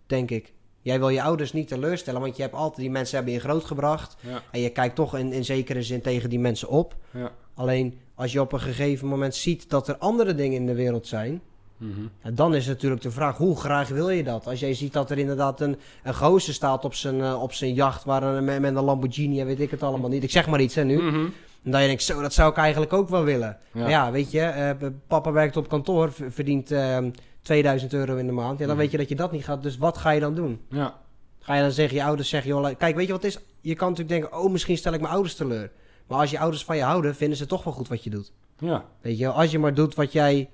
denk 0.07 0.31
ik. 0.31 0.53
Jij 0.81 0.99
wil 0.99 1.09
je 1.09 1.23
ouders 1.23 1.53
niet 1.53 1.69
teleurstellen, 1.69 2.21
want 2.21 2.37
je 2.37 2.43
hebt 2.43 2.55
altijd 2.55 2.81
die 2.81 2.91
mensen 2.91 3.17
hebben 3.17 3.35
je 3.35 3.41
grootgebracht. 3.41 4.17
ja, 4.21 4.43
En 4.51 4.61
je 4.61 4.71
kijkt 4.71 4.95
toch 4.95 5.17
in, 5.17 5.33
in 5.33 5.45
zekere 5.45 5.83
zin 5.83 6.01
tegen 6.01 6.31
die 6.31 6.39
mensen 6.39 6.69
op. 6.69 6.95
ja. 7.11 7.33
Alleen 7.55 7.99
als 8.15 8.33
je 8.33 8.41
op 8.41 8.53
een 8.53 8.61
gegeven 8.61 9.09
moment 9.09 9.35
ziet 9.35 9.71
dat 9.71 9.89
er 9.89 9.97
andere 9.97 10.35
dingen 10.35 10.57
in 10.57 10.67
de 10.67 10.75
wereld 10.75 11.07
zijn, 11.07 11.41
Mhm. 11.77 12.01
ja, 12.23 12.31
dan 12.31 12.55
is 12.55 12.67
natuurlijk 12.67 13.03
de 13.03 13.11
vraag, 13.11 13.37
hoe 13.37 13.57
graag 13.57 13.89
wil 13.89 14.11
je 14.11 14.25
dat? 14.25 14.47
Als 14.47 14.61
jij 14.61 14.75
ziet 14.75 14.93
dat 14.93 15.11
er 15.11 15.19
inderdaad 15.19 15.61
een, 15.61 15.77
een 16.03 16.15
gozer 16.15 16.55
staat 16.55 16.85
op 16.85 16.95
zijn, 16.95 17.21
eh, 17.21 17.43
op 17.43 17.53
zijn 17.53 17.75
jacht 17.75 18.05
waar 18.05 18.23
een, 18.23 18.45
met, 18.45 18.61
met 18.61 18.77
een 18.77 18.83
Lamborghini 18.85 19.41
en 19.41 19.47
weet 19.47 19.61
ik 19.61 19.71
het 19.71 19.83
allemaal 19.83 20.11
niet. 20.11 20.23
Ik 20.23 20.31
zeg 20.31 20.47
maar 20.47 20.61
iets 20.61 20.75
hè, 20.75 20.85
nu. 20.85 21.03
Mhm. 21.03 21.29
En 21.65 21.71
dan 21.71 21.81
je 21.81 21.87
denkt, 21.87 22.03
zo, 22.03 22.21
dat 22.21 22.33
zou 22.33 22.51
ik 22.51 22.57
eigenlijk 22.57 22.93
ook 22.93 23.09
wel 23.09 23.25
willen. 23.25 23.59
Ja. 23.73 23.81
Maar 23.81 23.91
ja, 23.91 24.11
weet 24.11 24.31
je, 24.31 24.41
eh, 24.41 24.71
papa 25.07 25.33
werkt 25.33 25.57
op 25.57 25.69
kantoor, 25.69 26.13
verdient 26.29 26.71
ehm 26.71 27.11
2000 27.43 27.93
euro 27.93 28.17
in 28.17 28.27
de 28.27 28.33
maand. 28.33 28.59
Ja, 28.59 28.67
dan 28.67 28.75
Mhm. 28.75 28.77
weet 28.83 28.91
je 28.91 28.97
dat 28.99 29.09
je 29.09 29.15
dat 29.15 29.33
niet 29.33 29.45
gaat. 29.45 29.63
Dus 29.63 29.77
wat 29.79 29.99
ga 29.99 30.11
je 30.11 30.21
dan 30.21 30.35
doen? 30.35 30.61
ja, 30.71 31.03
Ga 31.41 31.55
je 31.55 31.61
dan 31.63 31.71
zeggen, 31.73 31.97
je 31.97 32.05
ouders 32.05 32.29
zeggen, 32.29 32.51
joh, 32.51 32.69
kijk, 32.79 32.97
weet 32.97 33.07
je 33.07 33.13
wat 33.13 33.23
het 33.23 33.35
is? 33.37 33.41
Je 33.61 33.75
kan 33.75 33.89
natuurlijk 33.91 34.21
denken, 34.21 34.39
oh, 34.41 34.51
misschien 34.51 34.77
stel 34.77 34.93
ik 34.93 35.01
mijn 35.01 35.13
ouders 35.13 35.35
teleur. 35.35 35.71
Maar 36.07 36.19
als 36.19 36.31
je 36.31 36.39
ouders 36.39 36.65
van 36.65 36.77
je 36.77 36.83
houden, 36.83 37.15
vinden 37.15 37.39
ze 37.39 37.47
toch 37.47 37.65
wel 37.65 37.73
goed 37.73 37.89
wat 37.89 38.05
je 38.05 38.11
doet. 38.11 38.33
ja, 38.59 38.85
Weet 39.01 39.19
je, 39.19 39.29
als 39.29 39.51
je 39.51 39.59
maar 39.59 39.75
doet 39.75 39.95
wat 39.95 40.13
jij... 40.13 40.51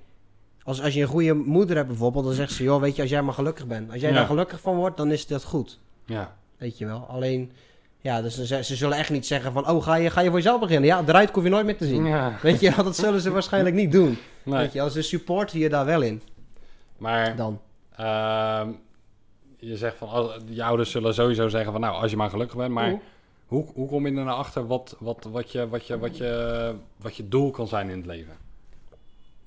Als, 0.63 0.81
als 0.81 0.93
je 0.93 1.01
een 1.01 1.07
goede 1.07 1.33
moeder 1.33 1.75
hebt 1.75 1.87
bijvoorbeeld, 1.87 2.25
dan 2.25 2.33
zegt 2.33 2.51
ze, 2.51 2.63
joh, 2.63 2.81
weet 2.81 2.95
je, 2.95 3.01
als 3.01 3.11
jij 3.11 3.21
maar 3.21 3.33
gelukkig 3.33 3.67
bent. 3.67 3.91
Als 3.91 4.01
jij 4.01 4.09
Ja. 4.09 4.15
daar 4.15 4.25
gelukkig 4.25 4.59
van 4.61 4.75
wordt, 4.75 4.97
dan 4.97 5.11
is 5.11 5.27
dat 5.27 5.43
goed. 5.43 5.79
ja. 6.05 6.35
Weet 6.57 6.77
je 6.77 6.85
wel. 6.85 7.05
Alleen, 7.09 7.51
ja, 8.01 8.21
dus 8.21 8.35
ze, 8.43 8.63
ze 8.63 8.75
zullen 8.75 8.97
echt 8.97 9.09
niet 9.09 9.25
zeggen 9.25 9.51
van, 9.51 9.69
oh, 9.69 9.83
ga 9.83 9.95
je, 9.95 10.09
ga 10.09 10.21
je 10.21 10.27
voor 10.29 10.37
jezelf 10.37 10.59
beginnen? 10.59 10.85
Ja, 10.89 11.03
eruit 11.07 11.29
hoef 11.29 11.43
je 11.43 11.49
nooit 11.49 11.65
meer 11.65 11.77
te 11.77 11.85
zien. 11.87 12.05
ja. 12.05 12.37
Weet 12.41 12.59
je, 12.59 12.73
dat 12.75 12.95
zullen 12.95 13.21
ze 13.21 13.31
waarschijnlijk 13.31 13.75
niet 13.75 13.91
doen. 13.91 14.17
Nee. 14.43 14.57
Weet 14.57 14.73
je, 14.73 14.81
als 14.81 14.93
ze 14.93 15.01
supporten 15.01 15.59
je 15.59 15.69
daar 15.69 15.85
wel 15.85 16.01
in, 16.01 16.21
Maar 16.97 17.35
dan. 17.35 17.59
ehm, 17.95 18.69
je 19.59 19.77
zegt 19.77 19.97
van, 19.97 20.31
je 20.45 20.63
ouders 20.63 20.91
zullen 20.91 21.13
sowieso 21.13 21.47
zeggen 21.47 21.71
van, 21.71 21.81
nou, 21.81 22.01
als 22.01 22.11
je 22.11 22.17
maar 22.17 22.29
gelukkig 22.29 22.57
bent. 22.57 22.71
Maar 22.73 22.99
hoe, 23.45 23.65
hoe 23.73 23.87
kom 23.87 24.07
je 24.07 24.15
er 24.17 24.23
nou 24.23 24.37
achter 24.37 24.67
wat, 24.67 24.95
wat, 24.99 25.27
wat, 25.31 25.51
je, 25.51 25.69
wat, 25.69 25.87
je, 25.87 25.99
wat, 25.99 26.17
je, 26.17 26.73
wat 26.97 27.15
je 27.15 27.27
doel 27.27 27.51
kan 27.51 27.67
zijn 27.67 27.89
in 27.89 27.97
het 27.97 28.05
leven? 28.05 28.33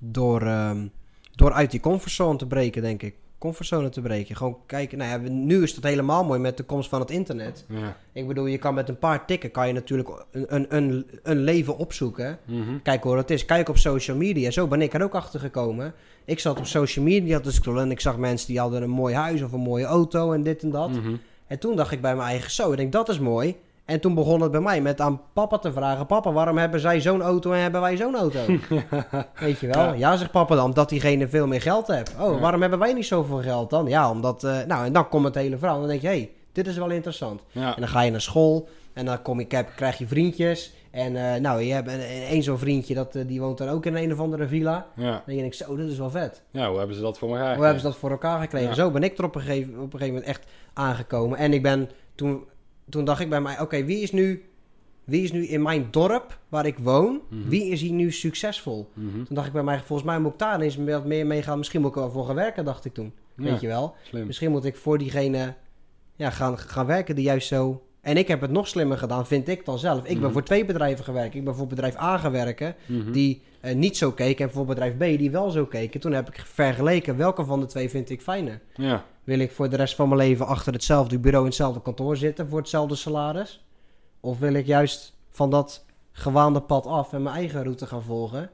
Door, 0.03 0.43
ehm, 0.43 0.87
door 1.35 1.53
uit 1.53 1.71
die 1.71 1.81
comfortzone 1.81 2.39
te 2.39 2.47
breken, 2.47 2.83
denk 2.83 3.03
ik. 3.03 3.15
Comfortzone 3.39 3.89
te 3.89 4.01
breken. 4.01 4.37
Gewoon 4.37 4.57
kijken, 4.67 4.99
nou 4.99 5.11
ja, 5.11 5.31
nu 5.31 5.63
is 5.63 5.75
het 5.75 5.85
helemaal 5.85 6.25
mooi 6.25 6.41
met 6.41 6.57
de 6.57 6.63
komst 6.63 6.89
van 6.89 7.01
het 7.01 7.11
internet. 7.11 7.65
Ja. 7.69 7.97
Ik 8.13 8.27
bedoel, 8.27 8.47
je 8.47 8.59
kan 8.59 8.75
met 8.75 8.89
een 8.89 8.99
paar 8.99 9.27
tikken 9.27 9.51
kan 9.51 9.67
je 9.67 9.73
natuurlijk 9.73 10.09
een, 10.31 10.77
een, 10.77 11.07
een, 11.23 11.39
leven 11.39 11.77
opzoeken. 11.77 12.39
Mhm. 12.45 12.79
Kijk 12.83 13.03
hoe 13.03 13.17
het 13.17 13.31
is. 13.31 13.45
Kijk 13.45 13.69
op 13.69 13.79
social 13.79 14.17
media. 14.17 14.51
Zo 14.51 14.67
ben 14.67 14.83
ik 14.83 14.95
er 14.95 15.03
ook 15.03 15.15
achter 15.15 15.41
gekomen. 15.41 15.95
Ik 16.25 16.39
zat 16.39 16.59
op 16.59 16.67
social 16.67 17.05
media 17.05 17.41
te 17.41 17.53
scrollen 17.53 17.83
en 17.83 17.91
ik 17.91 18.01
zag 18.01 18.17
mensen 18.17 18.47
die 18.47 18.59
hadden 18.59 18.83
een 18.83 18.91
mooi 18.91 19.15
huis 19.15 19.43
of 19.43 19.53
een 19.53 19.61
mooie 19.61 19.85
auto 19.85 20.33
en 20.33 20.43
dit 20.43 20.63
en 20.63 20.71
dat. 20.71 20.91
Mhm. 20.91 21.17
En 21.47 21.59
toen 21.59 21.77
dacht 21.77 21.93
ik 21.93 22.01
bij 22.01 22.17
mijn 22.17 22.29
eigen 22.29 22.51
zo, 22.51 22.71
ik 22.71 22.77
denk 22.77 22.93
dat 22.93 23.09
is 23.09 23.19
mooi. 23.19 23.57
En 23.85 24.01
toen 24.01 24.15
begon 24.15 24.41
het 24.41 24.51
bij 24.51 24.61
mij 24.61 24.81
met 24.81 25.01
aan 25.01 25.21
papa 25.33 25.59
te 25.59 25.73
vragen: 25.73 26.07
Papa, 26.07 26.33
waarom 26.33 26.59
hebben 26.59 26.81
zij 26.81 27.01
zo'n 27.01 27.23
auto 27.23 27.53
en 27.53 27.61
hebben 27.61 27.81
wij 27.81 27.97
zo'n 27.97 28.17
auto? 28.17 28.39
Weet 29.41 29.59
je 29.61 29.67
wel? 29.67 29.83
Ja. 29.85 29.93
Ja. 29.93 30.17
zegt 30.17 30.31
papa 30.31 30.55
dan, 30.55 30.65
omdat 30.65 30.89
diegene 30.89 31.29
veel 31.29 31.47
meer 31.47 31.61
geld 31.63 31.87
heeft. 31.87 32.15
Oh, 32.21 32.35
Ja. 32.35 32.39
waarom 32.41 32.61
hebben 32.61 32.79
wij 32.79 32.93
niet 32.93 33.07
zoveel 33.07 33.43
geld 33.43 33.71
dan? 33.71 33.87
Ja, 33.87 34.11
omdat. 34.11 34.45
eh, 34.45 34.57
nou, 34.67 34.85
en 34.87 34.93
dan 34.93 35.09
komt 35.09 35.25
het 35.25 35.35
hele 35.35 35.59
verhaal. 35.59 35.79
Dan 35.79 35.89
denk 35.89 36.01
je: 36.01 36.07
hé, 36.07 36.13
hey, 36.15 36.31
dit 36.53 36.67
is 36.67 36.77
wel 36.77 36.91
interessant. 36.91 37.41
Ja. 37.51 37.75
En 37.75 37.81
dan 37.81 37.89
ga 37.91 38.01
je 38.03 38.11
naar 38.11 38.21
school 38.21 38.69
en 38.93 39.05
dan 39.05 39.23
kom 39.23 39.41
je, 39.41 39.47
heb- 39.49 39.73
krijg 39.77 39.99
je 39.99 40.07
vriendjes. 40.07 40.73
En 40.91 41.17
eh, 41.17 41.41
nou, 41.41 41.61
je 41.63 41.73
hebt 41.73 41.89
een- 41.89 42.01
één 42.29 42.43
zo'n 42.43 42.59
vriendje, 42.59 42.95
dat, 42.95 43.15
eh, 43.15 43.23
die 43.27 43.41
woont 43.41 43.59
dan 43.59 43.69
ook 43.69 43.87
in 43.87 43.97
een 43.97 44.13
of 44.13 44.19
andere 44.21 44.47
villa. 44.47 44.87
Ja. 44.97 45.11
Dan 45.11 45.35
denk 45.37 45.41
ik, 45.47 45.55
zo, 45.55 45.77
dit 45.77 45.91
is 45.91 45.99
wel 45.99 46.11
vet. 46.11 46.43
ja, 46.51 46.69
hoe 46.69 46.79
hebben 46.79 46.97
ze 46.97 47.03
dat 47.03 47.19
voor 47.19 47.29
elkaar? 47.29 47.55
Hoe 47.55 47.65
hebben 47.65 47.83
ze 47.83 47.87
dat 47.89 47.97
voor 47.97 48.11
elkaar 48.11 48.41
gekregen? 48.41 48.69
Ja. 48.69 48.75
Zo 48.75 48.91
ben 48.91 49.03
ik 49.03 49.19
er 49.19 49.25
op 49.25 49.35
een, 49.35 49.41
gegeven, 49.41 49.73
op 49.73 49.79
een 49.93 49.99
gegeven 49.99 50.09
moment 50.15 50.25
echt 50.25 50.45
aangekomen. 50.73 51.39
En 51.39 51.53
ik 51.53 51.63
ben, 51.63 51.91
toen, 52.15 52.45
toen 52.89 53.05
dacht 53.05 53.21
ik 53.21 53.29
bij 53.29 53.41
mij, 53.41 53.61
oké, 53.61 53.85
wie 53.85 53.99
is 54.03 54.13
nu... 54.13 54.45
Wie 55.05 55.23
is 55.23 55.33
nu 55.33 55.47
in 55.47 55.63
mijn 55.63 55.87
dorp 55.91 56.39
waar 56.49 56.67
ik 56.67 56.79
woon, 56.79 57.21
Mhm. 57.29 57.49
wie 57.49 57.65
is 57.69 57.81
hier 57.81 57.93
nu 57.93 58.13
succesvol? 58.13 58.91
Mhm. 58.95 59.25
Toen 59.25 59.35
dacht 59.35 59.47
ik 59.47 59.53
bij 59.53 59.63
mij, 59.63 59.79
volgens 59.79 60.09
mij 60.09 60.19
moet 60.19 60.33
ik 60.33 60.39
daar 60.39 60.61
eens 60.61 60.77
wat 60.77 61.05
meer 61.05 61.27
mee 61.27 61.43
gaan. 61.43 61.59
Misschien 61.59 61.81
moet 61.81 61.91
ik 61.91 61.97
er 61.97 62.03
wel 62.03 62.11
voor 62.11 62.27
gaan 62.27 62.35
werken, 62.35 62.65
dacht 62.65 62.85
ik 62.85 62.95
toen. 62.95 63.13
Ja, 63.37 63.43
Weet 63.45 63.61
je 63.61 63.67
wel? 63.67 63.95
Slim. 64.03 64.27
Misschien 64.27 64.51
moet 64.51 64.65
ik 64.65 64.77
voor 64.77 64.99
diegene 64.99 65.55
ja, 66.17 66.31
gaan, 66.31 66.59
gaan 66.59 66.87
werken 66.87 67.15
die 67.15 67.25
juist 67.25 67.49
zo... 67.49 67.83
En 68.01 68.17
ik 68.17 68.29
heb 68.29 68.41
het 68.41 68.51
nog 68.51 68.69
slimmer 68.69 68.99
gedaan, 68.99 69.27
vind 69.27 69.49
ik 69.49 69.65
dan 69.65 69.79
zelf. 69.79 70.05
Ik 70.05 70.15
ben 70.15 70.23
Mhm. 70.23 70.33
voor 70.33 70.43
twee 70.43 70.65
bedrijven 70.65 71.05
gewerkt. 71.05 71.35
Ik 71.35 71.45
ben 71.45 71.55
voor 71.55 71.67
bedrijf 71.67 71.97
A 71.97 72.19
gaan 72.19 72.33
werken, 72.33 72.75
die 73.13 73.43
eh, 73.61 73.75
niet 73.75 73.97
zo 73.97 74.13
keek. 74.13 74.41
En 74.41 74.51
voor 74.51 74.65
bedrijf 74.65 74.97
B, 74.97 75.01
die 75.01 75.31
wel 75.31 75.51
zo 75.51 75.67
keek. 75.67 75.95
En 75.95 76.01
toen 76.01 76.13
heb 76.13 76.29
ik 76.29 76.43
vergeleken 76.47 77.17
welke 77.17 77.45
van 77.45 77.61
de 77.61 77.67
twee 77.67 77.91
vind 77.91 78.11
ik 78.11 78.23
fijner. 78.23 78.61
Ja, 78.75 79.05
Wil 79.25 79.39
ik 79.39 79.53
voor 79.53 79.69
de 79.69 79.77
rest 79.77 79.95
van 79.95 80.09
mijn 80.09 80.21
leven 80.21 80.47
achter 80.47 80.73
hetzelfde 80.73 81.19
bureau 81.19 81.45
in 81.45 81.51
hetzelfde 81.51 81.83
kantoor 81.83 82.17
zitten 82.17 82.49
voor 82.49 82.59
hetzelfde 82.59 82.95
salaris? 82.95 83.65
Of 84.21 84.39
wil 84.39 84.55
ik 84.55 84.67
juist 84.67 85.17
van 85.31 85.51
dat 85.51 85.85
gewaande 86.13 86.61
pad 86.61 86.87
af 86.87 87.13
en 87.13 87.23
mijn 87.23 87.37
eigen 87.37 87.63
route 87.63 87.87
gaan 87.87 88.03
volgen? 88.03 88.51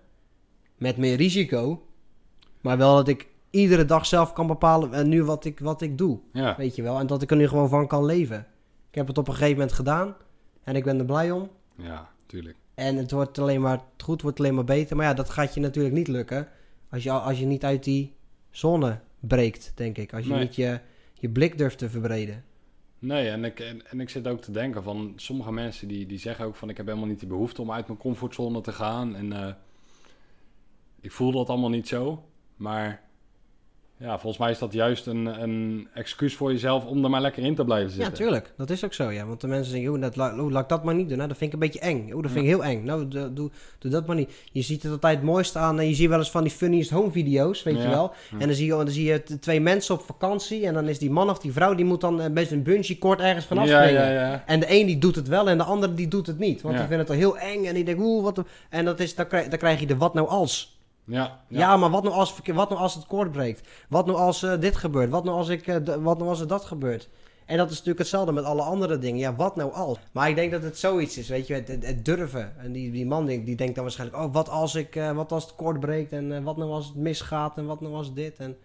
Met 0.77 0.97
meer 0.97 1.17
risico, 1.17 1.83
maar 2.61 2.79
wel 2.79 2.95
dat 2.95 3.09
ik 3.09 3.29
iedere 3.51 3.85
dag 3.85 4.07
zelf 4.07 4.33
kan 4.33 4.47
bepalen 4.47 4.95
en 4.95 5.09
nu 5.09 5.25
wat 5.25 5.45
ik, 5.45 5.61
wat 5.61 5.83
ik 5.83 5.99
doe. 5.99 6.19
Ja. 6.33 6.57
Weet 6.57 6.77
je 6.77 6.83
wel? 6.83 6.99
En 6.99 7.07
dat 7.07 7.23
ik 7.23 7.31
er 7.31 7.37
nu 7.37 7.49
gewoon 7.49 7.69
van 7.69 7.87
kan 7.87 8.05
leven. 8.05 8.47
Ik 8.89 8.95
heb 8.95 9.07
het 9.07 9.19
op 9.19 9.29
een 9.29 9.35
gegeven 9.35 9.57
moment 9.57 9.73
gedaan 9.73 10.17
en 10.63 10.77
ik 10.77 10.85
ben 10.85 10.99
er 10.99 11.05
blij 11.05 11.31
om. 11.31 11.51
Ja, 11.77 12.09
tuurlijk. 12.27 12.57
En 12.75 12.97
het 12.97 13.11
wordt 13.11 13.39
alleen 13.39 13.61
maar 13.61 13.73
het 13.73 14.03
goed, 14.03 14.23
wordt 14.23 14.39
alleen 14.39 14.55
maar 14.55 14.65
beter. 14.65 14.97
Maar 14.97 15.07
ja, 15.07 15.15
dat 15.15 15.31
gaat 15.31 15.55
je 15.55 15.61
natuurlijk 15.61 15.95
niet 15.95 16.09
lukken 16.09 16.49
als 16.91 17.03
je, 17.03 17.11
als 17.11 17.39
je 17.39 17.47
niet 17.47 17.65
uit 17.65 17.85
die 17.85 18.17
zone 18.51 19.01
breekt, 19.21 19.73
denk 19.75 19.99
ik. 19.99 20.13
Als 20.15 20.25
je 20.25 20.31
Nee. 20.33 20.41
niet 20.41 20.55
je, 20.55 20.81
je 21.15 21.29
blik 21.29 21.59
durft 21.59 21.79
te 21.79 21.91
verbreden. 21.91 22.45
Nee, 22.99 23.29
en 23.29 23.45
ik, 23.45 23.61
en, 23.61 23.87
en 23.87 24.01
ik 24.01 24.09
zit 24.09 24.27
ook 24.27 24.41
te 24.41 24.53
denken 24.53 24.83
van 24.83 25.13
sommige 25.17 25.53
mensen 25.53 25.89
die, 25.89 26.07
die 26.07 26.19
zeggen 26.19 26.45
ook 26.45 26.57
van 26.57 26.69
ik 26.69 26.77
heb 26.77 26.87
helemaal 26.87 27.09
niet 27.09 27.19
die 27.19 27.29
behoefte 27.29 27.63
om 27.63 27.73
uit 27.73 27.87
mijn 27.87 27.99
comfortzone 27.99 28.61
te 28.61 28.73
gaan. 28.73 29.17
En 29.17 29.33
eh, 29.33 29.53
ik 31.01 31.13
voel 31.13 31.33
dat 31.33 31.49
allemaal 31.49 31.71
niet 31.71 31.89
zo. 31.89 32.25
Maar 32.57 33.03
ja, 34.03 34.19
volgens 34.19 34.39
mij 34.39 34.51
is 34.51 34.59
dat 34.59 34.73
juist 34.73 35.07
een, 35.07 35.27
een 35.43 35.89
excuus 35.95 36.35
voor 36.35 36.53
jezelf 36.53 36.85
om 36.85 37.05
er 37.05 37.11
maar 37.11 37.21
lekker 37.21 37.43
in 37.43 37.55
te 37.55 37.65
blijven 37.65 37.89
Ja, 37.91 37.95
zitten. 37.97 38.15
tuurlijk. 38.15 38.53
Dat 38.57 38.71
is 38.71 38.85
ook 38.85 38.93
zo, 38.95 39.11
ja. 39.11 39.27
Want 39.27 39.41
de 39.41 39.47
mensen 39.47 39.71
zeggen, 39.73 39.91
oeh, 39.91 40.01
dat, 40.01 40.17
oeh, 40.17 40.53
laat 40.53 40.63
ik 40.63 40.69
dat 40.69 40.85
maar 40.85 40.95
niet 40.95 41.09
doen. 41.09 41.17
Nou, 41.17 41.29
dat 41.29 41.39
vind 41.39 41.53
ik 41.55 41.61
een 41.61 41.67
beetje 41.69 41.81
eng. 41.81 42.13
Oeh, 42.13 42.23
dat 42.23 42.31
vind 42.33 42.45
ik 42.45 42.51
heel 42.51 42.65
eng. 42.65 42.85
Nou, 42.85 43.09
doe, 43.09 43.33
doe, 43.33 43.51
doe 43.79 43.91
dat 43.91 44.07
maar 44.07 44.17
niet. 44.17 44.31
Je 44.53 44.63
ziet 44.63 44.83
het 44.83 44.93
altijd 44.93 45.17
het 45.17 45.25
mooiste 45.25 45.59
aan. 45.59 45.79
En 45.79 45.89
je 45.89 45.95
ziet 45.95 46.09
wel 46.09 46.19
eens 46.19 46.31
van 46.31 46.43
die 46.43 46.53
funniest 46.53 46.91
home 46.91 47.11
video's, 47.11 47.63
weet 47.63 47.77
je 47.77 47.83
Ja, 47.83 47.89
wel. 47.91 48.13
ja. 48.31 48.39
En 48.39 48.47
dan 48.47 48.57
zie, 48.57 48.67
je, 48.67 48.71
dan 48.73 48.89
zie 48.89 49.05
je 49.05 49.23
twee 49.41 49.61
mensen 49.61 49.95
op 49.95 50.01
vakantie. 50.03 50.67
En 50.67 50.75
dan 50.75 50.89
is 50.89 50.99
die 50.99 51.11
man 51.11 51.31
of 51.31 51.39
die 51.39 51.53
vrouw, 51.53 51.75
die 51.75 51.85
moet 51.85 52.01
dan 52.01 52.21
eh, 52.21 52.31
best 52.31 52.51
een 52.51 52.63
bungee 52.63 52.99
kort 52.99 53.21
ergens 53.21 53.47
vanaf 53.47 53.67
ja, 53.69 53.83
springen. 53.83 54.05
ja, 54.13 54.29
ja. 54.31 54.43
En 54.47 54.61
de 54.61 54.67
een 54.69 54.87
die 54.87 54.99
doet 54.99 55.17
het 55.17 55.29
wel 55.29 55.49
en 55.49 55.59
de 55.59 55.65
ander 55.65 55.95
die 55.95 56.09
doet 56.09 56.27
het 56.27 56.39
niet. 56.39 56.63
Want 56.63 56.75
Ja. 56.75 56.81
die 56.81 56.89
vindt 56.89 57.09
het 57.09 57.13
al 57.13 57.17
heel 57.23 57.39
eng 57.39 57.65
en 57.65 57.75
die 57.75 57.85
denkt, 57.85 58.01
oeh, 58.03 58.23
wat... 58.23 58.35
de- 58.37 58.45
En 58.71 58.85
dat 58.85 59.01
is, 59.01 59.15
dan, 59.15 59.27
krijg, 59.27 59.49
dan 59.49 59.59
krijg 59.59 59.81
je 59.81 59.87
de 59.87 59.97
wat 59.97 60.15
nou 60.15 60.29
als. 60.29 60.79
Ja, 61.11 61.41
Ja, 61.49 61.77
maar 61.77 61.91
wat 61.91 62.03
nou, 62.03 62.15
als, 62.15 62.35
wat 62.47 62.69
nou 62.69 62.81
als 62.81 62.95
het 62.95 63.07
koord 63.07 63.33
breekt? 63.33 63.69
Wat 63.89 64.07
nou 64.07 64.19
als 64.19 64.43
eh, 64.43 64.61
dit 64.61 64.77
gebeurt? 64.77 65.11
Wat 65.11 65.25
nou 65.25 65.37
als, 65.37 65.49
ik, 65.49 65.67
eh, 65.67 65.77
wat 65.85 66.19
nou 66.19 66.29
als 66.29 66.41
er 66.41 66.47
dat 66.47 66.65
gebeurt? 66.65 67.09
En 67.47 67.57
dat 67.57 67.67
is 67.67 67.73
natuurlijk 67.73 67.99
hetzelfde 67.99 68.33
met 68.33 68.45
alle 68.45 68.63
andere 68.63 68.99
dingen. 68.99 69.19
Ja, 69.19 69.35
wat 69.35 69.57
nou 69.57 69.73
als? 69.73 69.99
Maar 70.13 70.29
ik 70.29 70.35
denk 70.35 70.51
dat 70.51 70.63
het 70.63 70.79
zoiets 70.79 71.19
is, 71.19 71.29
weet 71.29 71.47
je, 71.47 71.55
het, 71.55 71.69
het, 71.69 71.87
het 71.87 72.05
durven. 72.05 72.59
En 72.59 72.73
die, 72.73 72.91
die 72.91 73.07
man 73.07 73.27
die, 73.27 73.45
die 73.45 73.57
denkt 73.57 73.75
dan 73.75 73.85
waarschijnlijk, 73.85 74.23
oh, 74.23 74.33
wat 74.33 74.49
als, 74.49 74.75
ik, 74.75 74.97
eh, 74.97 75.13
wat 75.13 75.33
als 75.33 75.45
het 75.45 75.55
koord 75.55 75.81
breekt? 75.81 76.13
En 76.13 76.43
wat 76.43 76.57
nou 76.57 76.71
als 76.71 76.87
het 76.87 76.97
misgaat? 76.97 77.57
En 77.57 77.67
wat 77.67 77.81
nou 77.81 77.95
als 77.95 78.15
dit? 78.15 78.39
En 78.39 78.57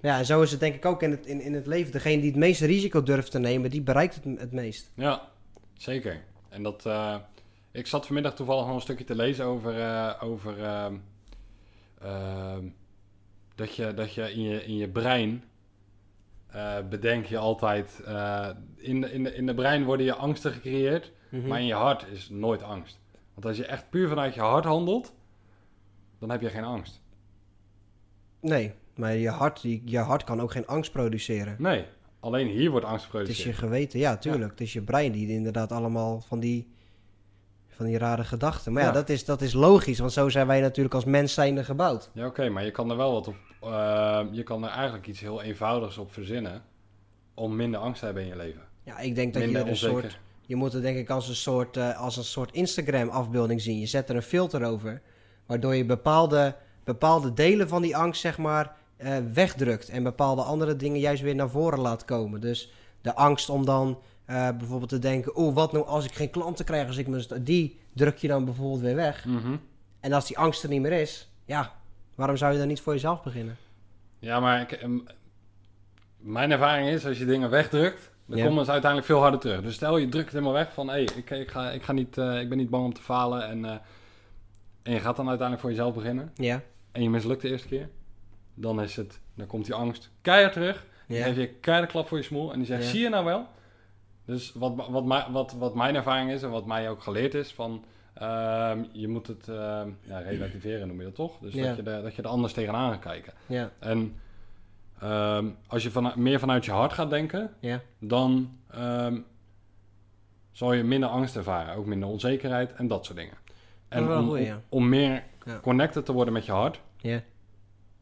ja, 0.00 0.18
en 0.18 0.26
zo 0.26 0.42
is 0.42 0.50
het 0.50 0.60
denk 0.60 0.74
ik 0.74 0.84
ook 0.84 1.02
in 1.02 1.10
het, 1.10 1.26
in, 1.26 1.40
in 1.40 1.54
het 1.54 1.66
leven. 1.66 1.92
Degene 1.92 2.20
die 2.20 2.30
het 2.30 2.38
meeste 2.38 2.66
risico 2.66 3.02
durft 3.02 3.30
te 3.30 3.38
nemen, 3.38 3.70
die 3.70 3.82
bereikt 3.82 4.14
het, 4.14 4.24
het 4.40 4.52
meest. 4.52 4.90
Ja, 4.94 5.28
zeker. 5.76 6.20
En 6.48 6.62
dat, 6.62 6.88
ik 7.72 7.86
zat 7.86 8.06
vanmiddag 8.06 8.34
toevallig 8.34 8.66
nog 8.66 8.74
een 8.74 8.80
stukje 8.80 9.04
te 9.04 9.14
lezen 9.14 9.44
over, 9.44 9.74
over 10.20 10.62
ehm, 10.62 10.94
ehm, 12.04 12.64
dat 13.54 13.74
je, 13.76 13.94
dat 13.94 14.14
je 14.14 14.32
in 14.32 14.42
je, 14.42 14.64
in 14.64 14.76
je 14.76 14.88
brein 14.88 15.44
eh, 16.46 16.76
bedenk 16.90 17.24
je 17.26 17.38
altijd, 17.38 18.00
eh, 18.06 18.48
in, 18.76 19.00
de, 19.00 19.12
in, 19.12 19.22
de, 19.22 19.34
in 19.34 19.46
de 19.46 19.54
brein 19.54 19.84
worden 19.84 20.06
je 20.06 20.14
angsten 20.14 20.52
gecreëerd, 20.52 21.12
Mhm. 21.28 21.48
maar 21.48 21.60
in 21.60 21.66
je 21.66 21.74
hart 21.74 22.06
is 22.12 22.28
nooit 22.28 22.62
angst. 22.62 23.00
Want 23.34 23.46
als 23.46 23.56
je 23.56 23.66
echt 23.66 23.90
puur 23.90 24.08
vanuit 24.08 24.34
je 24.34 24.40
hart 24.40 24.64
handelt, 24.64 25.14
dan 26.18 26.30
heb 26.30 26.40
je 26.40 26.48
geen 26.48 26.64
angst. 26.64 27.00
Nee, 28.40 28.72
maar 28.96 29.14
je 29.14 29.28
hart, 29.28 29.60
die, 29.62 29.82
je 29.84 29.98
hart 29.98 30.24
kan 30.24 30.40
ook 30.40 30.50
geen 30.52 30.66
angst 30.66 30.92
produceren. 30.92 31.56
Nee, 31.58 31.84
alleen 32.20 32.46
hier 32.46 32.70
wordt 32.70 32.86
angst 32.86 33.04
Het 33.04 33.12
is 33.12 33.18
geproduceerd. 33.20 33.46
je 33.56 33.62
geweten, 33.62 33.98
ja, 33.98 34.16
tuurlijk. 34.16 34.50
Het 34.50 34.60
is 34.60 34.72
je 34.72 34.82
brein 34.82 35.12
die 35.12 35.28
inderdaad 35.28 35.72
allemaal 35.72 36.20
van 36.20 36.40
die, 36.40 36.68
van 37.74 37.86
die 37.86 37.98
rare 37.98 38.24
gedachten. 38.24 38.72
Maar 38.72 38.82
ja, 38.82 38.88
Ja. 38.88 38.94
dat, 38.94 39.08
is, 39.08 39.24
dat 39.24 39.40
is 39.40 39.52
logisch, 39.52 39.98
want 39.98 40.12
zo 40.12 40.28
zijn 40.28 40.46
wij 40.46 40.60
natuurlijk 40.60 40.94
als 40.94 41.04
mens 41.04 41.34
zijnde 41.34 41.64
gebouwd. 41.64 42.10
Ja, 42.12 42.26
oké, 42.26 42.48
maar 42.48 42.64
je 42.64 42.70
kan 42.70 42.90
er 42.90 42.96
wel 42.96 43.12
wat 43.12 43.28
op. 43.28 43.34
eh, 43.62 44.20
je 44.30 44.42
kan 44.42 44.64
er 44.64 44.70
eigenlijk 44.70 45.06
iets 45.06 45.20
heel 45.20 45.42
eenvoudigs 45.42 45.98
op 45.98 46.12
verzinnen. 46.12 46.62
om 47.34 47.56
minder 47.56 47.80
angst 47.80 47.98
te 47.98 48.04
hebben 48.04 48.22
in 48.22 48.28
je 48.28 48.36
leven. 48.36 48.60
Ja, 48.82 48.98
ik 48.98 49.14
denk 49.14 49.34
dat 49.34 49.42
je 49.50 49.58
een 49.58 49.76
soort... 49.76 50.18
Je 50.46 50.56
moet 50.56 50.72
het 50.72 50.82
denk 50.82 50.96
ik 50.96 51.10
als 51.10 51.28
een 51.28 51.34
soort, 51.34 51.76
eh, 51.76 52.00
als 52.00 52.16
een 52.16 52.24
soort 52.24 52.52
Instagram-afbeelding 52.52 53.60
zien. 53.60 53.78
Je 53.78 53.86
zet 53.86 54.08
er 54.08 54.16
een 54.16 54.22
filter 54.22 54.64
over, 54.64 55.02
waardoor 55.46 55.74
je 55.74 55.84
bepaalde, 55.84 56.54
bepaalde 56.84 57.32
delen 57.32 57.68
van 57.68 57.82
die 57.82 57.96
angst, 57.96 58.20
zeg 58.20 58.38
maar, 58.38 58.72
eh, 58.96 59.16
wegdrukt. 59.32 59.88
En 59.88 60.02
bepaalde 60.02 60.42
andere 60.42 60.76
dingen 60.76 61.00
juist 61.00 61.22
weer 61.22 61.34
naar 61.34 61.48
voren 61.50 61.78
laat 61.78 62.04
komen. 62.04 62.40
Dus 62.40 62.72
de 63.00 63.14
angst 63.14 63.48
om 63.48 63.64
dan 63.64 63.98
eh, 64.24 64.48
bijvoorbeeld 64.56 64.88
te 64.90 64.98
denken... 64.98 65.34
Oh, 65.36 65.54
wat 65.54 65.72
nou 65.72 65.86
als 65.86 66.04
ik 66.04 66.14
geen 66.14 66.30
klanten 66.30 66.64
krijg? 66.64 66.86
Als 66.86 66.96
ik 66.96 67.06
me, 67.06 67.42
die 67.42 67.78
druk 67.92 68.16
je 68.18 68.28
dan 68.28 68.44
bijvoorbeeld 68.44 68.80
weer 68.80 68.94
weg. 68.96 69.24
Mhm. 69.24 69.56
En 70.00 70.12
als 70.12 70.26
die 70.26 70.38
angst 70.38 70.62
er 70.62 70.68
niet 70.68 70.80
meer 70.80 70.92
is, 71.00 71.28
ja, 71.44 71.72
waarom 72.14 72.36
zou 72.36 72.52
je 72.52 72.58
dan 72.58 72.68
niet 72.68 72.80
voor 72.80 72.92
jezelf 72.92 73.22
beginnen? 73.22 73.56
Ja, 74.18 74.40
maar 74.40 74.60
ik, 74.60 74.72
ehm, 74.72 74.98
mijn 76.18 76.50
ervaring 76.50 76.88
is, 76.88 77.06
als 77.06 77.18
je 77.18 77.24
dingen 77.24 77.50
wegdrukt, 77.50 78.10
dan 78.26 78.38
Ja. 78.38 78.44
komen 78.46 78.64
ze 78.64 78.70
uiteindelijk 78.70 79.10
veel 79.10 79.20
harder 79.20 79.40
terug. 79.40 79.62
Dus 79.62 79.74
stel 79.74 79.96
je 79.96 80.08
drukt 80.08 80.24
het 80.24 80.32
helemaal 80.34 80.52
weg 80.54 80.72
van, 80.72 80.86
hé, 80.86 80.92
hey, 80.92 81.02
ik, 81.02 81.30
ik, 81.30 81.50
ga, 81.50 81.70
ik, 81.70 81.82
ga 81.82 81.92
niet, 81.92 82.18
eh, 82.18 82.40
ik 82.40 82.48
ben 82.48 82.58
niet 82.58 82.70
bang 82.70 82.84
om 82.84 82.92
te 82.94 83.02
falen. 83.02 83.48
En, 83.48 83.64
eh, 83.64 83.70
en 84.82 84.92
je 84.92 85.00
gaat 85.00 85.16
dan 85.16 85.28
uiteindelijk 85.28 85.60
voor 85.60 85.70
jezelf 85.70 85.94
beginnen. 85.94 86.30
Ja, 86.34 86.60
En 86.92 87.02
je 87.02 87.10
mislukt 87.10 87.42
de 87.42 87.48
eerste 87.48 87.68
keer. 87.68 87.88
Dan 88.54 88.82
is 88.82 88.96
het, 88.96 89.20
dan 89.34 89.46
komt 89.46 89.64
die 89.64 89.74
angst 89.74 90.10
keihard 90.22 90.52
terug. 90.52 90.86
Dan 91.08 91.16
ja, 91.16 91.24
geef 91.24 91.36
je 91.36 91.48
keihard 91.48 91.90
klap 91.90 92.08
voor 92.08 92.18
je 92.18 92.24
smoel. 92.24 92.52
En 92.52 92.58
die 92.58 92.66
zegt, 92.66 92.82
Ja. 92.82 92.88
zie 92.88 93.00
je 93.00 93.08
nou 93.08 93.24
wel? 93.24 93.46
Dus 94.24 94.52
wat, 94.52 94.74
wat, 94.90 95.26
wat, 95.30 95.52
wat 95.52 95.74
mijn 95.74 95.94
ervaring 95.94 96.30
is 96.30 96.42
en 96.42 96.50
wat 96.50 96.66
mij 96.66 96.90
ook 96.90 97.02
geleerd 97.02 97.34
is, 97.34 97.52
van 97.52 97.84
ehm, 98.14 98.84
je 98.92 99.08
moet 99.08 99.26
het 99.26 99.48
ehm, 99.48 99.90
ja, 100.00 100.18
relativeren 100.18 100.88
noem 100.88 100.98
je 100.98 101.04
dat 101.04 101.14
toch? 101.14 101.38
Dus 101.38 101.54
dat, 101.54 101.76
je 101.76 101.82
er, 101.82 102.02
dat 102.02 102.14
je 102.14 102.22
er 102.22 102.28
anders 102.28 102.52
tegenaan 102.52 102.92
gaat 102.92 103.00
kijken. 103.00 103.32
ja, 103.46 103.70
En 103.78 104.16
ehm, 105.00 105.48
als 105.66 105.82
je 105.82 105.90
van, 105.90 106.12
meer 106.16 106.38
vanuit 106.38 106.64
je 106.64 106.70
hart 106.70 106.92
gaat 106.92 107.10
denken, 107.10 107.54
ja, 107.60 107.80
dan 107.98 108.58
ehm, 108.70 109.20
zal 110.52 110.72
je 110.72 110.82
minder 110.84 111.08
angst 111.08 111.36
ervaren. 111.36 111.74
Ook 111.74 111.86
minder 111.86 112.08
onzekerheid 112.08 112.72
en 112.72 112.88
dat 112.88 113.04
soort 113.04 113.18
dingen. 113.18 113.36
En 113.88 114.02
om, 114.18 114.28
om, 114.68 114.88
meer 114.88 115.22
Ja. 115.44 115.58
connected 115.60 116.04
te 116.04 116.12
worden 116.12 116.32
met 116.34 116.44
je 116.46 116.52
hart, 116.52 116.80
ja, 116.96 117.22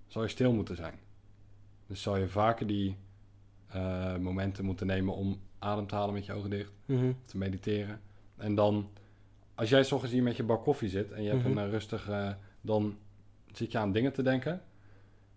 zal 0.07 0.23
je 0.23 0.29
stil 0.29 0.53
moeten 0.53 0.77
zijn. 0.77 0.95
Dus 1.87 2.03
zal 2.03 2.17
je 2.17 2.29
vaker 2.29 2.67
die 2.67 2.97
eh, 3.69 4.17
momenten 4.17 4.65
moeten 4.65 4.87
nemen 4.87 5.15
om 5.15 5.41
adem 5.63 5.87
te 5.87 5.95
halen 5.95 6.15
met 6.15 6.27
je 6.27 6.33
ogen 6.33 6.51
dicht, 6.51 6.73
mhm, 6.87 7.13
te 7.25 7.37
mediteren. 7.39 8.01
En 8.37 8.55
dan, 8.55 8.89
als 9.55 9.69
jij 9.69 9.83
's 9.85 9.93
ochtends 9.93 10.15
hier 10.15 10.23
met 10.23 10.37
je 10.37 10.43
bak 10.43 10.63
koffie 10.65 10.89
zit 10.89 11.11
en 11.13 11.23
je 11.23 11.31
hebt 11.31 11.43
Mhm. 11.49 11.59
een 11.59 11.65
eh, 11.65 11.71
rustig, 11.71 12.09
eh, 12.09 12.31
dan 12.61 12.97
zit 13.53 13.73
je 13.73 13.79
aan 13.79 13.93
dingen 13.93 14.13
te 14.13 14.23
denken. 14.23 14.63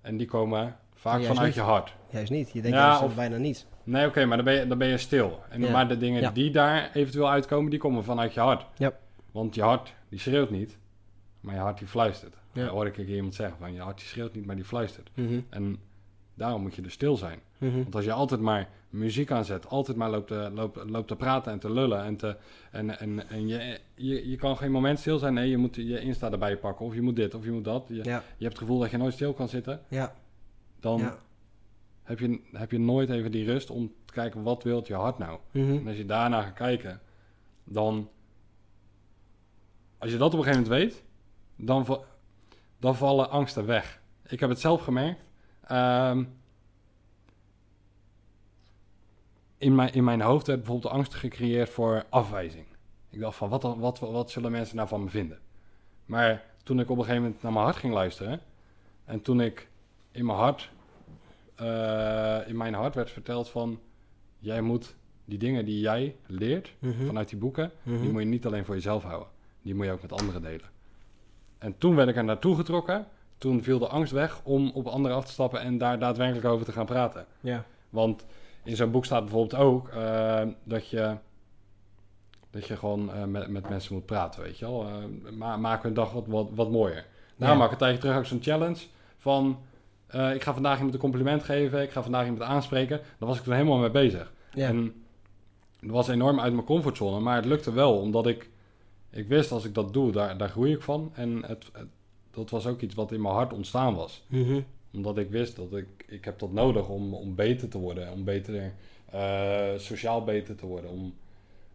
En 0.02 0.18
die 0.18 0.28
komen 0.28 0.78
vaak 0.94 1.24
vanuit 1.24 1.46
niet. 1.46 1.56
je 1.56 1.62
hart. 1.62 1.96
juist 2.10 2.32
niet. 2.32 2.52
Je 2.52 2.62
denkt 2.62 2.78
Ja, 2.78 3.04
of- 3.04 3.16
bijna 3.16 3.38
niet. 3.38 3.68
Nee, 3.84 4.08
oké, 4.08 4.26
maar 4.26 4.36
dan 4.38 4.46
ben, 4.46 4.56
je, 4.56 4.68
dan 4.68 4.78
ben 4.78 4.88
je 4.88 4.98
stil. 4.98 5.40
En, 5.50 5.62
Ja. 5.62 5.72
Maar 5.72 5.88
de 5.88 5.98
dingen 5.98 6.22
Ja. 6.22 6.32
die 6.32 6.52
daar 6.52 6.92
eventueel 6.94 7.30
uitkomen, 7.30 7.70
die 7.70 7.80
komen 7.80 8.04
vanuit 8.04 8.34
je 8.34 8.40
hart. 8.40 8.66
Ja. 8.78 8.94
Want 9.32 9.56
je 9.56 9.62
hart, 9.62 9.94
die 10.10 10.20
schreeuwt 10.20 10.50
niet, 10.50 10.78
maar 11.40 11.54
je 11.56 11.60
hart 11.60 11.78
die 11.78 11.88
fluistert. 11.88 12.36
Ja. 12.54 12.62
Dat 12.64 12.72
hoorde 12.72 12.90
ik 12.90 12.98
een 12.98 13.06
keer 13.06 13.16
iemand 13.16 13.36
zeggen, 13.36 13.58
van 13.58 13.74
je 13.74 13.80
hart 13.82 13.98
die 13.98 14.08
schreeuwt 14.08 14.34
niet, 14.34 14.46
maar 14.46 14.56
die 14.56 14.66
fluistert. 14.66 15.10
Mhm, 15.14 15.40
En 15.50 15.78
daarom 16.36 16.62
moet 16.62 16.76
je 16.76 16.82
dus 16.82 16.94
stil 16.94 17.16
zijn. 17.18 17.40
mhm, 17.58 17.76
Want 17.76 17.96
als 17.96 18.06
je 18.06 18.12
altijd 18.12 18.42
maar 18.42 18.70
muziek 18.90 19.32
aanzet, 19.32 19.68
altijd 19.68 19.98
maar 19.98 20.10
loopt 20.10 20.28
te, 20.28 20.52
loopt, 20.54 20.90
loopt 20.90 21.08
te 21.08 21.16
praten 21.16 21.52
en 21.52 21.60
te 21.60 21.72
lullen 21.72 22.04
en, 22.04 22.16
te, 22.16 22.36
en, 22.72 23.00
en, 23.00 23.30
en 23.30 23.48
je, 23.48 23.80
je, 23.96 24.30
je 24.30 24.36
kan 24.36 24.58
geen 24.58 24.72
moment 24.72 25.00
stil 25.00 25.18
zijn. 25.18 25.34
Nee, 25.34 25.50
je 25.50 25.58
moet 25.58 25.76
je 25.76 26.00
Insta 26.00 26.32
erbij 26.32 26.58
pakken 26.58 26.86
of 26.86 26.94
je 26.94 27.02
moet 27.02 27.16
dit 27.16 27.34
of 27.34 27.44
je 27.46 27.52
moet 27.52 27.64
dat. 27.64 27.86
Je, 27.88 27.96
Ja, 27.96 28.04
je 28.04 28.44
hebt 28.44 28.54
het 28.54 28.58
gevoel 28.58 28.80
dat 28.80 28.92
je 28.92 28.98
nooit 28.98 29.14
stil 29.14 29.34
kan 29.34 29.50
zitten. 29.50 29.82
ja, 29.88 30.16
Dan 30.80 31.00
ja. 31.00 31.18
heb, 32.04 32.20
je, 32.20 32.40
heb 32.52 32.72
je 32.72 32.80
nooit 32.80 33.10
even 33.10 33.32
die 33.32 33.46
rust 33.46 33.70
om 33.70 33.94
te 34.06 34.14
kijken 34.14 34.44
wat 34.44 34.64
wilt 34.64 34.88
je 34.88 34.94
hart 34.94 35.18
nou. 35.18 35.40
mhm, 35.52 35.72
En 35.78 35.88
als 35.88 35.98
je 35.98 36.06
daarna 36.06 36.42
gaat 36.42 36.54
kijken, 36.54 37.02
dan... 37.64 38.10
Als 39.98 40.12
je 40.12 40.18
dat 40.18 40.34
op 40.34 40.40
een 40.40 40.46
gegeven 40.46 40.70
moment 40.70 40.84
weet, 40.84 41.04
dan, 41.56 42.04
dan 42.80 42.96
vallen 42.96 43.30
angsten 43.30 43.66
weg. 43.66 44.02
Ik 44.28 44.40
heb 44.40 44.50
het 44.50 44.60
zelf 44.60 44.82
gemerkt. 44.84 45.24
Ehm, 45.68 46.24
in, 49.58 49.76
mijn, 49.76 49.94
in 49.94 50.04
mijn 50.04 50.22
hoofd 50.22 50.48
werd 50.48 50.60
bijvoorbeeld 50.60 50.94
angst 50.94 51.14
gecreëerd 51.14 51.70
voor 51.70 52.06
afwijzing. 52.10 52.66
Ik 53.10 53.20
dacht 53.20 53.38
van, 53.38 53.50
wat, 53.50 53.64
wat, 53.64 54.00
wat 54.00 54.32
zullen 54.32 54.52
mensen 54.52 54.76
nou 54.76 54.88
van 54.88 55.04
me 55.04 55.10
vinden? 55.10 55.40
Maar 56.06 56.44
toen 56.64 56.80
ik 56.80 56.90
op 56.90 56.98
een 56.98 57.04
gegeven 57.04 57.24
moment 57.24 57.42
naar 57.42 57.52
mijn 57.52 57.64
hart 57.64 57.78
ging 57.78 57.94
luisteren... 57.94 58.40
en 59.06 59.22
toen 59.22 59.42
ik 59.42 59.70
in 60.12 60.26
mijn 60.26 60.38
hart... 60.38 60.72
eh, 61.56 62.48
in 62.48 62.58
mijn 62.58 62.74
hart 62.74 62.96
werd 62.96 63.12
verteld 63.12 63.50
van... 63.50 63.80
jij 64.40 64.62
moet 64.62 64.96
die 65.26 65.38
dingen 65.38 65.66
die 65.66 65.80
jij 65.80 66.16
leert 66.26 66.74
mhm, 66.80 67.06
vanuit 67.06 67.30
die 67.30 67.38
boeken... 67.38 67.72
mhm. 67.84 68.02
die 68.02 68.12
moet 68.12 68.22
je 68.22 68.28
niet 68.28 68.46
alleen 68.46 68.66
voor 68.66 68.76
jezelf 68.76 69.04
houden. 69.04 69.30
Die 69.62 69.76
moet 69.76 69.86
je 69.86 69.92
ook 69.92 70.02
met 70.02 70.12
anderen 70.12 70.42
delen. 70.42 70.70
En 71.58 71.78
toen 71.78 71.96
werd 71.96 72.10
ik 72.10 72.16
er 72.16 72.24
naartoe 72.24 72.56
getrokken. 72.56 73.08
Toen 73.38 73.64
viel 73.64 73.80
de 73.80 73.88
angst 73.88 74.12
weg 74.12 74.40
om 74.44 74.72
op 74.74 74.88
anderen 74.88 75.18
af 75.18 75.26
te 75.26 75.32
stappen 75.32 75.60
en 75.62 75.78
daar 75.78 76.00
daadwerkelijk 76.00 76.46
over 76.48 76.66
te 76.66 76.72
gaan 76.72 76.86
praten. 76.86 77.26
Ja, 77.40 77.66
Want 77.90 78.26
in 78.64 78.76
zo'n 78.76 78.92
boek 78.92 79.06
staat 79.06 79.22
bijvoorbeeld 79.22 79.62
ook 79.62 79.88
eh, 79.90 80.42
dat 80.64 80.90
je 80.90 81.16
dat 82.50 82.68
je 82.68 82.78
gewoon 82.78 83.14
eh, 83.14 83.24
met, 83.24 83.48
met 83.48 83.70
mensen 83.70 83.94
moet 83.94 84.06
praten, 84.06 84.42
weet 84.42 84.58
je 84.60 84.66
wel. 84.66 84.88
Eh, 84.88 85.32
ma 85.34 85.58
maak 85.58 85.84
hun 85.84 85.94
dag 85.94 86.12
wat, 86.12 86.28
wat, 86.28 86.48
wat 86.54 86.72
mooier. 86.72 87.06
Nou, 87.36 87.52
Ja. 87.52 87.58
maak 87.58 87.72
een 87.72 87.78
tijdje 87.78 88.00
terug 88.00 88.18
ook 88.18 88.26
zo'n 88.26 88.42
challenge 88.42 88.82
van... 89.18 89.58
ik 90.34 90.44
ga 90.44 90.54
vandaag 90.54 90.76
iemand 90.76 90.94
een 90.94 91.00
compliment 91.00 91.44
geven, 91.44 91.82
ik 91.82 91.92
ga 91.92 92.04
vandaag 92.04 92.24
iemand 92.26 92.42
aanspreken. 92.44 92.98
Daar 92.98 93.28
was 93.30 93.38
ik 93.38 93.44
toen 93.44 93.54
helemaal 93.54 93.78
mee 93.78 93.90
bezig. 93.90 94.34
Ja. 94.54 94.68
En 94.68 95.04
dat 95.80 95.92
was 95.92 96.08
enorm 96.08 96.40
uit 96.40 96.54
mijn 96.54 96.66
comfortzone, 96.66 97.20
maar 97.20 97.36
het 97.36 97.46
lukte 97.46 97.72
wel, 97.74 97.98
omdat 98.00 98.28
ik... 98.28 98.50
Ik 99.10 99.28
wist, 99.28 99.52
als 99.52 99.66
ik 99.66 99.74
dat 99.74 99.94
doe, 99.94 100.12
daar, 100.12 100.38
daar 100.38 100.50
groei 100.50 100.74
ik 100.74 100.82
van. 100.82 101.12
En 101.14 101.44
het, 101.46 101.70
het- 101.74 101.88
dat 102.36 102.50
was 102.50 102.66
ook 102.68 102.82
iets 102.82 102.96
wat 102.96 103.12
in 103.12 103.22
mijn 103.22 103.34
hart 103.34 103.54
ontstaan 103.54 103.96
was 103.96 104.24
Mhm. 104.28 104.60
omdat 104.94 105.18
ik 105.18 105.30
wist 105.30 105.56
dat 105.56 105.74
ik, 105.74 105.88
ik 106.08 106.26
heb 106.26 106.40
dat 106.40 106.52
nodig 106.52 106.90
om, 106.90 107.14
om 107.14 107.36
beter 107.36 107.68
te 107.70 107.78
worden. 107.78 108.12
Om 108.12 108.24
beter, 108.24 108.74
eh, 109.12 109.68
sociaal 109.78 110.24
beter 110.24 110.56
te 110.56 110.66
worden. 110.66 110.90
Om 110.90 111.14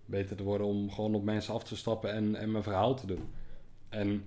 beter 0.04 0.36
te 0.36 0.42
worden 0.42 0.66
om 0.66 0.90
gewoon 0.90 1.14
op 1.14 1.24
mensen 1.24 1.54
af 1.54 1.64
te 1.64 1.76
stappen 1.76 2.12
en, 2.12 2.34
en 2.36 2.50
mijn 2.50 2.62
verhaal 2.64 2.94
te 2.94 3.06
doen. 3.06 3.28
En 3.88 4.24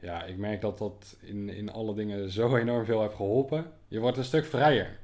ja, 0.00 0.24
ik 0.24 0.36
merk 0.36 0.60
dat 0.60 0.78
dat 0.78 1.16
in, 1.20 1.48
in 1.48 1.72
alle 1.72 1.94
dingen 1.94 2.30
zo 2.30 2.56
enorm 2.56 2.84
veel 2.84 3.00
heeft 3.02 3.14
geholpen. 3.14 3.66
Je 3.88 4.00
wordt 4.00 4.16
een 4.16 4.24
stuk 4.24 4.44
vrijer. 4.44 4.98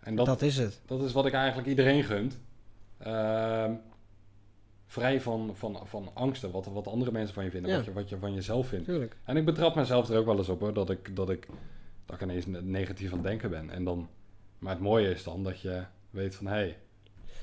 En 0.00 0.14
dat, 0.16 0.26
Dat 0.26 0.42
is 0.42 0.56
het. 0.56 0.80
dat 0.86 1.02
is 1.02 1.12
wat 1.12 1.26
ik 1.26 1.32
eigenlijk 1.32 1.68
iedereen 1.68 2.04
gunt. 2.04 2.38
Ehm, 2.98 3.72
vrij 4.90 5.20
van, 5.20 5.50
van, 5.54 5.80
van 5.84 6.10
angsten, 6.14 6.50
wat, 6.50 6.66
wat 6.66 6.86
andere 6.86 7.10
mensen 7.12 7.34
van 7.34 7.44
je 7.44 7.50
vinden, 7.50 7.70
Ja. 7.70 7.76
wat, 7.76 7.84
je, 7.84 7.92
wat 7.92 8.08
je 8.08 8.16
van 8.18 8.34
jezelf 8.34 8.68
vindt. 8.68 8.84
Tuurlijk. 8.84 9.16
En 9.24 9.36
ik 9.36 9.44
betrap 9.44 9.74
mezelf 9.74 10.08
er 10.08 10.18
ook 10.18 10.26
wel 10.26 10.38
eens 10.38 10.48
op 10.48 10.60
hoor, 10.60 10.72
dat 10.74 10.90
ik, 10.90 11.16
dat 11.16 11.30
ik, 11.30 11.46
dat 12.06 12.16
ik 12.16 12.22
ineens 12.22 12.44
negatief 12.62 13.08
aan 13.08 13.18
het 13.18 13.26
denken 13.26 13.50
ben. 13.50 13.70
En 13.70 13.84
dan, 13.84 14.08
maar 14.58 14.72
het 14.72 14.82
mooie 14.82 15.10
is 15.10 15.22
dan 15.22 15.42
dat 15.44 15.60
je 15.60 15.82
weet 16.10 16.34
van, 16.34 16.46
hé, 16.46 16.52
hey, 16.52 16.78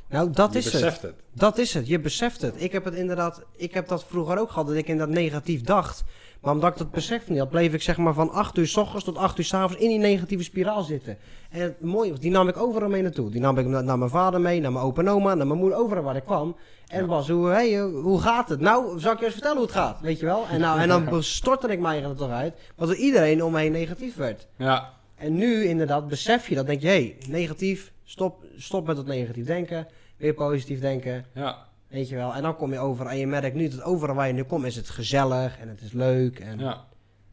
Nou, 0.10 0.32
dat 0.32 0.52
je 0.54 0.58
is 0.58 0.66
het. 0.66 0.74
beseft 0.74 1.02
het. 1.02 1.16
Dat 1.34 1.58
is 1.58 1.74
het. 1.74 1.88
Je 1.88 2.00
beseft 2.00 2.42
het. 2.42 2.62
Ik 2.62 2.72
heb 2.72 2.84
het 2.86 2.94
inderdaad... 2.94 3.44
Ik 3.56 3.74
heb 3.74 3.88
dat 3.88 4.04
vroeger 4.06 4.38
ook 4.38 4.50
gehad, 4.50 4.68
dat 4.68 4.76
ik 4.76 4.88
inderdaad 4.88 5.16
negatief 5.16 5.62
dacht. 5.62 6.04
Maar 6.42 6.54
omdat 6.54 6.72
ik 6.72 6.78
dat 6.78 6.92
besef 6.92 7.30
niet 7.30 7.40
had, 7.40 7.50
bleef 7.50 7.74
ik 7.74 7.82
zeg 7.82 7.98
maar 7.98 8.14
van 8.14 8.32
8 8.32 8.58
uur 8.58 8.68
s 8.68 8.78
ochtends 8.78 9.06
tot 9.06 9.18
8 9.18 9.38
uur 9.38 9.46
s 9.46 9.54
avonds 9.54 9.82
in 9.84 9.90
die 9.90 9.98
negatieve 10.00 10.44
spiraal 10.44 10.82
zitten. 10.84 11.18
En 11.50 11.62
het 11.62 11.82
mooie 11.82 12.10
was, 12.12 12.20
die 12.20 12.32
nam 12.32 12.48
ik 12.48 12.58
overal 12.58 12.90
mee 12.90 13.02
naartoe. 13.02 13.30
Die 13.30 13.42
nam 13.42 13.58
ik 13.58 13.66
na- 13.66 13.82
naar 13.82 13.98
mijn 13.98 14.10
vader 14.10 14.42
mee, 14.42 14.60
naar 14.60 14.72
mijn 14.72 14.86
opa 14.86 15.02
en 15.02 15.10
oma, 15.10 15.34
naar 15.34 15.48
mijn 15.48 15.60
moeder, 15.60 15.78
overal 15.78 16.04
waar 16.04 16.16
ik 16.16 16.24
kwam. 16.24 16.56
En 16.88 17.02
Ja. 17.02 17.06
was, 17.08 17.30
hoe, 17.30 17.48
hey, 17.50 17.76
eh, 17.78 17.84
hoe 18.02 18.22
gaat 18.22 18.50
het? 18.50 18.60
Nou, 18.60 19.00
zal 19.00 19.12
ik 19.12 19.20
je 19.20 19.24
eens 19.26 19.34
vertellen 19.34 19.58
hoe 19.58 19.66
het 19.66 19.76
gaat, 19.76 20.00
weet 20.02 20.20
je 20.20 20.26
wel? 20.26 20.46
En, 20.52 20.60
nou, 20.60 20.80
en 20.80 20.88
dan 20.88 21.24
stortte 21.24 21.68
ik 21.72 21.80
mij 21.80 22.04
er 22.04 22.16
toch 22.16 22.30
uit, 22.32 22.54
want 22.76 22.90
er 22.92 22.98
iedereen 22.98 23.44
om 23.44 23.52
me 23.52 23.60
heen 23.60 23.72
negatief 23.72 24.16
werd. 24.16 24.48
Ja, 24.58 24.94
En 25.16 25.36
nu 25.36 25.64
inderdaad 25.66 26.08
besef 26.08 26.50
je 26.50 26.56
dat, 26.56 26.66
denk 26.66 26.82
je, 26.82 26.88
hé, 26.88 26.94
hey, 26.94 27.16
negatief, 27.30 27.92
stop, 28.04 28.44
stop 28.58 28.88
met 28.88 28.96
dat 28.96 29.06
negatief 29.06 29.46
denken, 29.46 29.88
weer 30.18 30.34
positief 30.34 30.80
denken. 30.80 31.26
ja, 31.34 31.67
Weet 31.88 32.10
je 32.10 32.16
wel, 32.16 32.34
en 32.34 32.42
dan 32.42 32.56
kom 32.56 32.72
je 32.74 32.80
over 32.80 33.06
en 33.06 33.18
je 33.18 33.28
merkt 33.28 33.56
nu 33.56 33.68
dat 33.70 33.82
overal 33.82 34.16
waar 34.16 34.28
je 34.28 34.34
nu 34.34 34.44
komt 34.44 34.66
is 34.66 34.76
het 34.76 34.90
gezellig 34.90 35.60
en 35.60 35.70
het 35.70 35.82
is 35.82 35.92
leuk. 35.92 36.40
En 36.40 36.60
ja. 36.60 36.86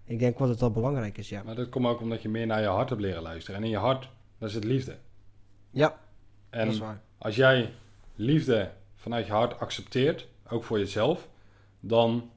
ik 0.05 0.19
denk 0.19 0.39
wat 0.39 0.49
het 0.49 0.61
wel 0.61 0.71
belangrijk 0.71 1.19
is, 1.19 1.29
ja. 1.29 1.43
Maar 1.43 1.55
dat 1.55 1.69
komt 1.69 1.87
ook 1.87 2.01
omdat 2.01 2.23
je 2.23 2.29
meer 2.29 2.47
naar 2.47 2.61
je 2.61 2.67
hart 2.67 2.89
hebt 2.89 3.01
leren 3.01 3.23
luisteren. 3.23 3.57
En 3.61 3.65
in 3.65 3.71
je 3.71 3.77
hart, 3.77 4.09
dat 4.39 4.49
is 4.49 4.55
het 4.55 4.65
liefde. 4.65 4.97
Ja, 5.71 5.99
En 6.51 6.65
dat 6.65 6.75
is 6.75 6.81
waar. 6.81 7.01
als 7.19 7.37
jij 7.37 7.73
liefde 8.15 8.71
vanuit 8.95 9.27
je 9.27 9.33
hart 9.33 9.59
accepteert, 9.61 10.29
ook 10.49 10.65
voor 10.65 10.79
jezelf, 10.79 11.29
dan 11.81 12.31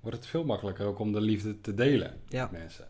wordt 0.00 0.16
het 0.16 0.26
veel 0.26 0.44
makkelijker 0.44 0.86
ook 0.86 0.98
om 0.98 1.12
de 1.12 1.20
liefde 1.20 1.60
te 1.60 1.74
delen 1.74 2.20
Ja, 2.28 2.48
met 2.50 2.60
mensen. 2.60 2.88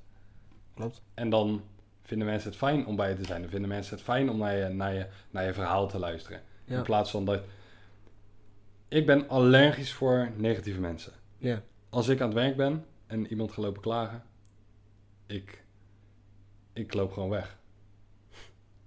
klopt. 0.75 1.03
En 1.14 1.31
dan 1.31 1.62
vinden 2.03 2.27
mensen 2.27 2.49
het 2.49 2.59
fijn 2.59 2.87
om 2.87 2.97
bij 2.97 3.09
je 3.09 3.16
te 3.16 3.25
zijn. 3.25 3.40
Dan 3.40 3.51
vinden 3.51 3.68
mensen 3.68 3.94
het 3.94 4.05
fijn 4.05 4.31
om 4.31 4.38
naar 4.38 4.57
je, 4.57 4.68
naar 4.68 4.94
je, 4.94 5.07
naar 5.31 5.44
je 5.44 5.53
verhaal 5.53 5.88
te 5.88 5.99
luisteren. 5.99 6.40
Ja. 6.64 6.77
In 6.77 6.83
plaats 6.83 7.11
van 7.11 7.25
dat... 7.25 7.40
Ik 8.94 9.07
ben 9.07 9.28
allergisch 9.28 9.92
voor 9.92 10.30
negatieve 10.37 10.80
mensen. 10.80 11.12
Ja, 11.38 11.62
Als 11.88 12.09
ik 12.09 12.20
aan 12.20 12.28
het 12.28 12.37
werk 12.37 12.57
ben 12.57 12.85
en 13.07 13.26
iemand 13.26 13.52
gaat 13.52 13.64
lopen 13.64 13.83
klagen, 13.83 14.22
ik, 15.26 15.64
ik 16.72 16.94
loop 16.94 17.12
gewoon 17.12 17.28
weg. 17.28 17.59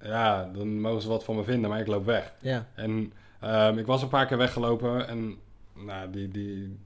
Ja, 0.02 0.46
dan 0.54 0.82
mogen 0.82 1.02
ze 1.02 1.08
wat 1.08 1.24
van 1.24 1.36
me 1.36 1.44
vinden, 1.44 1.70
maar 1.70 1.80
ik 1.80 1.88
loop 1.88 2.06
weg. 2.06 2.34
ja, 2.42 2.68
En 2.76 3.14
ehm, 3.40 3.78
ik 3.78 3.86
was 3.86 4.02
een 4.02 4.08
paar 4.08 4.26
keer 4.26 4.38
weggelopen 4.38 5.08
en 5.08 5.38
nou, 5.74 6.10
die, 6.10 6.28
die, 6.28 6.78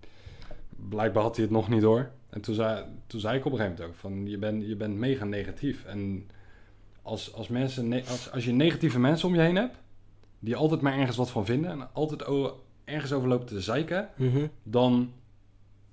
blijkbaar 0.89 1.23
had 1.23 1.35
hij 1.35 1.45
het 1.45 1.53
nog 1.53 1.69
niet 1.69 1.81
door. 1.81 2.09
En 2.29 2.41
toen 2.41 2.55
zei, 2.55 2.85
toen 3.07 3.19
zei 3.19 3.37
ik 3.37 3.45
op 3.45 3.51
een 3.51 3.57
gegeven 3.57 3.77
moment 3.79 3.95
ook 3.95 4.01
van 4.01 4.27
je 4.27 4.37
bent, 4.37 4.67
je 4.67 4.75
bent 4.75 4.95
mega 4.95 5.25
negatief. 5.25 5.85
En 5.85 6.29
als, 7.01 7.33
als, 7.33 7.47
mensen, 7.47 7.93
als, 7.93 8.31
als 8.31 8.45
je 8.45 8.51
negatieve 8.51 8.99
mensen 8.99 9.27
om 9.27 9.35
je 9.35 9.41
heen 9.41 9.55
hebt, 9.55 9.75
die 10.39 10.55
altijd 10.55 10.81
maar 10.81 10.97
ergens 10.97 11.17
wat 11.17 11.31
van 11.31 11.45
vinden 11.45 11.71
en 11.71 11.93
altijd 11.93 12.25
ergens 12.91 13.13
over 13.13 13.27
lopen 13.27 13.47
te 13.47 13.61
zeiken, 13.61 14.09
Mhm. 14.15 14.47
dan 14.63 15.11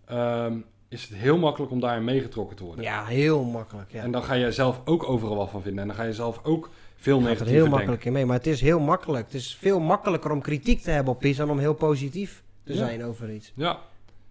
ehm, 0.05 0.57
is 0.89 1.03
het 1.09 1.15
heel 1.19 1.39
makkelijk 1.39 1.73
om 1.73 1.81
daarin 1.81 2.05
meegetrokken 2.05 2.57
te 2.57 2.65
worden. 2.65 2.85
ja 2.85 3.05
heel 3.05 3.45
makkelijk. 3.45 3.93
Ja. 3.93 4.03
En 4.03 4.11
dan 4.11 4.23
ga 4.23 4.35
je 4.35 4.53
zelf 4.53 4.81
ook 4.85 5.09
overal 5.09 5.37
wat 5.37 5.51
van 5.51 5.63
vinden. 5.63 5.81
En 5.83 5.87
dan 5.89 5.97
ga 5.97 6.03
je 6.03 6.13
zelf 6.13 6.41
ook 6.45 6.71
veel 6.97 7.21
negatief 7.21 7.47
heel 7.47 7.53
denken. 7.55 7.71
makkelijk 7.71 8.05
in 8.05 8.13
mee, 8.13 8.27
maar 8.27 8.37
het 8.37 8.47
is 8.47 8.61
heel 8.61 8.81
makkelijk. 8.81 9.25
Het 9.25 9.35
is 9.35 9.57
veel 9.61 9.81
makkelijker 9.81 10.31
om 10.31 10.41
kritiek 10.41 10.83
te 10.83 10.91
hebben 10.91 11.13
op 11.15 11.25
iets 11.25 11.39
dan 11.39 11.51
om 11.51 11.59
heel 11.59 11.75
positief 11.75 12.43
te 12.65 12.73
Ja. 12.73 12.79
zijn 12.79 13.05
over 13.05 13.33
iets. 13.35 13.53
Ja. 13.55 13.79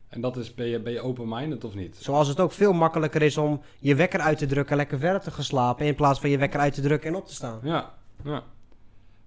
En 0.09 0.21
dat 0.21 0.37
is, 0.37 0.53
ben 0.55 0.67
je, 0.67 0.79
ben 0.79 0.93
je 0.93 1.01
open-minded 1.01 1.63
of 1.63 1.75
niet? 1.75 1.95
Zoals 1.99 2.27
het 2.27 2.39
ook 2.39 2.51
veel 2.51 2.73
makkelijker 2.73 3.21
is 3.21 3.37
om 3.37 3.61
je 3.79 3.95
wekker 3.95 4.19
uit 4.19 4.37
te 4.37 4.45
drukken 4.45 4.71
en 4.71 4.77
lekker 4.77 4.99
verder 4.99 5.21
te 5.21 5.31
gaan 5.31 5.43
slapen 5.43 5.85
in 5.85 5.95
plaats 5.95 6.19
van 6.19 6.29
je 6.29 6.37
wekker 6.37 6.59
uit 6.59 6.73
te 6.73 6.81
drukken 6.81 7.09
en 7.09 7.15
op 7.15 7.27
te 7.27 7.33
staan. 7.33 7.59
Ja, 7.63 7.93
ja. 8.23 8.43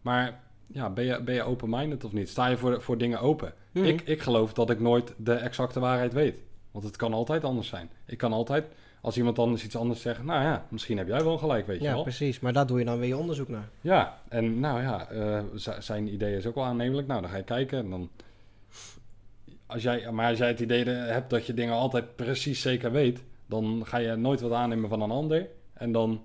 Maar 0.02 0.40
ja, 0.72 0.90
ben 0.90 1.04
je, 1.04 1.22
ben 1.22 1.34
je 1.34 1.42
open-minded 1.42 2.04
of 2.04 2.12
niet? 2.12 2.28
Sta 2.28 2.46
je 2.46 2.56
voor, 2.56 2.82
voor 2.82 2.98
dingen 2.98 3.20
open? 3.20 3.52
Mhm. 3.72 3.84
ik, 3.84 4.00
ik 4.00 4.20
geloof 4.20 4.52
dat 4.52 4.70
ik 4.70 4.80
nooit 4.80 5.14
de 5.16 5.32
exacte 5.32 5.80
waarheid 5.80 6.12
weet. 6.12 6.38
Want 6.70 6.84
het 6.84 6.96
kan 6.96 7.12
altijd 7.12 7.44
anders 7.44 7.68
zijn. 7.68 7.90
Ik 8.06 8.18
kan 8.18 8.32
altijd, 8.32 8.64
als 9.00 9.16
iemand 9.16 9.38
anders 9.38 9.64
iets 9.64 9.76
anders 9.76 10.00
zegt... 10.00 10.22
Nou 10.24 10.42
ja, 10.42 10.66
misschien 10.68 10.98
heb 10.98 11.08
jij 11.08 11.24
wel 11.24 11.38
gelijk, 11.38 11.66
weet 11.66 11.78
je 11.78 11.84
Ja, 11.84 11.92
wel. 11.94 12.02
precies. 12.02 12.40
Maar 12.40 12.52
daar 12.52 12.66
doe 12.66 12.78
je 12.78 12.84
dan 12.84 12.98
weer 12.98 13.08
je 13.08 13.16
onderzoek 13.16 13.48
naar. 13.48 13.68
Ja, 13.80 14.18
en 14.28 14.60
nou 14.60 14.82
ja, 14.82 15.08
eh, 15.10 15.40
zijn 15.78 16.12
idee 16.12 16.36
is 16.36 16.46
ook 16.46 16.54
wel 16.54 16.64
aannemelijk. 16.64 17.06
Nou, 17.08 17.20
dan 17.20 17.30
ga 17.30 17.36
je 17.36 17.42
kijken 17.42 17.78
en 17.78 17.90
dan... 17.90 18.10
Als 19.66 19.82
jij, 19.82 20.10
maar 20.12 20.28
als 20.28 20.38
jij 20.38 20.48
het 20.48 20.60
idee 20.60 20.84
hebt 20.84 21.30
dat 21.30 21.46
je 21.46 21.54
dingen 21.54 21.74
altijd 21.74 22.16
precies 22.16 22.60
zeker 22.60 22.92
weet... 22.92 23.22
dan 23.46 23.82
ga 23.84 23.96
je 23.98 24.16
nooit 24.16 24.40
wat 24.40 24.52
aannemen 24.52 24.88
van 24.88 25.02
een 25.02 25.10
ander. 25.10 25.48
En 25.72 25.92
dan 25.92 26.22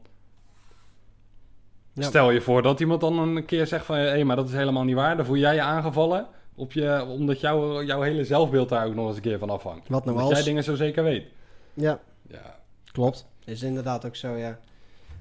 Ja. 1.96 2.08
stel 2.08 2.32
je 2.32 2.42
voor 2.42 2.62
dat 2.62 2.80
iemand 2.80 3.02
dan 3.02 3.18
een 3.20 3.46
keer 3.46 3.68
zegt 3.68 3.86
van... 3.86 3.96
hé, 3.98 4.24
maar 4.24 4.36
dat 4.36 4.48
is 4.48 4.54
helemaal 4.54 4.84
niet 4.84 4.96
waar. 4.96 5.18
Dan 5.18 5.26
voel 5.26 5.36
jij 5.38 5.54
je 5.56 5.62
aangevallen... 5.62 6.28
Op 6.58 6.72
je, 6.72 7.06
omdat 7.06 7.40
jouw 7.40 7.84
jouw 7.84 8.02
hele 8.02 8.26
zelfbeeld 8.26 8.70
daar 8.70 8.86
ook 8.88 8.96
nog 8.96 9.08
eens 9.08 9.16
een 9.16 9.22
keer 9.22 9.40
van 9.40 9.50
afhangt. 9.50 9.88
Wat 9.88 10.06
nou 10.06 10.16
omdat 10.18 10.26
als? 10.30 10.38
jij 10.38 10.48
dingen 10.48 10.64
zo 10.64 10.76
zeker 10.76 11.04
weet. 11.04 11.26
Ja, 11.74 12.00
Ja, 12.28 12.56
klopt. 12.92 13.28
Is 13.46 13.62
inderdaad 13.64 14.06
ook 14.06 14.16
zo, 14.16 14.36
ja. 14.36 14.60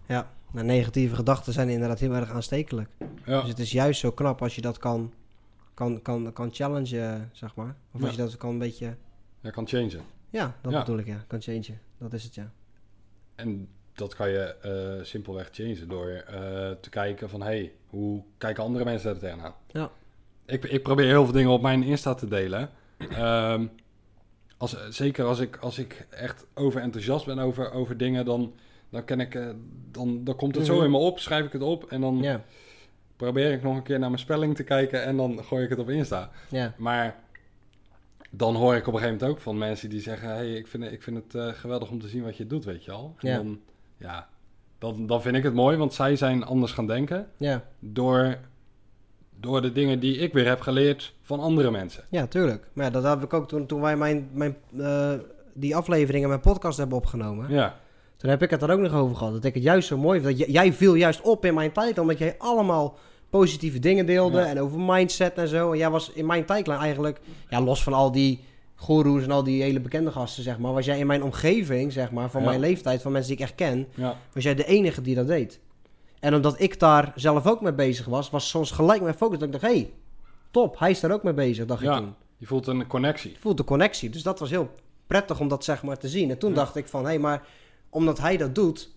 Ja, 0.07 0.31
nou, 0.53 0.67
negatieve 0.67 1.15
gedachten 1.15 1.53
zijn 1.53 1.69
inderdaad 1.69 1.99
heel 1.99 2.13
erg 2.15 2.31
aanstekelijk. 2.31 2.89
ja. 3.27 3.41
Dus 3.41 3.49
het 3.49 3.59
is 3.59 3.73
juist 3.73 4.01
zo 4.01 4.11
knap 4.11 4.43
als 4.43 4.55
je 4.55 4.61
dat 4.61 4.79
kan, 4.79 5.13
kan, 5.75 6.03
kan, 6.03 6.33
kan 6.33 6.49
challengen, 6.53 7.31
zeg 7.33 7.55
maar. 7.55 7.75
Of 7.93 8.01
als 8.03 8.11
Ja. 8.15 8.17
je 8.23 8.29
dat 8.29 8.37
kan 8.37 8.51
een 8.51 8.59
beetje... 8.59 8.97
je 9.41 9.51
kan 9.51 9.69
changen. 9.69 10.01
Ja, 10.31 10.55
dat 10.61 10.73
Ja. 10.73 10.79
bedoel 10.79 10.99
ik, 10.99 11.07
ja. 11.07 11.25
Kan 11.27 11.43
changen. 11.43 11.81
Dat 11.99 12.13
is 12.13 12.25
het, 12.25 12.35
ja. 12.35 12.51
En 13.35 13.69
dat 13.95 14.15
kan 14.15 14.31
je 14.31 14.39
eh, 14.63 15.05
simpelweg 15.05 15.49
changen 15.53 15.89
door 15.89 16.09
eh, 16.09 16.35
te 16.81 16.91
kijken 16.91 17.29
van... 17.31 17.41
hé, 17.41 17.47
hey, 17.47 17.73
hoe 17.87 18.23
kijken 18.39 18.63
andere 18.63 18.85
mensen 18.85 19.11
er 19.11 19.19
tegenaan? 19.19 19.55
Ja. 19.71 19.91
Ik, 20.47 20.65
ik 20.65 20.83
probeer 20.83 21.07
heel 21.07 21.25
veel 21.25 21.33
dingen 21.33 21.51
op 21.51 21.63
mijn 21.63 21.83
Insta 21.83 22.15
te 22.15 22.29
delen. 22.29 22.71
Ehm, 22.99 23.67
als, 24.57 24.89
zeker 24.89 25.25
als 25.25 25.39
ik, 25.39 25.57
als 25.57 25.79
ik 25.79 26.07
echt 26.11 26.47
overenthousiast 26.55 27.27
ben 27.27 27.39
over, 27.39 27.73
over 27.73 27.97
dingen... 27.97 28.25
Dan, 28.25 28.55
dan, 28.91 29.05
ken 29.05 29.21
ik, 29.21 29.35
eh, 29.35 29.49
dan, 29.91 30.25
dan 30.25 30.37
komt 30.37 30.55
het 30.55 30.67
zo 30.67 30.75
Mhm. 30.75 30.85
in 30.85 30.91
me 30.91 30.97
op, 30.97 31.19
schrijf 31.19 31.45
ik 31.47 31.53
het 31.53 31.63
op... 31.63 31.85
en 31.85 32.01
dan 32.01 32.19
Ja, 32.23 32.45
probeer 33.17 33.53
ik 33.53 33.63
nog 33.63 33.77
een 33.77 33.83
keer 33.83 33.99
naar 33.99 34.09
mijn 34.11 34.21
spelling 34.23 34.57
te 34.57 34.65
kijken... 34.65 35.03
en 35.05 35.17
dan 35.17 35.45
gooi 35.45 35.65
ik 35.65 35.71
het 35.71 35.79
op 35.79 35.91
Insta. 35.91 36.31
ja. 36.49 36.75
Maar 36.77 37.23
dan 38.31 38.55
hoor 38.55 38.75
ik 38.75 38.87
op 38.87 38.93
een 38.95 38.99
gegeven 38.99 39.19
moment 39.19 39.37
ook 39.39 39.43
van 39.43 39.59
mensen 39.59 39.91
die 39.91 40.01
zeggen... 40.01 40.29
hey, 40.29 40.53
ik 40.55 40.67
vind, 40.67 40.85
ik 40.93 41.03
vind 41.03 41.33
het 41.33 41.57
geweldig 41.57 41.91
om 41.91 42.01
te 42.01 42.09
zien 42.09 42.23
wat 42.25 42.37
je 42.37 42.47
doet, 42.47 42.65
weet 42.65 42.85
je 42.85 42.91
al. 42.93 43.15
En 43.19 43.29
Ja. 43.29 43.37
dan, 43.37 43.61
ja, 44.05 44.29
dan, 44.79 45.07
dan 45.07 45.23
vind 45.23 45.37
ik 45.37 45.43
het 45.43 45.55
mooi, 45.55 45.77
want 45.77 45.95
zij 45.95 46.17
zijn 46.17 46.45
anders 46.45 46.73
gaan 46.73 46.87
denken... 46.87 47.27
Ja, 47.37 47.63
door, 47.79 48.37
door 49.41 49.63
de 49.63 49.73
dingen 49.73 50.01
die 50.01 50.17
ik 50.17 50.33
weer 50.33 50.47
heb 50.49 50.61
geleerd 50.61 51.15
van 51.23 51.41
andere 51.41 51.71
mensen. 51.71 52.05
ja, 52.11 52.27
tuurlijk. 52.27 52.69
Maar 52.73 52.85
ja, 52.85 52.91
dat 52.91 53.03
heb 53.05 53.23
ik 53.23 53.33
ook 53.33 53.49
toen, 53.49 53.67
toen 53.67 53.81
wij 53.81 53.97
mijn, 53.97 54.29
mijn, 54.33 54.57
eh, 54.79 55.13
die 55.55 55.77
afleveringen, 55.77 56.29
mijn 56.29 56.41
podcast 56.41 56.79
hebben 56.79 56.97
opgenomen. 56.97 57.51
Ja, 57.51 57.77
Toen 58.17 58.31
heb 58.31 58.43
ik 58.43 58.51
het 58.51 58.63
er 58.63 58.71
ook 58.71 58.81
nog 58.81 58.95
over 58.95 59.17
gehad. 59.17 59.33
Dat 59.33 59.45
ik 59.45 59.55
het 59.55 59.63
juist 59.63 59.89
zo 59.89 59.97
mooi 59.97 60.21
vind. 60.21 60.39
Dat 60.39 60.49
jij 60.49 60.73
viel 60.73 60.95
juist 60.95 61.21
op 61.21 61.45
in 61.45 61.55
mijn 61.55 61.73
tijd, 61.73 61.99
omdat 61.99 62.19
jij 62.19 62.35
allemaal 62.39 62.99
positieve 63.31 63.79
dingen 63.79 64.07
deelde. 64.07 64.39
Ja. 64.39 64.47
En 64.47 64.61
over 64.61 64.81
mindset 64.81 65.35
en 65.35 65.49
zo. 65.49 65.73
En 65.73 65.79
jij 65.79 65.91
was 65.91 66.11
in 66.13 66.27
mijn 66.27 66.45
tijdlijn 66.45 66.81
eigenlijk, 66.81 67.21
ja, 67.49 67.61
los 67.61 67.83
van 67.83 67.93
al 67.93 68.13
die 68.13 68.45
goeroes 68.85 69.23
en 69.23 69.31
al 69.31 69.43
die 69.45 69.63
hele 69.63 69.81
bekende 69.81 70.11
gasten, 70.13 70.43
zeg 70.43 70.59
maar. 70.59 70.73
Was 70.73 70.85
jij 70.85 70.99
in 70.99 71.07
mijn 71.07 71.23
omgeving, 71.23 71.93
zeg 71.93 72.11
maar, 72.11 72.31
van 72.31 72.43
Ja. 72.43 72.49
mijn 72.49 72.61
leeftijd, 72.61 73.03
van 73.03 73.13
mensen 73.13 73.31
die 73.31 73.41
ik 73.41 73.45
echt 73.49 73.55
ken, 73.55 73.87
ja, 73.95 74.17
was 74.33 74.43
jij 74.43 74.55
de 74.55 74.65
enige 74.65 75.01
die 75.01 75.15
dat 75.15 75.27
deed. 75.27 75.61
En 76.21 76.35
omdat 76.35 76.61
ik 76.61 76.81
daar 76.81 77.13
zelf 77.15 77.47
ook 77.47 77.61
mee 77.61 77.73
bezig 77.73 78.07
was, 78.07 78.31
was 78.31 78.49
soms 78.49 78.71
gelijk 78.71 79.03
mijn 79.03 79.15
focus. 79.15 79.39
Dat 79.39 79.47
ik 79.55 79.61
dacht, 79.61 79.65
hé, 79.75 79.79
hey, 79.81 79.93
top, 80.51 80.79
hij 80.79 80.91
is 80.91 81.01
daar 81.01 81.13
ook 81.13 81.23
mee 81.23 81.35
bezig, 81.35 81.67
dacht 81.67 81.83
Ja. 81.83 81.93
ik 81.97 81.99
toen. 82.03 82.15
Je 82.37 82.47
voelt 82.47 82.67
een 82.67 82.87
connectie. 82.87 83.31
Ik 83.31 83.39
voelde 83.41 83.63
de 83.63 83.69
connectie, 83.69 84.11
dus 84.11 84.23
dat 84.23 84.39
was 84.39 84.51
heel 84.51 84.71
prettig 85.07 85.41
om 85.41 85.49
dat 85.49 85.65
zeg 85.65 85.83
maar 85.83 85.99
te 85.99 86.09
zien. 86.09 86.31
En 86.31 86.39
toen 86.39 86.55
dacht 86.55 86.77
ik 86.77 86.89
van, 86.89 87.01
hé, 87.03 87.09
hey, 87.09 87.19
maar 87.19 87.43
omdat 87.91 88.19
hij 88.19 88.37
dat 88.37 88.55
doet, 88.55 88.91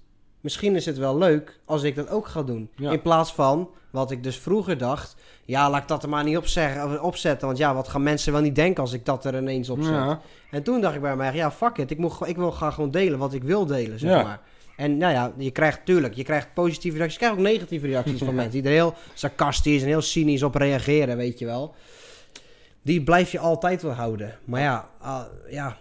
misschien 0.48 0.76
is 0.76 0.86
het 0.86 0.98
wel 0.98 1.18
leuk 1.18 1.60
als 1.66 1.84
ik 1.84 1.95
dat 1.95 2.10
ook 2.10 2.28
ga 2.28 2.43
doen. 2.43 2.70
Ja. 2.76 2.91
In 2.91 3.02
plaats 3.02 3.34
van, 3.34 3.70
wat 3.89 4.12
ik 4.12 4.24
dus 4.24 4.38
vroeger 4.38 4.78
dacht, 4.78 5.16
ja, 5.45 5.70
laat 5.70 5.82
ik 5.82 5.88
dat 5.88 6.04
er 6.04 6.10
maar 6.10 6.24
niet 6.24 6.38
op 6.38 6.48
zeggen, 6.48 7.02
opzetten. 7.02 7.48
Want 7.48 7.60
ja, 7.60 7.74
wat 7.74 7.88
gaan 7.88 8.04
mensen 8.04 8.32
wel 8.32 8.41
niet 8.41 8.56
denken 8.56 8.82
als 8.84 8.93
ik 8.93 9.06
dat 9.06 9.26
er 9.26 9.38
ineens 9.38 9.70
op 9.70 9.82
zet? 9.82 9.93
Ja. 9.93 10.22
En 10.52 10.64
toen 10.64 10.82
dacht 10.82 10.95
ik 10.95 11.02
bij 11.02 11.16
mij, 11.16 11.34
ja, 11.34 11.52
fuck 11.52 11.78
it. 11.78 11.91
Ik, 11.91 11.98
moet, 11.98 12.14
ik 12.26 12.36
wil 12.36 12.52
gaan 12.52 12.74
gewoon 12.74 12.91
delen 12.91 13.20
wat 13.20 13.34
ik 13.34 13.43
wil 13.43 13.66
delen, 13.66 14.00
zeg 14.00 14.10
Ja. 14.10 14.24
maar. 14.24 14.39
En 14.76 14.98
nou 14.98 15.14
ja, 15.14 15.34
je 15.38 15.52
krijgt 15.52 15.86
tuurlijk, 15.86 16.14
je 16.14 16.24
krijgt 16.24 16.54
positieve 16.54 16.98
reacties. 16.98 17.20
Je 17.20 17.26
krijgt 17.26 17.39
ook 17.41 17.52
negatieve 17.52 17.88
reacties 17.88 18.20
van 18.20 18.36
mensen 18.41 18.52
die 18.62 18.64
er 18.64 18.78
heel 18.78 18.93
sarcastisch 19.14 19.82
en 19.82 19.88
heel 19.88 20.02
cynisch 20.02 20.43
op 20.43 20.56
reageren, 20.56 21.18
weet 21.18 21.39
je 21.39 21.45
wel. 21.45 21.76
Die 22.82 23.04
blijf 23.04 23.32
je 23.32 23.39
altijd 23.39 23.82
wel 23.82 23.91
houden. 23.91 24.38
Maar 24.45 24.62
ja, 24.62 24.89
ah, 25.00 25.22
ja 25.50 25.78